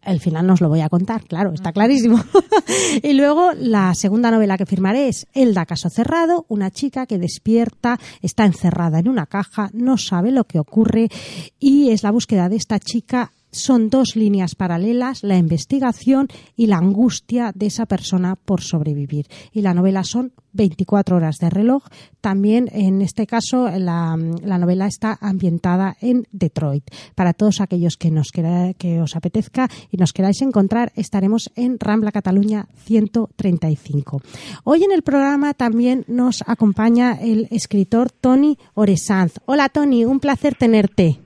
El 0.00 0.20
final 0.20 0.46
no 0.46 0.54
os 0.54 0.62
lo 0.62 0.70
voy 0.70 0.80
a 0.80 0.88
contar, 0.88 1.24
claro, 1.24 1.52
está 1.52 1.72
clarísimo. 1.72 2.18
y 3.02 3.12
luego 3.12 3.52
la 3.52 3.92
segunda 3.94 4.30
novela 4.30 4.56
que 4.56 4.64
firmaré 4.64 5.08
es 5.08 5.26
Elda 5.34 5.66
Caso 5.66 5.90
Cerrado, 5.90 6.46
una 6.48 6.70
chica 6.70 7.04
que 7.04 7.18
despierta, 7.18 8.00
está 8.22 8.46
encerrada 8.46 9.00
en 9.00 9.08
una 9.08 9.26
caja, 9.26 9.68
no 9.74 9.98
sabe 9.98 10.30
lo 10.30 10.44
que 10.44 10.60
ocurre 10.60 11.10
y 11.58 11.90
es 11.90 12.02
la 12.02 12.10
búsqueda 12.10 12.48
de 12.48 12.56
esta 12.56 12.78
chica 12.78 13.32
son 13.56 13.90
dos 13.90 14.16
líneas 14.16 14.54
paralelas, 14.54 15.22
la 15.22 15.36
investigación 15.36 16.28
y 16.56 16.66
la 16.66 16.78
angustia 16.78 17.52
de 17.54 17.66
esa 17.66 17.86
persona 17.86 18.36
por 18.36 18.60
sobrevivir. 18.62 19.26
Y 19.52 19.62
la 19.62 19.74
novela 19.74 20.04
son 20.04 20.32
24 20.52 21.16
horas 21.16 21.36
de 21.38 21.50
reloj. 21.50 21.84
También, 22.20 22.68
en 22.72 23.02
este 23.02 23.26
caso, 23.26 23.68
la, 23.68 24.16
la 24.42 24.58
novela 24.58 24.86
está 24.86 25.16
ambientada 25.20 25.96
en 26.00 26.26
Detroit. 26.32 26.84
Para 27.14 27.34
todos 27.34 27.60
aquellos 27.60 27.96
que, 27.96 28.10
nos 28.10 28.30
quiera, 28.32 28.72
que 28.74 29.00
os 29.00 29.14
apetezca 29.14 29.68
y 29.90 29.96
nos 29.96 30.12
queráis 30.12 30.40
encontrar, 30.42 30.92
estaremos 30.96 31.50
en 31.54 31.78
Rambla 31.78 32.10
Cataluña 32.12 32.68
135. 32.84 34.22
Hoy 34.64 34.84
en 34.84 34.92
el 34.92 35.02
programa 35.02 35.54
también 35.54 36.04
nos 36.08 36.42
acompaña 36.46 37.12
el 37.20 37.48
escritor 37.50 38.10
Tony 38.10 38.58
Oresanz. 38.74 39.34
Hola 39.46 39.68
Tony, 39.68 40.04
un 40.04 40.20
placer 40.20 40.54
tenerte. 40.54 41.25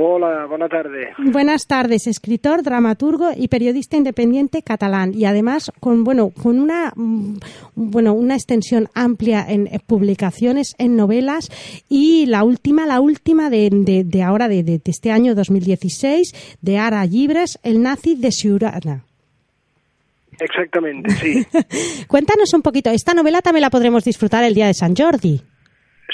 Hola, 0.00 0.46
buenas 0.46 0.70
tardes. 0.70 1.08
Buenas 1.18 1.66
tardes, 1.66 2.06
escritor, 2.06 2.62
dramaturgo 2.62 3.30
y 3.36 3.48
periodista 3.48 3.96
independiente 3.96 4.62
catalán 4.62 5.12
y 5.12 5.24
además 5.24 5.72
con 5.80 6.04
bueno, 6.04 6.30
con 6.30 6.60
una 6.60 6.92
mm, 6.94 7.38
bueno, 7.74 8.12
una 8.12 8.36
extensión 8.36 8.88
amplia 8.94 9.44
en 9.48 9.66
eh, 9.66 9.80
publicaciones, 9.84 10.76
en 10.78 10.94
novelas 10.94 11.50
y 11.88 12.26
la 12.26 12.44
última, 12.44 12.86
la 12.86 13.00
última 13.00 13.50
de, 13.50 13.70
de, 13.72 14.04
de 14.04 14.22
ahora 14.22 14.46
de, 14.46 14.62
de, 14.62 14.80
este 14.84 15.10
año 15.10 15.34
2016 15.34 16.58
de 16.62 16.78
Ara 16.78 17.04
Llibres, 17.04 17.58
El 17.64 17.82
nazi 17.82 18.14
de 18.14 18.30
Ciurana. 18.30 19.02
Exactamente, 20.38 21.10
sí. 21.10 21.44
Cuéntanos 22.06 22.54
un 22.54 22.62
poquito, 22.62 22.90
esta 22.90 23.14
novela 23.14 23.42
también 23.42 23.62
la 23.62 23.70
podremos 23.70 24.04
disfrutar 24.04 24.44
el 24.44 24.54
día 24.54 24.68
de 24.68 24.74
San 24.74 24.94
Jordi. 24.94 25.42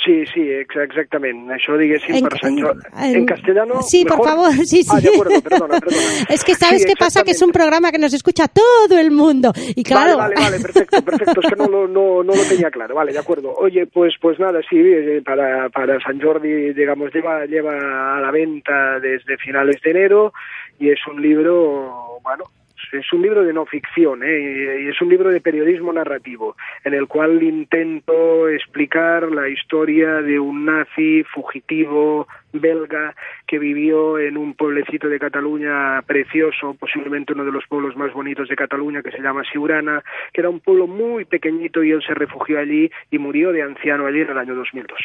Sí, 0.03 0.25
sí, 0.27 0.43
exactamente. 0.51 1.55
Això 1.55 1.77
diguéssim 1.79 2.17
en, 2.19 2.27
per 2.27 2.41
Sant 2.41 2.57
Jordi. 2.59 2.89
En, 2.99 3.15
en, 3.21 3.27
castellano... 3.27 3.81
Sí, 3.87 4.03
por 4.05 4.25
favor, 4.27 4.53
sí, 4.67 4.83
sí. 4.83 4.91
Ah, 4.91 5.01
de 5.01 5.09
acuerdo, 5.09 5.41
perdona, 5.41 5.79
perdona. 5.79 6.03
Es 6.35 6.43
que 6.43 6.57
sabes 6.57 6.83
sí, 6.83 6.89
qué 6.89 6.97
pasa, 6.99 7.23
que 7.23 7.31
es 7.31 7.43
un 7.43 7.53
programa 7.53 7.93
que 7.93 7.99
nos 7.99 8.13
escucha 8.13 8.49
todo 8.49 8.99
el 8.99 9.13
mundo. 9.13 9.53
Y 9.77 9.85
claro... 9.85 10.19
Vale, 10.19 10.35
vale, 10.35 10.51
vale, 10.51 10.63
perfecto, 10.63 11.03
perfecto. 11.03 11.41
Es 11.41 11.49
que 11.49 11.57
no, 11.57 11.69
no, 11.69 11.87
no, 11.87 12.25
no 12.25 12.35
lo 12.35 12.43
tenía 12.49 12.73
claro. 12.73 12.97
Vale, 12.97 13.13
de 13.13 13.21
acuerdo. 13.21 13.55
Oye, 13.55 13.87
pues 13.87 14.15
pues 14.21 14.39
nada, 14.41 14.61
sí, 14.69 14.77
eh, 14.77 15.23
para, 15.25 15.69
para 15.69 16.01
San 16.01 16.21
Jordi, 16.21 16.73
digamos, 16.73 17.15
lleva, 17.15 17.47
lleva 17.47 18.19
a 18.19 18.21
la 18.21 18.33
venta 18.33 18.99
desde 18.99 19.39
finales 19.39 19.81
de 19.81 19.91
enero 19.91 20.33
y 20.81 20.91
es 20.91 20.99
un 21.07 21.23
libro, 21.23 22.19
bueno, 22.23 22.45
es 22.93 23.13
un 23.13 23.23
libro 23.23 23.45
de 23.45 23.53
no 23.53 23.67
ficción 23.67 24.23
¿eh? 24.23 24.83
y 24.85 24.89
es 24.89 25.01
un 25.01 25.09
libro 25.09 25.31
de 25.31 25.41
periodismo 25.41 25.93
narrativo 25.93 26.57
en 26.85 26.95
el 26.95 27.07
cual 27.07 27.43
intento 27.43 28.49
explicar 28.49 29.31
la 29.31 29.49
historia 29.49 30.23
de 30.23 30.39
un 30.39 30.65
nazi 30.65 31.25
fugitivo 31.25 32.27
belga 32.53 33.15
que 33.47 33.59
vivió 33.59 34.19
en 34.19 34.37
un 34.37 34.55
pueblecito 34.55 35.09
de 35.09 35.19
Cataluña 35.19 36.01
precioso, 36.03 36.75
posiblemente 36.75 37.33
uno 37.33 37.45
de 37.45 37.53
los 37.53 37.67
pueblos 37.67 37.97
más 37.97 38.13
bonitos 38.13 38.49
de 38.49 38.57
Cataluña, 38.57 39.03
que 39.03 39.11
se 39.11 39.21
llama 39.21 39.43
Siurana, 39.51 40.03
que 40.33 40.41
era 40.41 40.51
un 40.51 40.61
pueblo 40.61 40.87
muy 40.87 41.25
pequeñito 41.25 41.83
y 41.83 41.91
él 41.91 42.03
se 42.07 42.15
refugió 42.15 42.59
allí 42.59 42.91
y 43.11 43.19
murió 43.19 43.53
de 43.53 43.63
anciano 43.63 44.07
allí 44.07 44.21
en 44.21 44.31
el 44.31 44.39
año 44.39 44.55
2002. 44.55 44.99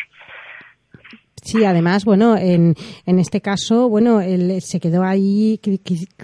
Sí, 1.50 1.66
además, 1.66 2.06
bueno, 2.06 2.38
en, 2.38 2.76
en 3.08 3.18
este 3.18 3.42
caso, 3.42 3.90
bueno, 3.90 4.22
él 4.22 4.62
se 4.62 4.80
quedó 4.80 5.02
ahí, 5.02 5.60
que, 5.64 5.80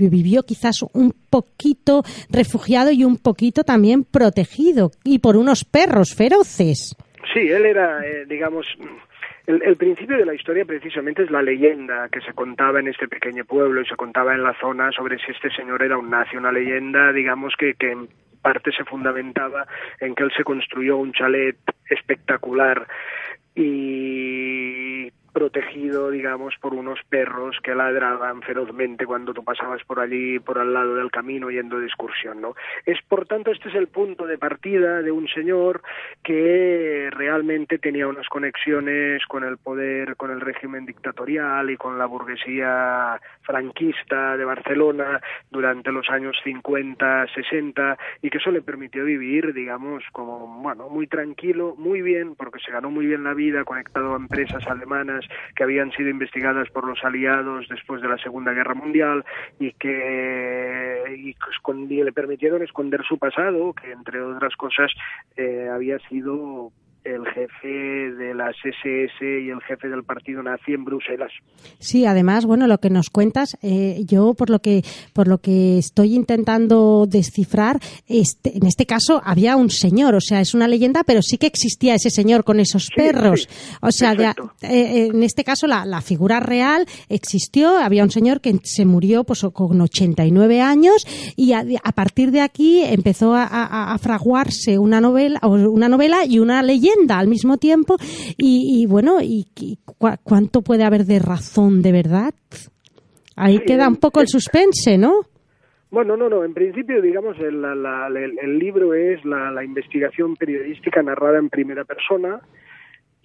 vivió 0.07 0.43
quizás 0.43 0.84
un 0.93 1.13
poquito 1.32 2.03
refugiado 2.30 2.91
y 2.91 3.03
un 3.03 3.17
poquito 3.17 3.63
también 3.63 4.03
protegido, 4.03 4.91
y 5.03 5.17
por 5.17 5.36
unos 5.36 5.65
perros 5.65 6.13
feroces. 6.13 6.95
Sí, 7.34 7.39
él 7.39 7.65
era, 7.65 8.05
eh, 8.05 8.28
digamos, 8.28 8.67
el, 9.47 9.63
el, 9.63 9.76
principio 9.78 10.15
de 10.15 10.28
la 10.28 10.36
historia 10.36 10.63
precisamente 10.63 11.23
es 11.23 11.32
la 11.32 11.41
leyenda 11.41 12.07
que 12.11 12.21
se 12.21 12.34
contaba 12.34 12.80
en 12.80 12.89
este 12.89 13.07
pequeño 13.07 13.45
pueblo 13.45 13.82
y 13.82 13.86
se 13.88 13.95
contaba 13.95 14.36
en 14.36 14.43
la 14.43 14.53
zona 14.59 14.91
sobre 14.91 15.17
si 15.17 15.32
este 15.32 15.49
señor 15.55 15.82
era 15.82 15.97
un 15.97 16.11
nazi, 16.11 16.38
una 16.38 16.51
leyenda, 16.51 17.11
digamos, 17.11 17.55
que, 17.57 17.73
que 17.73 17.91
en 17.91 18.09
parte 18.45 18.71
se 18.71 18.84
fundamentaba 18.84 19.65
en 19.99 20.13
que 20.13 20.21
él 20.21 20.32
se 20.38 20.43
construyó 20.43 20.97
un 20.97 21.13
chalet 21.13 21.57
espectacular 21.89 22.86
y 23.55 25.11
protegido, 25.35 26.11
digamos, 26.11 26.55
por 26.61 26.73
unos 26.73 26.97
perros 27.09 27.57
que 27.61 27.75
ladraban 27.75 28.41
ferozmente 28.41 29.05
cuando 29.05 29.33
tú 29.33 29.43
pasabas 29.43 29.83
por 29.83 29.99
allí, 29.99 30.39
por 30.39 30.59
al 30.59 30.73
lado 30.73 30.95
del 30.95 31.11
camino, 31.11 31.51
yendo 31.51 31.77
de 31.77 31.87
excursión, 31.87 32.39
¿no? 32.39 32.55
Es, 32.85 33.01
por 33.01 33.27
tanto, 33.27 33.51
este 33.51 33.67
es 33.67 33.75
el 33.75 33.87
punto 33.87 34.25
de 34.25 34.37
partida 34.37 35.01
de 35.01 35.11
un 35.11 35.27
señor 35.27 35.81
que 36.23 37.09
realmente 37.11 37.77
tenía 37.79 38.07
unas 38.07 38.29
conexiones 38.29 39.25
con 39.25 39.43
el 39.43 39.57
poder, 39.57 40.15
con 40.15 40.31
el 40.31 40.39
régimen 40.39 40.85
dictatorial 40.85 41.69
y 41.69 41.75
con 41.75 41.99
la 41.99 42.05
burguesía 42.05 43.19
franquista 43.45 44.37
de 44.37 44.45
Barcelona 44.45 45.21
durante 45.51 45.91
los 45.91 46.09
años 46.09 46.35
50, 46.43 47.27
60 47.33 47.97
y 48.21 48.29
que 48.29 48.37
eso 48.37 48.51
le 48.51 48.61
permitió 48.61 49.05
vivir, 49.05 49.53
digamos, 49.53 50.03
como, 50.11 50.47
bueno, 50.61 50.89
muy 50.89 51.07
tranquilo, 51.07 51.75
muy 51.77 52.01
bien, 52.01 52.35
porque 52.35 52.59
se 52.59 52.71
ganó 52.71 52.89
muy 52.89 53.05
bien 53.05 53.23
la 53.23 53.33
vida, 53.33 53.63
conectado 53.63 54.13
a 54.13 54.17
empresas 54.17 54.65
alemanas 54.67 55.25
que 55.55 55.63
habían 55.63 55.91
sido 55.91 56.09
investigadas 56.09 56.69
por 56.69 56.87
los 56.87 57.03
aliados 57.03 57.67
después 57.69 58.01
de 58.01 58.09
la 58.09 58.17
Segunda 58.17 58.53
Guerra 58.53 58.73
Mundial 58.73 59.23
y 59.59 59.71
que 59.73 61.03
y 61.15 62.03
le 62.03 62.11
permitieron 62.11 62.63
esconder 62.63 63.03
su 63.03 63.17
pasado, 63.17 63.73
que 63.73 63.91
entre 63.91 64.21
otras 64.21 64.55
cosas 64.55 64.91
eh, 65.35 65.69
había 65.71 65.99
sido 66.09 66.71
el 67.05 67.23
jefe 67.27 67.67
de 67.67 68.33
las 68.33 68.55
SS 68.63 69.13
y 69.21 69.49
el 69.49 69.61
jefe 69.61 69.87
del 69.87 70.03
partido 70.03 70.41
nazi 70.41 70.73
en 70.73 70.83
Bruselas. 70.83 71.31
Sí, 71.77 72.05
además, 72.05 72.45
bueno, 72.45 72.65
lo 72.67 72.79
que 72.79 72.89
nos 72.89 73.09
cuentas, 73.09 73.57
eh, 73.61 74.01
yo 74.05 74.33
por 74.33 74.49
lo 74.49 74.59
que 74.59 74.81
por 75.13 75.27
lo 75.27 75.37
que 75.37 75.77
estoy 75.77 76.15
intentando 76.15 77.05
descifrar, 77.07 77.79
este, 78.07 78.57
en 78.57 78.65
este 78.65 78.85
caso 78.85 79.21
había 79.23 79.55
un 79.55 79.69
señor, 79.69 80.15
o 80.15 80.21
sea, 80.21 80.41
es 80.41 80.55
una 80.55 80.67
leyenda, 80.67 81.03
pero 81.03 81.21
sí 81.21 81.37
que 81.37 81.47
existía 81.47 81.93
ese 81.93 82.09
señor 82.09 82.43
con 82.43 82.59
esos 82.59 82.89
perros. 82.95 83.47
o 83.81 83.91
sea, 83.91 84.13
eh, 84.61 85.09
en 85.13 85.21
este 85.21 85.43
caso 85.43 85.67
la, 85.67 85.85
la, 85.85 86.01
figura 86.01 86.39
real 86.39 86.87
existió, 87.09 87.77
había 87.77 88.03
un 88.03 88.11
señor 88.11 88.41
que 88.41 88.59
se 88.63 88.85
murió 88.85 89.23
pues 89.23 89.45
con 89.53 89.79
89 89.79 90.61
años 90.61 91.05
y 91.35 91.53
a, 91.53 91.63
a 91.83 91.91
partir 91.91 92.31
de 92.31 92.41
aquí 92.41 92.81
empezó 92.83 93.35
a, 93.35 93.43
a, 93.43 93.93
a 93.93 93.97
fraguarse 93.99 94.79
una 94.79 95.01
novela, 95.01 95.39
una 95.43 95.87
novela 95.87 96.25
y 96.25 96.39
una 96.39 96.63
leyenda 96.63 96.94
al 97.09 97.27
mismo 97.27 97.57
tiempo 97.57 97.97
y, 98.37 98.85
bueno, 98.87 99.17
y, 99.21 99.45
cuánto 100.23 100.61
puede 100.61 100.83
haber 100.83 101.05
de 101.05 101.19
razón 101.19 101.81
de 101.81 101.91
verdad. 101.91 102.33
Ahí 103.35 103.59
queda 103.59 103.87
un 103.87 103.97
poco 103.97 104.21
el 104.21 104.27
suspense, 104.27 104.97
¿no? 104.97 105.21
Bueno, 105.91 106.17
no, 106.17 106.29
no. 106.29 106.43
En 106.43 106.53
principio, 106.53 107.01
digamos, 107.01 107.37
el, 107.39 107.63
el 107.63 108.59
libro 108.59 108.93
es 108.93 109.23
la, 109.23 109.63
investigación 109.63 110.35
periodística 110.35 111.01
narrada 111.01 111.39
en 111.39 111.49
primera 111.49 111.85
persona 111.85 112.41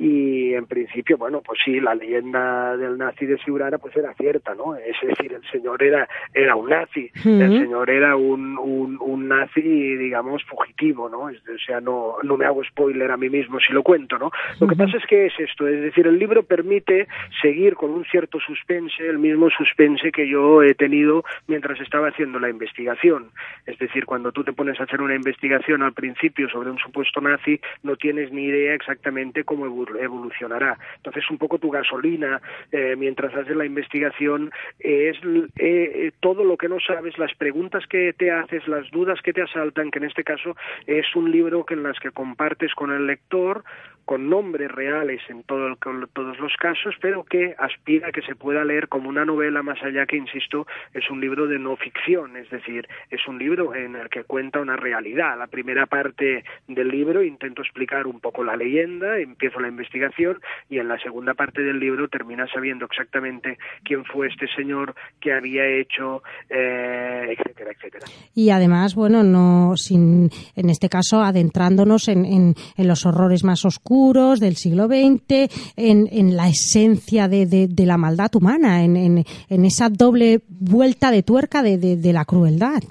y 0.00 0.54
en 0.54 0.64
principio, 0.64 1.18
bueno, 1.18 1.42
pues 1.42 1.60
sí, 1.62 1.78
la 1.78 1.94
leyenda 1.94 2.74
del 2.74 2.96
nazi 2.96 3.26
de 3.26 3.36
Siurana 3.36 3.76
pues 3.76 3.94
era 3.94 4.14
cierta, 4.14 4.54
¿no? 4.54 4.74
Es 4.74 4.96
decir, 5.02 5.30
el 5.34 5.42
señor 5.50 5.82
era, 5.82 6.08
era 6.32 6.56
un 6.56 6.70
nazi, 6.70 7.10
el 7.22 7.60
señor 7.60 7.90
era 7.90 8.16
un, 8.16 8.56
un, 8.56 8.96
un, 8.98 9.28
nazi, 9.28 9.60
digamos, 9.60 10.42
fugitivo, 10.44 11.10
¿no? 11.10 11.24
o 11.24 11.58
sea, 11.66 11.82
no, 11.82 12.14
no 12.22 12.38
me 12.38 12.46
hago 12.46 12.64
spoiler 12.64 13.10
a 13.10 13.18
mí 13.18 13.28
mismo 13.28 13.60
si 13.60 13.74
lo 13.74 13.82
cuento, 13.82 14.18
¿no? 14.18 14.30
Lo 14.58 14.66
que 14.66 14.74
pasa 14.74 14.96
es 14.96 15.04
que 15.04 15.26
es 15.26 15.34
esto, 15.38 15.68
es 15.68 15.82
decir, 15.82 16.06
el 16.06 16.18
libro 16.18 16.44
permite 16.44 17.06
seguir 17.42 17.74
con 17.74 17.90
un 17.90 18.06
cierto 18.06 18.40
suspense, 18.40 19.06
el 19.06 19.18
mismo 19.18 19.50
suspense 19.50 20.12
que 20.12 20.26
yo 20.26 20.62
he 20.62 20.74
tenido 20.74 21.24
mientras 21.46 21.78
estaba 21.78 22.08
haciendo 22.08 22.38
la 22.38 22.48
investigación. 22.48 23.32
Es 23.66 23.78
decir, 23.78 24.06
cuando 24.06 24.32
tú 24.32 24.44
te 24.44 24.54
pones 24.54 24.80
a 24.80 24.84
hacer 24.84 25.02
una 25.02 25.14
investigación 25.14 25.82
al 25.82 25.92
principio 25.92 26.48
sobre 26.48 26.70
un 26.70 26.78
supuesto 26.78 27.20
nazi, 27.20 27.60
no 27.82 27.96
tienes 27.96 28.32
ni 28.32 28.44
idea 28.44 28.72
exactamente 28.72 29.44
cómo 29.44 29.66
evolucionará. 29.98 30.78
Entonces, 30.96 31.24
un 31.30 31.38
poco 31.38 31.58
tu 31.58 31.70
gasolina 31.70 32.40
eh, 32.72 32.94
mientras 32.96 33.34
haces 33.34 33.56
la 33.56 33.64
investigación 33.64 34.50
es 34.78 35.16
eh, 35.56 36.12
todo 36.20 36.44
lo 36.44 36.56
que 36.56 36.68
no 36.68 36.78
sabes, 36.80 37.18
las 37.18 37.34
preguntas 37.34 37.86
que 37.86 38.12
te 38.12 38.30
haces, 38.30 38.66
las 38.68 38.90
dudas 38.90 39.20
que 39.22 39.32
te 39.32 39.42
asaltan, 39.42 39.90
que 39.90 39.98
en 39.98 40.04
este 40.04 40.24
caso 40.24 40.56
es 40.86 41.06
un 41.14 41.30
libro 41.30 41.64
que 41.64 41.74
en 41.74 41.82
las 41.82 41.98
que 41.98 42.10
compartes 42.10 42.74
con 42.74 42.90
el 42.92 43.06
lector 43.06 43.64
con 44.04 44.28
nombres 44.28 44.70
reales 44.70 45.20
en 45.28 45.42
todo 45.44 45.66
el, 45.68 45.76
todos 46.12 46.38
los 46.38 46.52
casos, 46.56 46.94
pero 47.00 47.24
que 47.24 47.54
aspira 47.58 48.08
a 48.08 48.12
que 48.12 48.22
se 48.22 48.34
pueda 48.34 48.64
leer 48.64 48.88
como 48.88 49.08
una 49.08 49.24
novela 49.24 49.62
más 49.62 49.82
allá 49.82 50.06
que, 50.06 50.16
insisto, 50.16 50.66
es 50.94 51.08
un 51.10 51.20
libro 51.20 51.46
de 51.46 51.58
no 51.58 51.76
ficción, 51.76 52.36
es 52.36 52.48
decir, 52.50 52.88
es 53.10 53.26
un 53.28 53.38
libro 53.38 53.74
en 53.74 53.96
el 53.96 54.08
que 54.08 54.24
cuenta 54.24 54.60
una 54.60 54.76
realidad. 54.76 55.38
La 55.38 55.46
primera 55.46 55.86
parte 55.86 56.44
del 56.66 56.88
libro 56.88 57.22
intento 57.22 57.62
explicar 57.62 58.06
un 58.06 58.20
poco 58.20 58.42
la 58.44 58.56
leyenda, 58.56 59.18
empiezo 59.18 59.60
la 59.60 59.68
investigación 59.68 60.40
y 60.68 60.78
en 60.78 60.88
la 60.88 60.98
segunda 60.98 61.34
parte 61.34 61.62
del 61.62 61.78
libro 61.78 62.08
termina 62.08 62.46
sabiendo 62.52 62.86
exactamente 62.86 63.58
quién 63.84 64.04
fue 64.04 64.28
este 64.28 64.46
señor, 64.56 64.94
qué 65.20 65.32
había 65.32 65.66
hecho, 65.66 66.22
eh, 66.48 67.36
etcétera, 67.36 67.72
etcétera. 67.72 68.06
Y 68.34 68.50
además, 68.50 68.94
bueno, 68.94 69.22
no 69.22 69.76
sin 69.76 70.30
en 70.56 70.70
este 70.70 70.88
caso 70.88 71.20
adentrándonos 71.22 72.08
en, 72.08 72.24
en, 72.24 72.54
en 72.76 72.88
los 72.88 73.06
horrores 73.06 73.44
más 73.44 73.64
oscuros 73.64 73.89
del 73.90 74.54
siglo 74.54 74.86
XX, 74.86 75.50
en, 75.76 76.06
en 76.12 76.36
la 76.36 76.46
esencia 76.48 77.26
de, 77.26 77.46
de, 77.46 77.86
la 77.86 77.98
maldad 77.98 78.30
humana, 78.36 78.84
en, 78.84 78.96
en, 78.96 79.64
esa 79.64 79.88
doble 79.88 80.42
vuelta 80.48 81.10
de 81.10 81.24
tuerca 81.24 81.60
de, 81.60 81.76
de, 81.76 82.12
la 82.12 82.24
crueldad. 82.24 82.82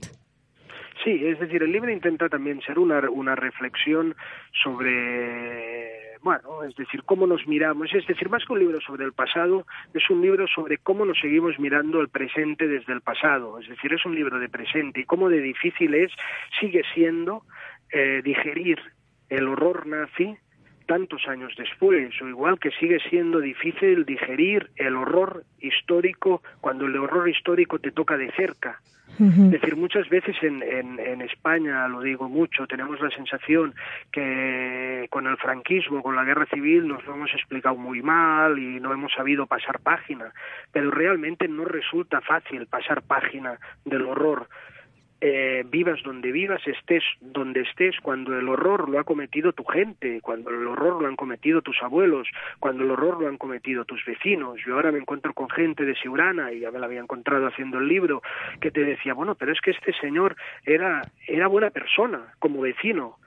Sí, 1.01 1.25
es 1.25 1.39
decir, 1.39 1.63
el 1.63 1.71
libro 1.71 1.89
intenta 1.89 2.27
también 2.27 2.59
ser 2.61 2.79
una, 2.79 3.09
una 3.09 3.33
reflexión 3.33 4.13
sobre, 4.61 6.17
bueno, 6.21 6.65
es 6.67 6.75
decir, 6.75 7.03
cómo 7.05 7.25
nos 7.25 7.47
miramos, 7.47 7.87
es 7.93 8.05
decir, 8.05 8.29
más 8.29 8.43
que 8.43 8.51
un 8.51 8.59
libro 8.59 8.81
sobre 8.81 9.05
el 9.05 9.13
pasado, 9.13 9.65
es 9.93 10.03
un 10.09 10.21
libro 10.21 10.47
sobre 10.47 10.79
cómo 10.79 11.05
nos 11.05 11.17
seguimos 11.17 11.57
mirando 11.59 12.01
el 12.01 12.09
presente 12.09 12.67
desde 12.67 12.91
el 12.91 12.99
pasado, 12.99 13.57
es 13.59 13.69
decir, 13.69 13.93
es 13.93 14.05
un 14.05 14.15
libro 14.15 14.37
de 14.37 14.49
presente 14.49 14.99
y 14.99 15.05
cómo 15.05 15.29
de 15.29 15.39
difícil 15.39 15.93
es, 15.93 16.11
sigue 16.59 16.81
siendo, 16.93 17.43
eh, 17.93 18.21
digerir 18.21 18.79
el 19.29 19.47
horror 19.47 19.87
nazi 19.87 20.35
tantos 20.89 21.27
años 21.27 21.53
después, 21.55 22.19
o 22.19 22.27
igual 22.27 22.57
que 22.59 22.71
sigue 22.71 22.97
siendo 23.11 23.39
difícil 23.39 24.05
digerir 24.05 24.71
el 24.75 24.95
horror 24.95 25.43
histórico 25.59 26.41
cuando 26.61 26.87
el 26.87 26.97
horror 26.97 27.29
histórico 27.29 27.77
te 27.77 27.91
toca 27.91 28.17
de 28.17 28.31
cerca. 28.31 28.81
Es 29.19 29.51
decir, 29.51 29.75
muchas 29.75 30.07
veces 30.07 30.35
en, 30.41 30.63
en, 30.63 30.97
en, 30.97 31.21
España, 31.21 31.87
lo 31.89 31.99
digo 31.99 32.29
mucho, 32.29 32.65
tenemos 32.67 33.01
la 33.01 33.09
sensación 33.09 33.75
que 34.13 35.07
con 35.09 35.27
el 35.27 35.35
franquismo, 35.35 36.01
con 36.01 36.15
la 36.15 36.23
guerra 36.23 36.45
civil, 36.45 36.87
nos 36.87 37.05
lo 37.05 37.15
hemos 37.15 37.33
explicado 37.33 37.75
muy 37.75 38.01
mal 38.01 38.57
y 38.57 38.79
no 38.79 38.93
hemos 38.93 39.11
sabido 39.11 39.45
pasar 39.45 39.81
página, 39.81 40.31
pero 40.71 40.89
realmente 40.89 41.49
no 41.49 41.65
resulta 41.65 42.21
fácil 42.21 42.65
pasar 42.67 43.01
página 43.01 43.59
del 43.83 44.03
horror 44.03 44.47
eh, 45.21 45.65
vivas 45.69 46.01
donde 46.03 46.31
vivas, 46.31 46.61
estés 46.65 47.03
donde 47.19 47.61
estés, 47.61 47.95
cuando 48.01 48.37
el 48.37 48.47
horror 48.47 48.89
lo 48.89 48.99
ha 48.99 49.03
cometido 49.03 49.51
tu 49.53 49.63
gente, 49.65 50.21
cuando 50.21 50.49
el 50.49 50.65
horror 50.67 51.01
lo 51.01 51.07
han 51.07 51.15
cometido 51.15 51.61
tus 51.61 51.81
abuelos, 51.83 52.27
cuando 52.59 52.83
el 52.83 52.91
horror 52.91 53.21
lo 53.21 53.27
han 53.27 53.37
cometido 53.37 53.85
tus 53.85 54.03
vecinos. 54.05 54.59
Yo 54.65 54.75
ahora 54.75 54.91
me 54.91 54.99
encuentro 54.99 55.33
con 55.33 55.49
gente 55.49 55.85
de 55.85 55.95
Siurana, 55.95 56.51
y 56.51 56.59
ya 56.61 56.71
me 56.71 56.79
la 56.79 56.85
había 56.85 57.01
encontrado 57.01 57.47
haciendo 57.47 57.79
el 57.79 57.87
libro, 57.87 58.21
que 58.61 58.71
te 58.71 58.83
decía, 58.83 59.13
bueno, 59.13 59.35
pero 59.35 59.51
es 59.51 59.59
que 59.61 59.71
este 59.71 59.93
señor 59.93 60.35
era, 60.65 61.01
era 61.27 61.47
buena 61.47 61.69
persona 61.69 62.33
como 62.39 62.61
vecino, 62.61 63.17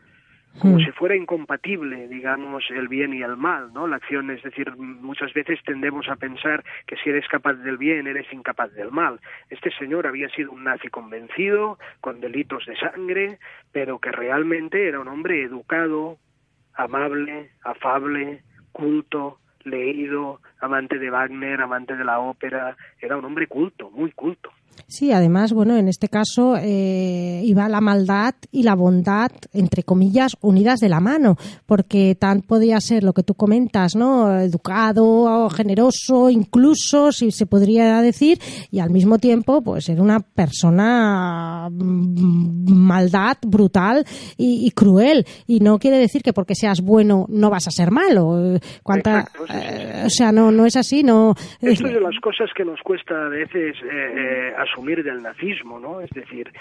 como 0.59 0.78
si 0.78 0.90
fuera 0.92 1.16
incompatible, 1.16 2.09
digamos, 2.09 2.64
el 2.70 2.88
bien 2.88 3.14
y 3.14 3.22
el 3.22 3.36
mal, 3.36 3.72
¿no? 3.72 3.86
La 3.86 3.96
acción, 3.96 4.30
es 4.30 4.42
decir, 4.42 4.70
muchas 4.76 5.32
veces 5.32 5.59
tendemos 5.64 6.09
a 6.09 6.16
pensar 6.16 6.62
que 6.86 6.96
si 6.96 7.11
eres 7.11 7.26
capaz 7.28 7.55
del 7.55 7.78
bien, 7.78 8.07
eres 8.07 8.30
incapaz 8.32 8.72
del 8.74 8.90
mal. 8.90 9.18
Este 9.48 9.70
señor 9.72 10.07
había 10.07 10.28
sido 10.28 10.53
un 10.53 10.64
nazi 10.64 10.88
convencido, 10.88 11.78
con 12.00 12.20
delitos 12.20 12.66
de 12.66 12.76
sangre, 12.76 13.38
pero 13.72 13.98
que 13.98 14.12
realmente 14.12 14.86
era 14.88 15.00
un 15.00 15.09
hombre 15.09 15.42
educado, 15.42 16.18
amable, 16.74 17.50
afable, 17.64 18.42
culto, 18.72 19.38
leído, 19.64 20.40
amante 20.61 20.98
de 20.98 21.11
Wagner, 21.11 21.61
amante 21.61 21.96
de 21.96 22.05
la 22.05 22.20
ópera, 22.20 22.76
era 23.00 23.16
un 23.16 23.24
hombre 23.24 23.46
culto, 23.46 23.90
muy 23.90 24.12
culto. 24.12 24.50
Sí, 24.87 25.11
además, 25.11 25.53
bueno, 25.53 25.77
en 25.77 25.89
este 25.89 26.09
caso 26.09 26.57
eh, 26.61 27.41
iba 27.45 27.68
la 27.68 27.81
maldad 27.81 28.35
y 28.51 28.62
la 28.62 28.75
bondad, 28.75 29.31
entre 29.55 29.85
comillas, 29.85 30.37
unidas 30.43 30.81
de 30.81 30.91
la 30.91 31.01
mano, 31.01 31.37
porque 31.66 32.14
tan 32.14 32.43
podía 32.43 32.79
ser 32.81 33.03
lo 33.03 33.14
que 33.14 33.23
tú 33.23 33.35
comentas, 33.35 33.97
¿no? 33.97 34.39
Educado, 34.39 35.49
generoso, 35.49 36.29
incluso, 36.29 37.11
si 37.11 37.31
se 37.31 37.47
podría 37.47 38.03
decir, 38.03 38.39
y 38.70 38.81
al 38.81 38.91
mismo 38.91 39.18
tiempo, 39.18 39.62
pues 39.62 39.89
era 39.89 40.03
una 40.03 40.20
persona 40.20 41.68
mm, 41.70 42.73
maldad, 42.73 43.39
brutal 43.47 44.05
y, 44.37 44.70
cruel. 44.73 45.25
Y 45.47 45.61
no 45.61 45.79
quiere 45.79 45.97
decir 45.97 46.23
que 46.23 46.33
porque 46.33 46.55
seas 46.55 46.81
bueno 46.83 47.27
no 47.29 47.51
vas 47.51 47.66
a 47.66 47.70
ser 47.70 47.91
malo. 47.91 48.59
Cuánta, 48.83 49.27
eh, 49.49 50.03
o 50.07 50.11
sea, 50.11 50.33
no, 50.33 50.51
no 50.51 50.66
es 50.66 50.77
así, 50.77 51.03
no. 51.03 51.35
Esto 51.61 51.87
es 51.87 51.95
de 51.95 52.01
las 52.01 52.18
cosas 52.20 52.51
que 52.55 52.64
nos 52.64 52.81
cuesta 52.83 53.14
a 53.14 53.29
veces 53.29 53.77
eh, 53.83 54.53
asumir 54.62 55.02
del 55.02 55.22
nazismo, 55.22 55.78
¿no? 55.78 56.00
Es 56.00 56.10
decir, 56.10 56.52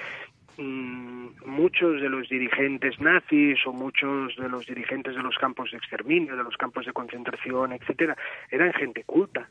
mm, 0.57 1.27
muchos 1.45 2.01
de 2.01 2.09
los 2.09 2.29
dirigentes 2.29 2.99
nazis 2.99 3.59
o 3.65 3.73
muchos 3.73 4.35
de 4.35 4.49
los 4.49 4.65
dirigentes 4.65 5.15
de 5.15 5.23
los 5.23 5.37
campos 5.37 5.71
de 5.71 5.77
exterminio, 5.77 6.35
de 6.35 6.43
los 6.43 6.57
campos 6.57 6.85
de 6.85 6.93
concentración, 6.93 7.73
etcétera, 7.73 8.15
eran 8.49 8.73
gente 8.73 9.03
culta, 9.03 9.49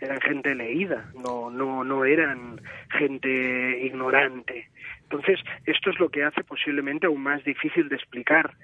eran 0.00 0.20
gente 0.20 0.54
leída, 0.54 1.10
no, 1.14 1.50
no, 1.50 1.84
no 1.84 2.04
eran 2.04 2.60
gente 2.90 3.84
ignorante. 3.84 4.70
Entonces, 5.02 5.40
esto 5.66 5.90
es 5.90 5.98
lo 5.98 6.08
que 6.08 6.24
hace 6.24 6.42
posiblemente 6.44 7.06
aún 7.06 7.22
más 7.22 7.44
difícil 7.44 7.88
de 7.88 7.96
explicar 7.96 8.54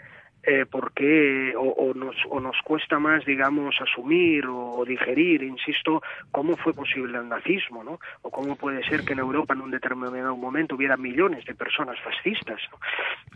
eh, 0.46 0.64
por 0.64 0.92
qué 0.92 1.54
o, 1.56 1.92
nos, 1.94 2.14
o 2.30 2.38
nos 2.38 2.56
cuesta 2.62 3.00
más, 3.00 3.24
digamos, 3.24 3.74
asumir 3.80 4.46
o, 4.46 4.84
digerir, 4.86 5.42
insisto, 5.42 6.02
cómo 6.30 6.56
fue 6.56 6.72
posible 6.72 7.18
el 7.18 7.28
nazismo, 7.28 7.82
¿no? 7.82 7.98
O 8.22 8.30
cómo 8.30 8.54
puede 8.54 8.84
ser 8.84 9.04
que 9.04 9.14
en 9.14 9.18
Europa 9.18 9.54
en 9.54 9.62
un 9.62 9.72
determinado 9.72 10.36
momento 10.36 10.76
hubiera 10.76 10.96
millones 10.96 11.44
de 11.46 11.54
personas 11.56 11.98
fascistas. 12.00 12.60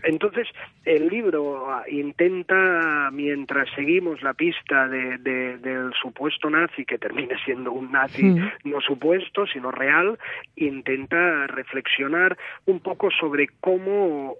Entonces, 0.04 0.46
el 0.84 1.08
libro 1.08 1.70
ah, 1.72 1.82
intenta, 1.88 3.10
mientras 3.12 3.68
seguimos 3.74 4.22
la 4.22 4.34
pista 4.34 4.86
de, 4.86 5.18
del 5.18 5.92
supuesto 6.00 6.48
nazi, 6.48 6.84
que 6.84 6.98
termina 6.98 7.36
siendo 7.44 7.72
un 7.72 7.90
nazi 7.90 8.36
no 8.62 8.80
supuesto, 8.80 9.46
sino 9.48 9.72
real, 9.72 10.16
intenta 10.54 11.48
reflexionar 11.48 12.38
un 12.66 12.78
poco 12.78 13.10
sobre 13.10 13.48
cómo 13.60 14.36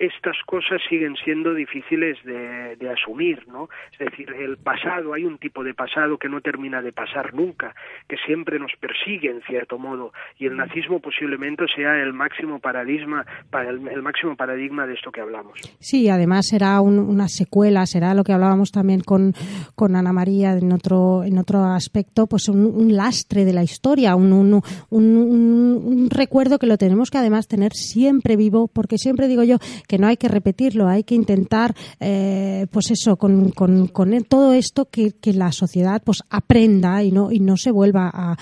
estas 0.00 0.36
cosas 0.46 0.80
siguen 0.88 1.14
siendo 1.22 1.52
difíciles 1.52 2.16
de, 2.24 2.76
de, 2.76 2.90
asumir, 2.90 3.46
¿no? 3.48 3.68
Es 3.92 3.98
decir, 3.98 4.32
el 4.32 4.56
pasado, 4.56 5.12
hay 5.12 5.24
un 5.24 5.36
tipo 5.36 5.62
de 5.62 5.74
pasado 5.74 6.16
que 6.16 6.30
no 6.30 6.40
termina 6.40 6.80
de 6.80 6.90
pasar 6.90 7.34
nunca, 7.34 7.74
que 8.08 8.16
siempre 8.24 8.58
nos 8.58 8.72
persigue 8.80 9.30
en 9.30 9.42
cierto 9.42 9.78
modo, 9.78 10.14
y 10.38 10.46
el 10.46 10.56
nazismo 10.56 11.00
posiblemente 11.00 11.66
sea 11.76 12.02
el 12.02 12.14
máximo 12.14 12.60
paradigma, 12.60 13.26
para 13.50 13.68
el, 13.68 14.02
máximo 14.02 14.36
paradigma 14.36 14.86
de 14.86 14.94
esto 14.94 15.12
que 15.12 15.20
hablamos. 15.20 15.60
Sí, 15.80 16.08
además 16.08 16.48
será 16.48 16.80
una 16.80 17.28
secuela, 17.28 17.84
será 17.84 18.14
lo 18.14 18.24
que 18.24 18.32
hablábamos 18.32 18.72
también 18.72 19.02
con, 19.02 19.34
con 19.74 19.96
Ana 19.96 20.14
María 20.14 20.52
en 20.52 20.72
otro, 20.72 21.24
en 21.24 21.36
otro 21.36 21.62
aspecto, 21.64 22.26
pues 22.26 22.48
un, 22.48 22.96
lastre 22.96 23.44
de 23.44 23.52
la 23.52 23.62
historia, 23.62 24.16
un, 24.16 24.32
un, 24.32 24.62
un 24.90 26.08
recuerdo 26.10 26.58
que 26.58 26.66
lo 26.66 26.78
tenemos 26.78 27.10
que 27.10 27.18
además 27.18 27.48
tener 27.48 27.74
siempre 27.74 28.36
vivo, 28.36 28.66
porque 28.66 28.96
siempre 28.96 29.28
digo 29.28 29.44
yo 29.44 29.58
que 29.90 29.98
no 29.98 30.06
hay 30.06 30.16
que 30.16 30.28
repetirlo, 30.28 30.86
hay 30.86 31.02
que 31.02 31.16
intentar, 31.16 31.74
eh, 31.98 32.68
pues 32.70 32.92
eso, 32.92 33.16
con, 33.16 33.50
con, 33.50 33.88
con, 33.88 34.22
todo 34.22 34.52
esto 34.52 34.84
que, 34.84 35.10
que 35.20 35.32
la 35.32 35.50
sociedad 35.50 36.00
pues 36.04 36.22
aprenda 36.30 37.02
y 37.02 37.10
no, 37.10 37.32
y 37.32 37.40
no 37.40 37.56
se 37.56 37.72
vuelva 37.72 38.08
a, 38.14 38.36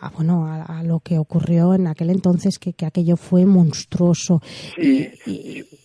a, 0.00 0.10
bueno, 0.10 0.46
a, 0.46 0.82
lo 0.82 1.00
que 1.00 1.18
ocurrió 1.18 1.74
en 1.74 1.86
aquel 1.86 2.10
entonces, 2.10 2.58
que, 2.58 2.72
que 2.74 2.86
aquello 2.86 3.16
fue 3.16 3.46
monstruoso. 3.46 4.40
y, 4.76 5.08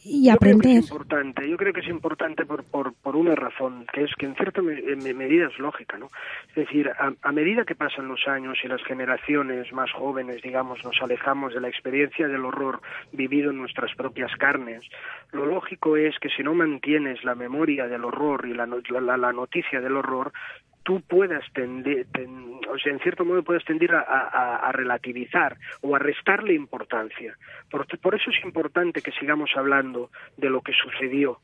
y, 0.03 0.29
aprender. 0.29 0.79
es 0.79 0.89
importante, 0.89 1.49
yo 1.49 1.57
creo 1.57 1.73
que 1.73 1.79
es 1.79 1.87
importante 1.87 2.45
por, 2.45 2.63
por, 2.63 2.93
por 2.93 3.15
una 3.15 3.35
razón, 3.35 3.85
que 3.93 4.03
es 4.03 4.11
que 4.17 4.25
en 4.25 4.35
cierta 4.35 4.61
medida 4.61 5.47
es 5.47 5.57
lógica, 5.59 5.97
¿no? 5.97 6.07
Es 6.49 6.55
decir, 6.55 6.89
a, 6.89 7.13
a, 7.21 7.31
medida 7.31 7.63
que 7.63 7.75
pasan 7.75 8.07
los 8.07 8.27
años 8.27 8.57
y 8.63 8.67
las 8.67 8.83
generaciones 8.83 9.71
más 9.71 9.91
jóvenes, 9.91 10.41
digamos, 10.41 10.83
nos 10.83 11.01
alejamos 11.01 11.53
de 11.53 11.61
la 11.61 11.69
experiencia 11.69 12.27
del 12.27 12.43
horror 12.43 12.81
vivido 13.13 13.51
en 13.51 13.57
nuestras 13.57 13.95
propias 13.95 14.31
carnes, 14.37 14.81
lo 15.31 15.45
lógico 15.45 15.95
es 15.95 16.19
que 16.19 16.29
si 16.29 16.43
no 16.43 16.53
mantienes 16.53 17.23
la 17.23 17.35
memoria 17.35 17.87
del 17.87 18.03
horror 18.03 18.45
y 18.45 18.53
la, 18.53 18.67
la, 18.67 19.17
la 19.17 19.31
noticia 19.31 19.79
del 19.79 19.95
horror, 19.95 20.33
tú 20.83 21.01
puedas 21.01 21.43
tender, 21.53 22.07
o 22.69 22.77
sea, 22.77 22.91
en 22.91 22.99
cierto 22.99 23.25
modo 23.25 23.43
puedes 23.43 23.63
tender 23.65 23.93
a, 23.93 24.71
relativizar 24.73 25.57
o 25.81 25.95
a 25.95 25.99
restarle 25.99 26.53
importancia. 26.53 27.37
Por, 27.69 27.85
por 27.99 28.15
eso 28.15 28.31
es 28.31 28.43
importante 28.43 29.01
que 29.01 29.11
sigamos 29.11 29.51
hablando 29.55 30.09
de 30.37 30.49
lo 30.49 30.61
que 30.61 30.73
sucedió 30.73 31.39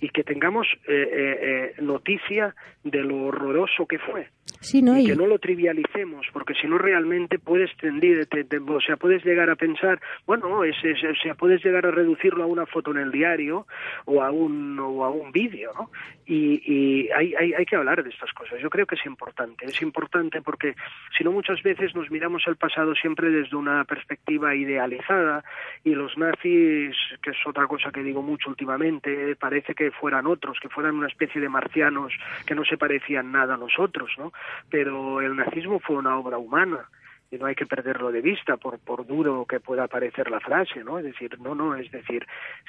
y 0.00 0.08
que 0.08 0.24
tengamos 0.24 0.66
eh, 0.86 0.92
eh, 0.92 1.74
eh, 1.78 1.82
noticia 1.82 2.54
de 2.84 3.02
lo 3.02 3.26
horroroso 3.26 3.86
que 3.86 3.98
fue. 3.98 4.28
y, 4.72 5.06
que 5.06 5.16
no 5.16 5.26
lo 5.26 5.38
trivialicemos, 5.38 6.26
porque 6.32 6.54
si 6.54 6.66
no 6.66 6.78
realmente 6.78 7.38
puedes 7.38 7.74
tendir, 7.76 8.28
o 8.68 8.80
sea, 8.80 8.96
puedes 8.96 9.24
llegar 9.24 9.50
a 9.50 9.56
pensar, 9.56 10.00
bueno, 10.26 10.64
es, 10.64 10.76
o 10.76 11.22
sea, 11.22 11.34
puedes 11.34 11.64
llegar 11.64 11.86
a 11.86 11.90
reducirlo 11.90 12.44
a 12.44 12.46
una 12.46 12.66
foto 12.66 12.90
en 12.90 12.98
el 12.98 13.12
diario 13.12 13.66
o 14.04 14.22
a 14.22 14.30
un, 14.30 14.78
o 14.78 15.04
a 15.04 15.10
un 15.10 15.32
vídeo, 15.32 15.72
¿no? 15.74 15.90
Y, 16.26 16.62
y 16.64 17.10
hay, 17.10 17.34
hay, 17.34 17.52
hay 17.54 17.64
que 17.64 17.76
hablar 17.76 18.02
de 18.02 18.10
estas 18.10 18.32
cosas. 18.32 18.60
Yo 18.60 18.70
creo 18.70 18.86
que 18.86 18.94
es 18.94 19.06
importante, 19.06 19.66
es 19.66 19.80
importante 19.82 20.40
porque 20.42 20.74
si 21.16 21.24
no 21.24 21.32
muchas 21.32 21.62
veces 21.62 21.94
nos 21.94 22.10
miramos 22.10 22.42
al 22.46 22.56
pasado 22.56 22.94
siempre 22.94 23.30
desde 23.30 23.56
una 23.56 23.84
perspectiva 23.84 24.54
idealizada 24.54 25.44
y 25.84 25.94
los 25.94 26.16
nazis, 26.16 26.96
que 27.22 27.30
es 27.30 27.46
otra 27.46 27.66
cosa 27.66 27.90
que 27.90 28.02
digo 28.02 28.22
mucho 28.22 28.50
últimamente, 28.50 29.36
parece 29.36 29.71
que 29.74 29.90
fueran 29.90 30.26
otros, 30.26 30.58
que 30.60 30.68
fueran 30.68 30.96
una 30.96 31.08
especie 31.08 31.40
de 31.40 31.48
marcianos 31.48 32.12
que 32.46 32.54
no 32.54 32.64
se 32.64 32.76
parecían 32.76 33.32
nada 33.32 33.54
a 33.54 33.58
nosotros, 33.58 34.10
¿no? 34.18 34.32
Pero 34.70 35.20
el 35.20 35.36
nazismo 35.36 35.80
fue 35.80 35.96
una 35.96 36.16
obra 36.18 36.38
humana 36.38 36.88
y 37.32 37.38
no 37.38 37.46
hay 37.46 37.54
que 37.54 37.66
perderlo 37.66 38.12
de 38.12 38.20
vista 38.20 38.58
por, 38.58 38.78
por 38.78 39.06
duro 39.06 39.46
que 39.48 39.58
pueda 39.58 39.88
parecer 39.88 40.30
la 40.30 40.38
frase, 40.38 40.84
¿no? 40.84 40.98
Es 40.98 41.04
decir, 41.04 41.40
no, 41.40 41.54
no, 41.54 41.74
es 41.74 41.90
decir, 41.90 42.26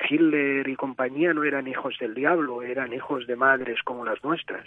Hitler 0.10 0.68
y 0.68 0.76
compañía 0.78 1.34
no 1.34 1.44
eran 1.44 1.68
hijos 1.68 1.98
del 2.00 2.14
diablo, 2.14 2.62
eran 2.62 2.94
hijos 2.94 3.28
de 3.28 3.36
madres 3.36 3.84
como 3.84 4.06
las 4.06 4.24
nuestras. 4.24 4.64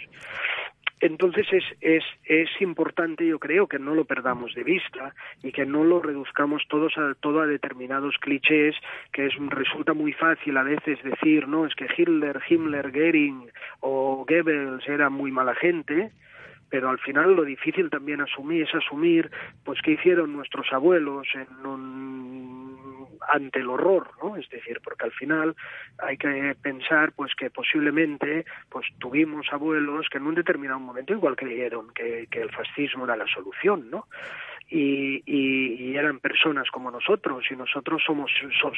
Entonces 0.99 1.45
es, 1.51 1.63
es, 1.81 2.03
es 2.25 2.49
importante, 2.59 3.25
yo 3.25 3.37
creo, 3.37 3.67
que 3.67 3.77
no 3.77 3.93
lo 3.93 4.05
perdamos 4.05 4.53
de 4.55 4.63
vista 4.63 5.13
y 5.43 5.51
que 5.51 5.65
no 5.65 5.83
lo 5.83 6.01
reduzcamos 6.01 6.63
todos 6.67 6.97
a, 6.97 7.13
todo 7.19 7.41
a 7.41 7.47
determinados 7.47 8.17
clichés, 8.19 8.75
que 9.11 9.27
es, 9.27 9.33
resulta 9.49 9.93
muy 9.93 10.13
fácil 10.13 10.57
a 10.57 10.63
veces 10.63 11.01
decir, 11.03 11.47
no, 11.47 11.65
es 11.65 11.75
que 11.75 11.87
Hitler, 11.95 12.41
Himmler, 12.49 12.91
Goering 12.91 13.49
o 13.81 14.25
Goebbels 14.27 14.87
eran 14.87 15.13
muy 15.13 15.31
mala 15.31 15.53
gente, 15.55 16.11
pero 16.69 16.89
al 16.89 16.99
final 16.99 17.35
lo 17.35 17.43
difícil 17.43 17.89
también 17.89 18.21
asumir 18.21 18.63
es 18.63 18.75
asumir 18.75 19.31
pues 19.63 19.79
qué 19.81 19.91
hicieron 19.91 20.33
nuestros 20.33 20.67
abuelos 20.71 21.27
en 21.33 21.65
un, 21.65 23.07
ante 23.29 23.59
el 23.59 23.69
horror 23.69 24.11
no 24.21 24.35
es 24.35 24.49
decir 24.49 24.79
porque 24.83 25.05
al 25.05 25.11
final 25.11 25.55
hay 25.99 26.17
que 26.17 26.55
pensar 26.61 27.11
pues 27.13 27.33
que 27.35 27.49
posiblemente 27.49 28.45
pues 28.69 28.85
tuvimos 28.99 29.47
abuelos 29.51 30.07
que 30.11 30.17
en 30.17 30.27
un 30.27 30.35
determinado 30.35 30.79
momento 30.79 31.13
igual 31.13 31.35
creyeron 31.35 31.93
que, 31.93 32.27
que 32.29 32.41
el 32.41 32.51
fascismo 32.51 33.05
era 33.05 33.15
la 33.15 33.27
solución 33.27 33.89
no 33.89 34.07
y, 34.69 35.23
y, 35.25 35.95
eran 35.95 36.19
personas 36.19 36.69
como 36.71 36.91
nosotros 36.91 37.45
y 37.49 37.55
nosotros 37.55 38.03
somos 38.05 38.29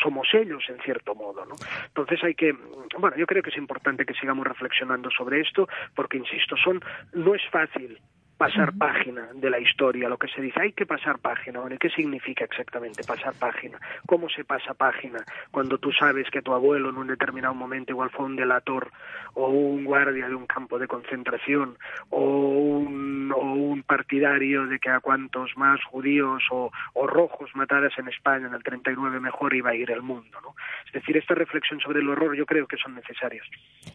somos 0.02 0.28
ellos 0.34 0.64
en 0.70 0.80
cierto 0.82 1.16
modo 1.16 1.46
no 1.46 1.56
entonces 1.88 2.24
hay 2.24 2.36
que 2.36 2.54
bueno 2.98 3.18
yo 3.18 3.26
creo 3.26 3.42
que 3.42 3.50
es 3.50 3.58
importante 3.58 4.06
que 4.06 4.14
sigamos 4.14 4.46
reflexionando 4.46 5.10
sobre 5.10 5.42
esto 5.42 5.68
porque 5.96 6.18
insisto 6.18 6.56
son 6.58 6.82
no 7.14 7.34
es 7.34 7.42
fácil 7.52 8.00
pasar 8.40 8.72
página 8.78 9.28
de 9.34 9.50
la 9.50 9.60
historia, 9.60 10.08
lo 10.08 10.18
que 10.18 10.30
se 10.30 10.42
dice, 10.42 10.62
hay 10.62 10.72
que 10.72 10.86
pasar 10.86 11.20
página. 11.20 11.60
Bueno, 11.60 11.76
¿qué 11.78 11.90
significa 11.90 12.46
exactamente 12.46 13.04
pasar 13.04 13.34
página? 13.34 13.78
¿Cómo 14.08 14.30
se 14.30 14.46
pasa 14.46 14.74
página 14.74 15.20
cuando 15.52 15.78
tú 15.78 15.92
sabes 15.92 16.26
que 16.32 16.42
tu 16.42 16.54
abuelo 16.54 16.90
en 16.90 16.96
un 16.96 17.08
determinado 17.08 17.54
momento 17.54 17.92
igual 17.92 18.10
fue 18.12 18.26
un 18.26 18.38
delator 18.38 18.92
o 19.34 19.50
un 19.50 19.84
guardia 19.84 20.30
de 20.30 20.36
un 20.36 20.48
campo 20.48 20.80
de 20.80 20.88
concentración 20.88 21.78
o 22.12 22.22
un, 22.22 23.30
o 23.36 23.42
un 23.42 23.84
partidario 23.84 24.68
de 24.68 24.80
que 24.80 24.90
a 24.90 25.02
cuantos 25.02 25.52
más 25.58 25.84
judíos 25.84 26.42
o, 26.50 26.72
o 26.94 27.08
rojos 27.08 27.50
matadas 27.56 27.92
en 27.98 28.08
España 28.08 28.48
en 28.48 28.54
el 28.54 28.64
39 28.64 29.20
mejor 29.20 29.54
iba 29.54 29.72
a 29.72 29.76
ir 29.76 29.92
el 29.92 30.02
mundo? 30.02 30.40
¿no? 30.42 30.56
Es 30.88 30.94
decir, 30.94 31.18
esta 31.18 31.36
reflexión 31.36 31.82
sobre 31.82 32.00
el 32.00 32.08
horror 32.08 32.38
yo 32.38 32.46
creo 32.46 32.68
que 32.68 32.78
son 32.78 32.96
necesarias. 32.96 33.46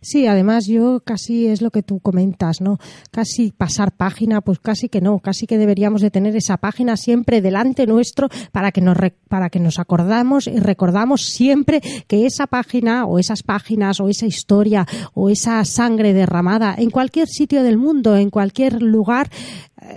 Sí, 0.03 0.27
además 0.27 0.67
yo 0.69 1.01
casi 1.01 1.49
es 1.49 1.63
lo 1.63 1.71
que 1.71 1.83
tú 1.83 1.99
comentas, 2.01 2.61
¿no? 2.61 2.77
Casi 3.11 3.53
pasar 3.53 3.93
página, 3.97 4.34
pues 4.41 4.59
casi 4.59 4.89
que 4.89 5.01
no, 5.01 5.19
casi 5.19 5.47
que 5.47 5.59
deberíamos 5.59 6.01
de 6.01 6.11
tener 6.11 6.37
esa 6.37 6.57
página 6.57 6.97
siempre 6.97 7.41
delante 7.41 7.87
nuestro 7.87 8.29
para 8.53 8.73
que 8.73 8.81
nos 8.81 8.97
para 9.29 9.51
que 9.51 9.61
nos 9.61 9.79
acordamos 9.79 10.47
y 10.47 10.59
recordamos 10.59 11.23
siempre 11.25 11.81
que 12.07 12.27
esa 12.27 12.47
página 12.47 13.07
o 13.07 13.19
esas 13.19 13.43
páginas 13.43 14.01
o 14.01 14.09
esa 14.09 14.27
historia 14.27 14.87
o 15.15 15.31
esa 15.31 15.65
sangre 15.65 16.13
derramada 16.13 16.75
en 16.79 16.91
cualquier 16.91 17.29
sitio 17.29 17.63
del 17.63 17.79
mundo, 17.79 18.17
en 18.17 18.31
cualquier 18.31 18.83
lugar 18.83 19.29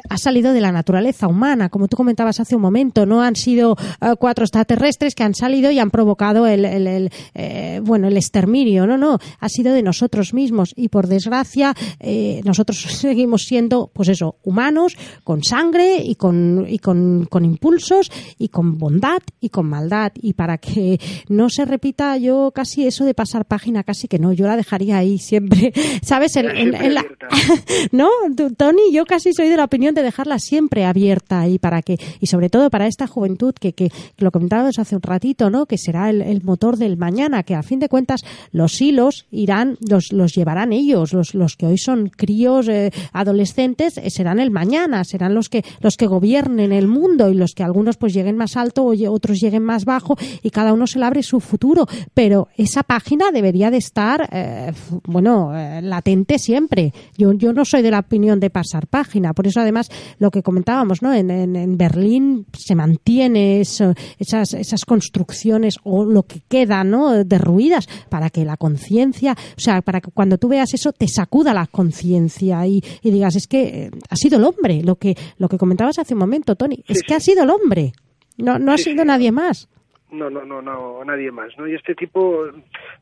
ha 0.10 0.18
salido 0.18 0.54
de 0.54 0.62
la 0.62 0.72
naturaleza 0.72 1.28
humana, 1.28 1.70
como 1.70 1.88
tú 1.88 1.98
comentabas 1.98 2.40
hace 2.40 2.56
un 2.56 2.62
momento, 2.62 3.06
no 3.06 3.22
han 3.22 3.36
sido 3.36 3.74
uh, 4.02 4.16
cuatro 4.18 4.44
extraterrestres 4.44 5.16
que 5.16 5.24
han 5.24 5.34
salido 5.34 5.72
y 5.72 5.80
han 5.80 5.92
provocado 5.92 6.48
el, 6.48 6.66
el, 6.66 6.88
el 6.88 7.12
eh, 7.34 7.80
bueno 7.84 8.08
el 8.08 8.18
exterminio, 8.18 8.88
no, 8.88 8.98
no, 8.98 9.20
ha 9.40 9.50
sido 9.50 9.74
de 9.74 9.84
nosotros 9.84 10.34
mismos. 10.34 10.74
Y 10.76 10.90
por 10.90 11.08
desgracia 11.08 11.74
eh, 12.00 12.42
nosotros 12.44 12.80
seguimos 12.90 13.44
siendo, 13.44 13.92
pues 13.94 14.10
eso, 14.10 14.38
humanos 14.44 14.98
con 15.24 15.44
sangre 15.44 15.98
y 16.04 16.16
con 16.16 16.66
y 16.68 16.80
con, 16.80 17.26
con 17.30 17.46
impulsos 17.46 18.12
y 18.38 18.50
con 18.50 18.78
bondad 18.78 19.22
y 19.40 19.50
con 19.50 19.68
maldad. 19.68 20.12
Y 20.16 20.34
para 20.34 20.58
que 20.58 21.00
no 21.30 21.50
se 21.50 21.66
repita 21.66 22.18
yo 22.18 22.52
casi 22.54 22.88
eso 22.88 23.06
de 23.06 23.14
pasar 23.14 23.46
página 23.46 23.84
casi 23.84 24.08
que 24.08 24.20
no, 24.20 24.34
yo 24.34 24.48
la 24.48 24.56
dejaría 24.56 24.98
ahí 24.98 25.18
siempre, 25.18 25.74
sabes, 26.02 26.36
en, 26.36 26.50
en, 26.50 26.74
en 26.74 26.94
la, 26.94 27.06
no, 27.92 28.10
Tony, 28.58 28.92
yo 28.92 29.06
casi 29.06 29.34
soy 29.34 29.50
de 29.50 29.58
la 29.58 29.67
opinión 29.68 29.94
de 29.94 30.02
dejarla 30.02 30.40
siempre 30.40 30.86
abierta 30.86 31.40
ahí 31.40 31.60
para 31.60 31.82
que, 31.82 31.98
y 32.20 32.28
sobre 32.28 32.50
todo 32.50 32.70
para 32.70 32.88
esta 32.88 33.08
juventud 33.08 33.54
que, 33.54 33.74
que, 33.74 33.92
lo 34.18 34.32
comentábamos 34.32 34.80
hace 34.80 34.96
un 34.96 35.02
ratito, 35.02 35.50
¿no? 35.50 35.66
Que 35.66 35.78
será 35.78 36.10
el, 36.10 36.42
motor 36.44 36.78
del 36.78 36.98
mañana, 36.98 37.44
que 37.44 37.56
a 37.56 37.64
fin 37.64 37.80
de 37.80 37.90
cuentas 37.90 38.22
los 38.52 38.82
hilos 38.82 39.26
irán, 39.32 39.78
los, 39.88 40.12
los 40.12 40.34
llevarán 40.34 40.74
ellos, 40.74 41.14
los, 41.14 41.34
los 41.34 41.56
que 41.56 41.68
hoy 41.68 41.78
son 41.78 42.10
críos, 42.10 42.68
eh, 42.68 42.92
adolescentes, 43.14 43.98
eh, 43.98 44.10
serán 44.10 44.40
el 44.40 44.52
mañana, 44.52 45.04
serán 45.04 45.34
los 45.34 45.50
que, 45.50 45.64
los 45.82 45.98
que 45.98 46.08
gobiernen 46.08 46.72
el 46.72 46.88
mundo 46.88 47.30
y 47.30 47.36
los 47.36 47.54
que 47.54 47.64
algunos 47.64 47.98
pues 47.98 48.14
lleguen 48.14 48.38
más 48.38 48.58
alto 48.58 48.94
otros 49.10 49.40
lleguen 49.40 49.64
más 49.64 49.86
bajo 49.86 50.18
y 50.42 50.50
cada 50.50 50.74
uno 50.74 50.88
se 50.88 51.00
le 51.00 51.06
abre 51.06 51.24
su 51.24 51.40
futuro. 51.40 51.88
Pero 52.14 52.48
esa 52.58 52.84
página 52.84 53.32
debería 53.32 53.70
de 53.70 53.78
estar, 53.78 54.30
eh, 54.32 54.72
bueno, 55.04 55.52
latente 55.82 56.40
siempre. 56.40 56.94
Yo, 57.18 57.34
yo 57.34 57.54
no 57.54 57.66
soy 57.66 57.82
de 57.82 57.92
la 57.92 58.00
opinión 58.00 58.40
de 58.40 58.50
pasar 58.50 58.88
página, 58.88 59.34
por 59.34 59.48
eso 59.48 59.57
además 59.62 59.90
lo 60.20 60.32
que 60.32 60.44
comentábamos, 60.44 61.02
¿no? 61.02 61.14
En, 61.14 61.30
en, 61.32 61.56
en 61.56 61.78
Berlín 61.78 62.46
se 62.58 62.76
mantiene 62.76 63.62
eso, 63.62 63.94
esas, 64.20 64.54
esas 64.54 64.86
construcciones 64.86 65.78
o 65.84 66.06
lo 66.06 66.24
que 66.24 66.42
queda, 66.48 66.84
¿no? 66.84 67.24
Derruidas 67.24 67.88
para 68.10 68.30
que 68.30 68.46
la 68.46 68.58
conciencia, 68.58 69.36
o 69.58 69.60
sea, 69.60 69.82
para 69.82 70.02
que 70.02 70.12
cuando 70.12 70.38
tú 70.38 70.48
veas 70.48 70.74
eso 70.74 70.92
te 70.92 71.08
sacuda 71.08 71.54
la 71.54 71.68
conciencia 71.68 72.66
y, 72.68 72.82
y, 73.02 73.12
digas, 73.12 73.36
es 73.36 73.48
que 73.48 73.64
eh, 73.64 73.92
ha 74.10 74.16
sido 74.16 74.38
el 74.38 74.44
hombre, 74.44 74.82
lo 74.84 74.96
que, 74.96 75.18
lo 75.38 75.50
que 75.50 75.58
comentabas 75.58 76.00
hace 76.00 76.14
un 76.14 76.20
momento, 76.20 76.56
Tony, 76.56 76.84
es 76.88 77.04
que 77.04 77.14
ha 77.14 77.20
sido 77.20 77.44
el 77.44 77.50
hombre, 77.50 77.94
no, 78.38 78.60
no 78.60 78.72
ha 78.72 78.78
sido 78.78 79.04
nadie 79.06 79.32
más. 79.32 79.68
No, 80.10 80.30
no, 80.30 80.46
no, 80.46 80.62
no, 80.62 81.04
nadie 81.04 81.32
más, 81.32 81.58
¿no? 81.58 81.68
Y 81.68 81.76
este 81.76 81.94
tipo, 81.94 82.46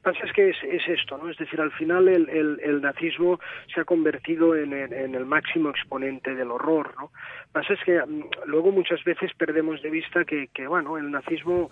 pasa 0.02 0.20
es 0.26 0.34
que 0.34 0.50
es, 0.50 0.58
es 0.64 0.88
esto, 0.88 1.20
¿no? 1.20 1.30
Es 1.30 1.38
decir, 1.38 1.62
al 1.62 1.72
final 1.72 2.08
el, 2.08 2.28
el, 2.30 2.60
el 2.64 2.82
nazismo 2.82 3.40
se 3.72 3.82
ha 3.82 3.86
convertido 3.86 4.56
en, 4.56 4.74
en, 4.74 4.92
en, 4.92 5.14
el 5.14 5.24
máximo 5.24 5.70
exponente 5.70 6.34
del 6.34 6.50
horror, 6.50 6.96
¿no? 6.98 7.12
Pasa 7.52 7.74
es 7.74 7.80
que 7.86 8.02
luego 8.48 8.72
muchas 8.72 9.04
veces 9.04 9.32
perdemos 9.38 9.84
de 9.84 9.92
vista 9.92 10.26
que, 10.26 10.48
que 10.48 10.66
bueno, 10.66 10.98
el 10.98 11.12
nazismo 11.12 11.70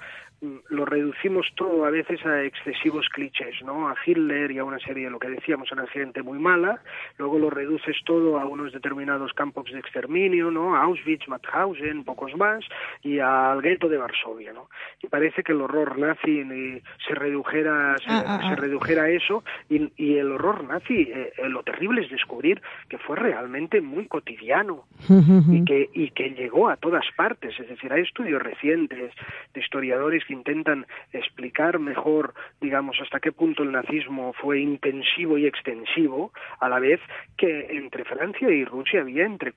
lo 0.69 0.85
reducimos 0.85 1.47
todo 1.55 1.85
a 1.85 1.89
veces 1.89 2.25
a 2.25 2.43
excesivos 2.43 3.07
clichés, 3.09 3.55
¿no? 3.63 3.87
A 3.87 3.95
Hitler 4.05 4.51
y 4.51 4.59
a 4.59 4.65
una 4.65 4.79
serie 4.79 5.05
de 5.05 5.09
lo 5.09 5.19
que 5.19 5.29
decíamos, 5.29 5.71
una 5.71 5.87
gente 5.87 6.21
muy 6.21 6.37
mala, 6.37 6.81
luego 7.17 7.39
lo 7.39 7.49
reduces 7.49 7.95
todo 8.05 8.39
a 8.39 8.45
unos 8.45 8.73
determinados 8.73 9.33
campos 9.33 9.71
de 9.71 9.79
exterminio, 9.79 10.51
¿no? 10.51 10.75
A 10.75 10.83
Auschwitz, 10.83 11.27
Mauthausen, 11.27 12.03
pocos 12.03 12.35
más, 12.35 12.65
y 13.01 13.19
al 13.19 13.61
gueto 13.61 13.87
de 13.87 13.97
Varsovia, 13.97 14.51
¿no? 14.51 14.69
Y 15.01 15.07
parece 15.07 15.43
que 15.43 15.53
el 15.53 15.61
horror 15.61 15.97
nazi 15.97 16.41
eh, 16.41 16.81
se 17.07 17.15
redujera, 17.15 17.97
se, 17.99 18.09
ah, 18.09 18.23
ah, 18.25 18.39
ah. 18.41 18.49
se 18.49 18.55
redujera 18.55 19.03
a 19.03 19.09
eso, 19.09 19.43
y, 19.69 19.91
y, 19.95 20.17
el 20.17 20.31
horror 20.31 20.65
nazi, 20.65 21.09
eh, 21.13 21.33
lo 21.47 21.63
terrible 21.63 22.01
es 22.01 22.09
descubrir 22.09 22.61
que 22.89 22.97
fue 22.97 23.15
realmente 23.15 23.79
muy 23.81 24.07
cotidiano, 24.07 24.83
y, 25.51 25.63
que, 25.63 25.89
y 25.93 26.09
que 26.09 26.31
llegó 26.31 26.67
a 26.69 26.75
todas 26.75 27.05
partes, 27.15 27.57
es 27.59 27.69
decir, 27.69 27.93
hay 27.93 28.01
estudios 28.01 28.41
recientes 28.41 29.13
de 29.53 29.59
historiadores 29.59 30.25
que 30.25 30.32
intentan 30.33 30.85
explicar 31.11 31.79
mejor, 31.79 32.33
digamos, 32.59 32.97
hasta 33.01 33.19
qué 33.19 33.31
punto 33.31 33.63
el 33.63 33.71
nazismo 33.71 34.33
fue 34.33 34.59
intensivo 34.59 35.37
y 35.37 35.45
extensivo, 35.45 36.31
a 36.59 36.69
la 36.69 36.79
vez 36.79 36.99
que 37.37 37.77
entre 37.77 38.03
Francia 38.03 38.49
y 38.49 38.65
Rusia 38.65 39.01
había 39.01 39.25
entre 39.25 39.53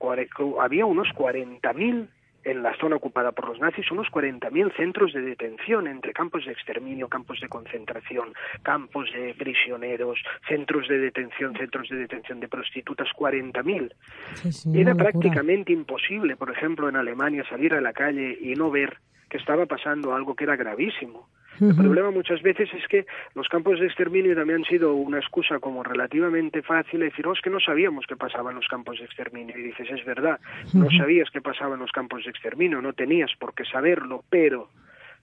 había 0.59 0.85
unos 0.85 1.07
40.000 1.09 2.07
en 2.47 2.63
la 2.63 2.73
zona 2.77 2.95
ocupada 2.95 3.33
por 3.33 3.49
los 3.49 3.59
nazis 3.59 3.91
unos 3.91 4.07
40.000 4.07 4.75
centros 4.77 5.13
de 5.13 5.21
detención 5.21 5.85
entre 5.87 6.13
campos 6.13 6.45
de 6.45 6.53
exterminio, 6.53 7.09
campos 7.09 7.41
de 7.41 7.49
concentración, 7.49 8.33
campos 8.63 9.11
de 9.11 9.33
prisioneros, 9.33 10.19
centros 10.47 10.87
de 10.87 10.97
detención, 10.97 11.53
centros 11.57 11.89
de 11.89 11.97
detención 11.97 12.39
de 12.39 12.47
prostitutas, 12.47 13.09
40.000. 13.09 13.93
Sí, 14.35 14.51
sí, 14.53 14.79
Era 14.79 14.95
prácticamente 14.95 15.73
imposible, 15.73 16.37
por 16.37 16.49
ejemplo, 16.49 16.87
en 16.87 16.95
Alemania 16.95 17.43
salir 17.49 17.73
a 17.73 17.81
la 17.81 17.91
calle 17.91 18.37
y 18.39 18.53
no 18.55 18.71
ver 18.71 18.97
que 19.29 19.37
estaba 19.37 19.65
pasando 19.65 20.15
algo 20.15 20.33
que 20.33 20.45
era 20.45 20.55
gravísimo. 20.55 21.27
El 21.59 21.75
problema 21.75 22.11
muchas 22.11 22.41
veces 22.41 22.69
es 22.73 22.87
que 22.87 23.05
los 23.35 23.47
campos 23.47 23.79
de 23.79 23.87
exterminio 23.87 24.35
también 24.35 24.59
han 24.59 24.65
sido 24.65 24.93
una 24.93 25.19
excusa 25.19 25.59
como 25.59 25.83
relativamente 25.83 26.61
fácil 26.61 26.99
de 26.99 27.05
decir, 27.07 27.25
oh, 27.27 27.33
es 27.33 27.41
que 27.41 27.49
no 27.49 27.59
sabíamos 27.59 28.05
qué 28.07 28.15
pasaba 28.15 28.51
en 28.51 28.57
los 28.57 28.67
campos 28.67 28.99
de 28.99 29.05
exterminio. 29.05 29.57
Y 29.57 29.63
dices, 29.63 29.87
es 29.89 30.05
verdad, 30.05 30.39
no 30.73 30.87
sabías 30.91 31.29
qué 31.31 31.41
pasaba 31.41 31.75
en 31.75 31.81
los 31.81 31.91
campos 31.91 32.23
de 32.23 32.31
exterminio, 32.31 32.81
no 32.81 32.93
tenías 32.93 33.31
por 33.39 33.53
qué 33.53 33.65
saberlo, 33.65 34.23
pero 34.29 34.69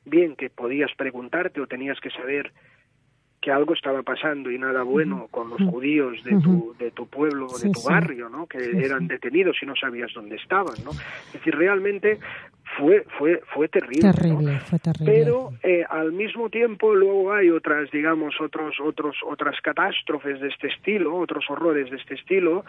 bien 0.04 0.36
que 0.36 0.50
podías 0.50 0.90
preguntarte 0.96 1.60
o 1.60 1.66
tenías 1.66 2.00
que 2.00 2.10
saber 2.10 2.52
que 3.44 3.52
algo 3.52 3.74
estaba 3.74 4.02
pasando 4.02 4.50
y 4.50 4.58
nada 4.58 4.82
bueno 4.84 5.28
con 5.30 5.50
los 5.50 5.60
judíos 5.60 6.24
de 6.24 6.40
tu, 6.40 6.74
de 6.78 6.90
tu 6.92 7.06
pueblo 7.06 7.46
o 7.46 7.58
de 7.58 7.70
tu 7.70 7.82
barrio, 7.82 8.30
¿no? 8.30 8.46
Que 8.46 8.58
eran 8.82 9.06
detenidos 9.06 9.58
y 9.60 9.66
no 9.66 9.76
sabías 9.76 10.10
dónde 10.14 10.36
estaban, 10.36 10.76
¿no? 10.82 10.92
Es 10.92 11.32
decir, 11.34 11.54
realmente 11.54 12.18
fue 12.78 13.04
fue 13.18 13.40
fue 13.52 13.68
terrible, 13.68 14.12
terrible 14.12 14.52
¿no? 14.52 14.60
fue 14.60 14.78
terrible. 14.78 15.12
pero 15.12 15.52
eh, 15.62 15.84
al 15.88 16.12
mismo 16.12 16.48
tiempo 16.50 16.94
luego 16.94 17.32
hay 17.32 17.50
otras 17.50 17.90
digamos 17.90 18.34
otros 18.40 18.76
otros 18.80 19.16
otras 19.26 19.60
catástrofes 19.60 20.40
de 20.40 20.48
este 20.48 20.68
estilo 20.68 21.16
otros 21.16 21.44
horrores 21.48 21.90
de 21.90 21.96
este 21.96 22.14
estilo 22.14 22.64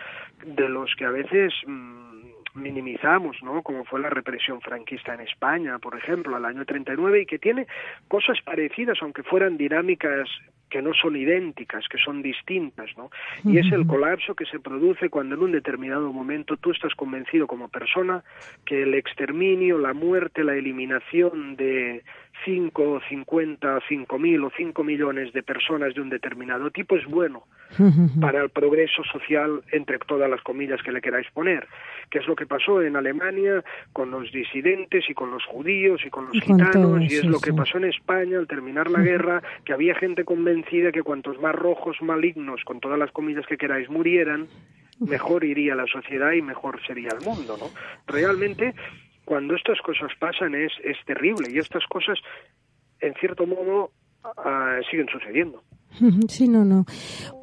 de 0.45 0.69
los 0.69 0.93
que 0.95 1.05
a 1.05 1.11
veces 1.11 1.53
mmm, 1.65 2.24
minimizamos, 2.55 3.37
¿no? 3.43 3.61
Como 3.61 3.85
fue 3.85 3.99
la 3.99 4.09
represión 4.09 4.61
franquista 4.61 5.13
en 5.13 5.21
España, 5.21 5.77
por 5.79 5.95
ejemplo, 5.97 6.35
al 6.35 6.45
año 6.45 6.65
39 6.65 7.21
y 7.21 7.25
que 7.25 7.39
tiene 7.39 7.67
cosas 8.07 8.37
parecidas, 8.43 8.97
aunque 9.01 9.23
fueran 9.23 9.57
dinámicas 9.57 10.29
que 10.69 10.81
no 10.81 10.93
son 10.93 11.15
idénticas, 11.15 11.87
que 11.87 11.97
son 11.97 12.21
distintas, 12.21 12.89
¿no? 12.97 13.09
Y 13.43 13.59
es 13.59 13.71
el 13.71 13.85
colapso 13.85 14.35
que 14.35 14.45
se 14.45 14.59
produce 14.59 15.09
cuando 15.09 15.35
en 15.35 15.43
un 15.43 15.51
determinado 15.51 16.11
momento 16.11 16.57
tú 16.57 16.71
estás 16.71 16.93
convencido 16.95 17.47
como 17.47 17.69
persona 17.69 18.23
que 18.65 18.83
el 18.83 18.93
exterminio, 18.95 19.77
la 19.77 19.93
muerte, 19.93 20.43
la 20.43 20.55
eliminación 20.55 21.55
de 21.55 22.03
5, 22.43 23.01
50, 23.07 23.79
5 23.87 24.19
mil 24.19 24.43
o 24.43 24.51
5 24.55 24.83
millones 24.83 25.31
de 25.33 25.43
personas 25.43 25.93
de 25.93 26.01
un 26.01 26.09
determinado 26.09 26.69
tipo 26.69 26.95
es 26.95 27.05
bueno 27.05 27.43
para 28.21 28.41
el 28.41 28.49
progreso 28.49 29.03
social, 29.03 29.63
entre 29.71 29.97
todas 29.99 30.29
las 30.29 30.41
comillas 30.41 30.81
que 30.83 30.91
le 30.91 31.01
queráis 31.01 31.27
poner, 31.31 31.67
que 32.09 32.19
es 32.19 32.27
lo 32.27 32.35
que 32.35 32.45
pasó 32.45 32.81
en 32.81 32.95
Alemania 32.95 33.63
con 33.93 34.11
los 34.11 34.31
disidentes 34.31 35.09
y 35.09 35.13
con 35.13 35.31
los 35.31 35.43
judíos 35.45 36.01
y 36.05 36.09
con 36.09 36.27
los 36.27 36.35
y 36.35 36.41
gitanos, 36.41 36.91
con 36.91 37.01
y 37.01 37.07
es 37.07 37.21
sí, 37.21 37.27
lo 37.27 37.39
que 37.39 37.51
sí. 37.51 37.57
pasó 37.57 37.77
en 37.77 37.85
España 37.85 38.37
al 38.37 38.47
terminar 38.47 38.89
la 38.91 39.01
guerra, 39.01 39.41
que 39.63 39.73
había 39.73 39.95
gente 39.95 40.25
convencida 40.25 40.91
que 40.91 41.03
cuantos 41.03 41.39
más 41.41 41.55
rojos 41.55 41.97
malignos, 42.01 42.63
con 42.63 42.79
todas 42.79 42.99
las 42.99 43.11
comillas 43.11 43.45
que 43.47 43.57
queráis, 43.57 43.89
murieran, 43.89 44.47
mejor 44.99 45.43
iría 45.43 45.75
la 45.75 45.87
sociedad 45.87 46.31
y 46.31 46.41
mejor 46.41 46.79
sería 46.85 47.09
el 47.09 47.25
mundo, 47.25 47.57
¿no? 47.59 47.69
Realmente 48.07 48.73
cuando 49.25 49.55
estas 49.55 49.79
cosas 49.81 50.11
pasan 50.19 50.55
es, 50.55 50.71
es 50.83 50.97
terrible 51.05 51.49
y 51.51 51.57
estas 51.57 51.85
cosas, 51.87 52.19
en 52.99 53.13
cierto 53.15 53.45
modo, 53.45 53.91
uh, 54.23 54.83
siguen 54.89 55.07
sucediendo. 55.09 55.63
Sí, 56.27 56.47
no, 56.47 56.65
no. 56.65 56.85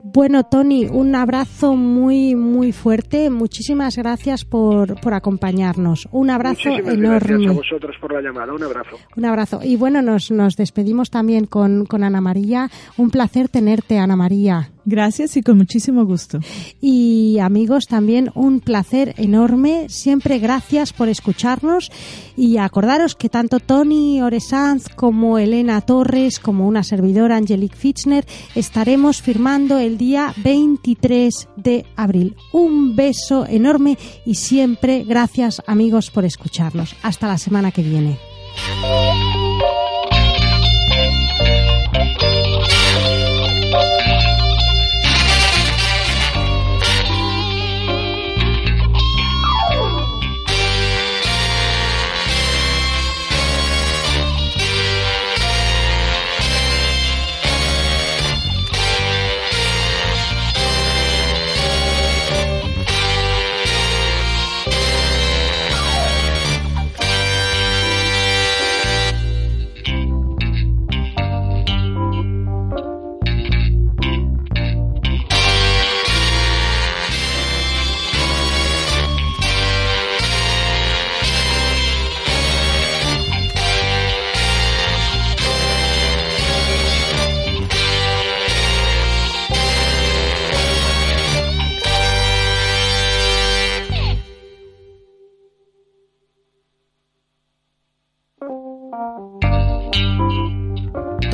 Bueno, 0.05 0.43
Tony, 0.43 0.87
un 0.87 1.15
abrazo 1.15 1.77
muy, 1.77 2.35
muy 2.35 2.73
fuerte. 2.73 3.31
Muchísimas 3.31 3.97
gracias 3.97 4.45
por, 4.45 5.01
por 5.01 5.15
acompañarnos. 5.15 6.09
Un 6.11 6.31
abrazo 6.31 6.71
Muchísimas 6.71 6.95
enorme. 6.95 7.29
Gracias 7.29 7.51
a 7.51 7.55
vosotros 7.55 7.97
por 8.01 8.13
la 8.13 8.21
llamada. 8.21 8.53
Un 8.53 8.65
abrazo. 8.65 8.97
Un 9.17 9.25
abrazo. 9.25 9.61
Y 9.63 9.77
bueno, 9.77 10.03
nos, 10.03 10.33
nos 10.33 10.57
despedimos 10.57 11.11
también 11.11 11.47
con, 11.47 11.87
con 11.87 12.03
Ana 12.03 12.21
María. 12.21 12.69
Un 12.97 13.11
placer 13.11 13.49
tenerte, 13.49 13.99
Ana 13.99 14.17
María. 14.17 14.71
Gracias 14.85 15.37
y 15.37 15.43
con 15.43 15.59
muchísimo 15.59 16.05
gusto. 16.05 16.41
Y 16.81 17.39
amigos, 17.39 17.87
también 17.87 18.31
un 18.35 18.59
placer 18.59 19.15
enorme. 19.17 19.89
Siempre 19.89 20.41
gracias 20.41 20.93
por 20.93 21.09
escucharnos. 21.09 21.93
Y 22.37 22.57
acordaros 22.57 23.15
que 23.15 23.29
tanto 23.29 23.61
Tony 23.61 24.21
Oresanz 24.21 24.89
como 24.89 25.39
Elena 25.39 25.81
Torres, 25.83 26.41
como 26.41 26.67
una 26.67 26.83
servidora, 26.83 27.37
Angelique 27.37 27.77
Fitzner, 27.77 28.25
estaremos 28.55 29.23
firmando 29.23 29.79
el 29.79 29.99
día 29.99 30.35
23 30.39 31.49
de 31.57 31.87
abril. 31.97 32.37
Un 32.53 32.97
beso 32.97 33.47
enorme 33.47 33.99
y 34.25 34.35
siempre 34.35 35.05
gracias 35.05 35.63
amigos 35.67 36.11
por 36.11 36.25
escucharnos. 36.25 36.95
Hasta 37.03 37.29
la 37.29 37.39
semana 37.39 37.71
que 37.71 37.83
viene. 37.83 38.19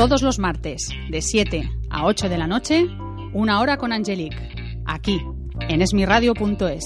Todos 0.09 0.23
los 0.23 0.39
martes, 0.39 0.89
de 1.11 1.21
7 1.21 1.71
a 1.91 2.07
8 2.07 2.31
de 2.31 2.39
la 2.39 2.47
noche, 2.47 2.87
una 3.35 3.61
hora 3.61 3.77
con 3.77 3.93
Angelique, 3.93 4.39
aquí, 4.87 5.21
en 5.69 5.83
esmiradio.es. 5.83 6.85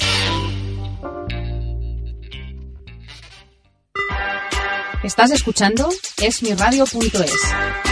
Estás 5.04 5.30
escuchando 5.30 5.88
esmiradio.es. 6.20 7.91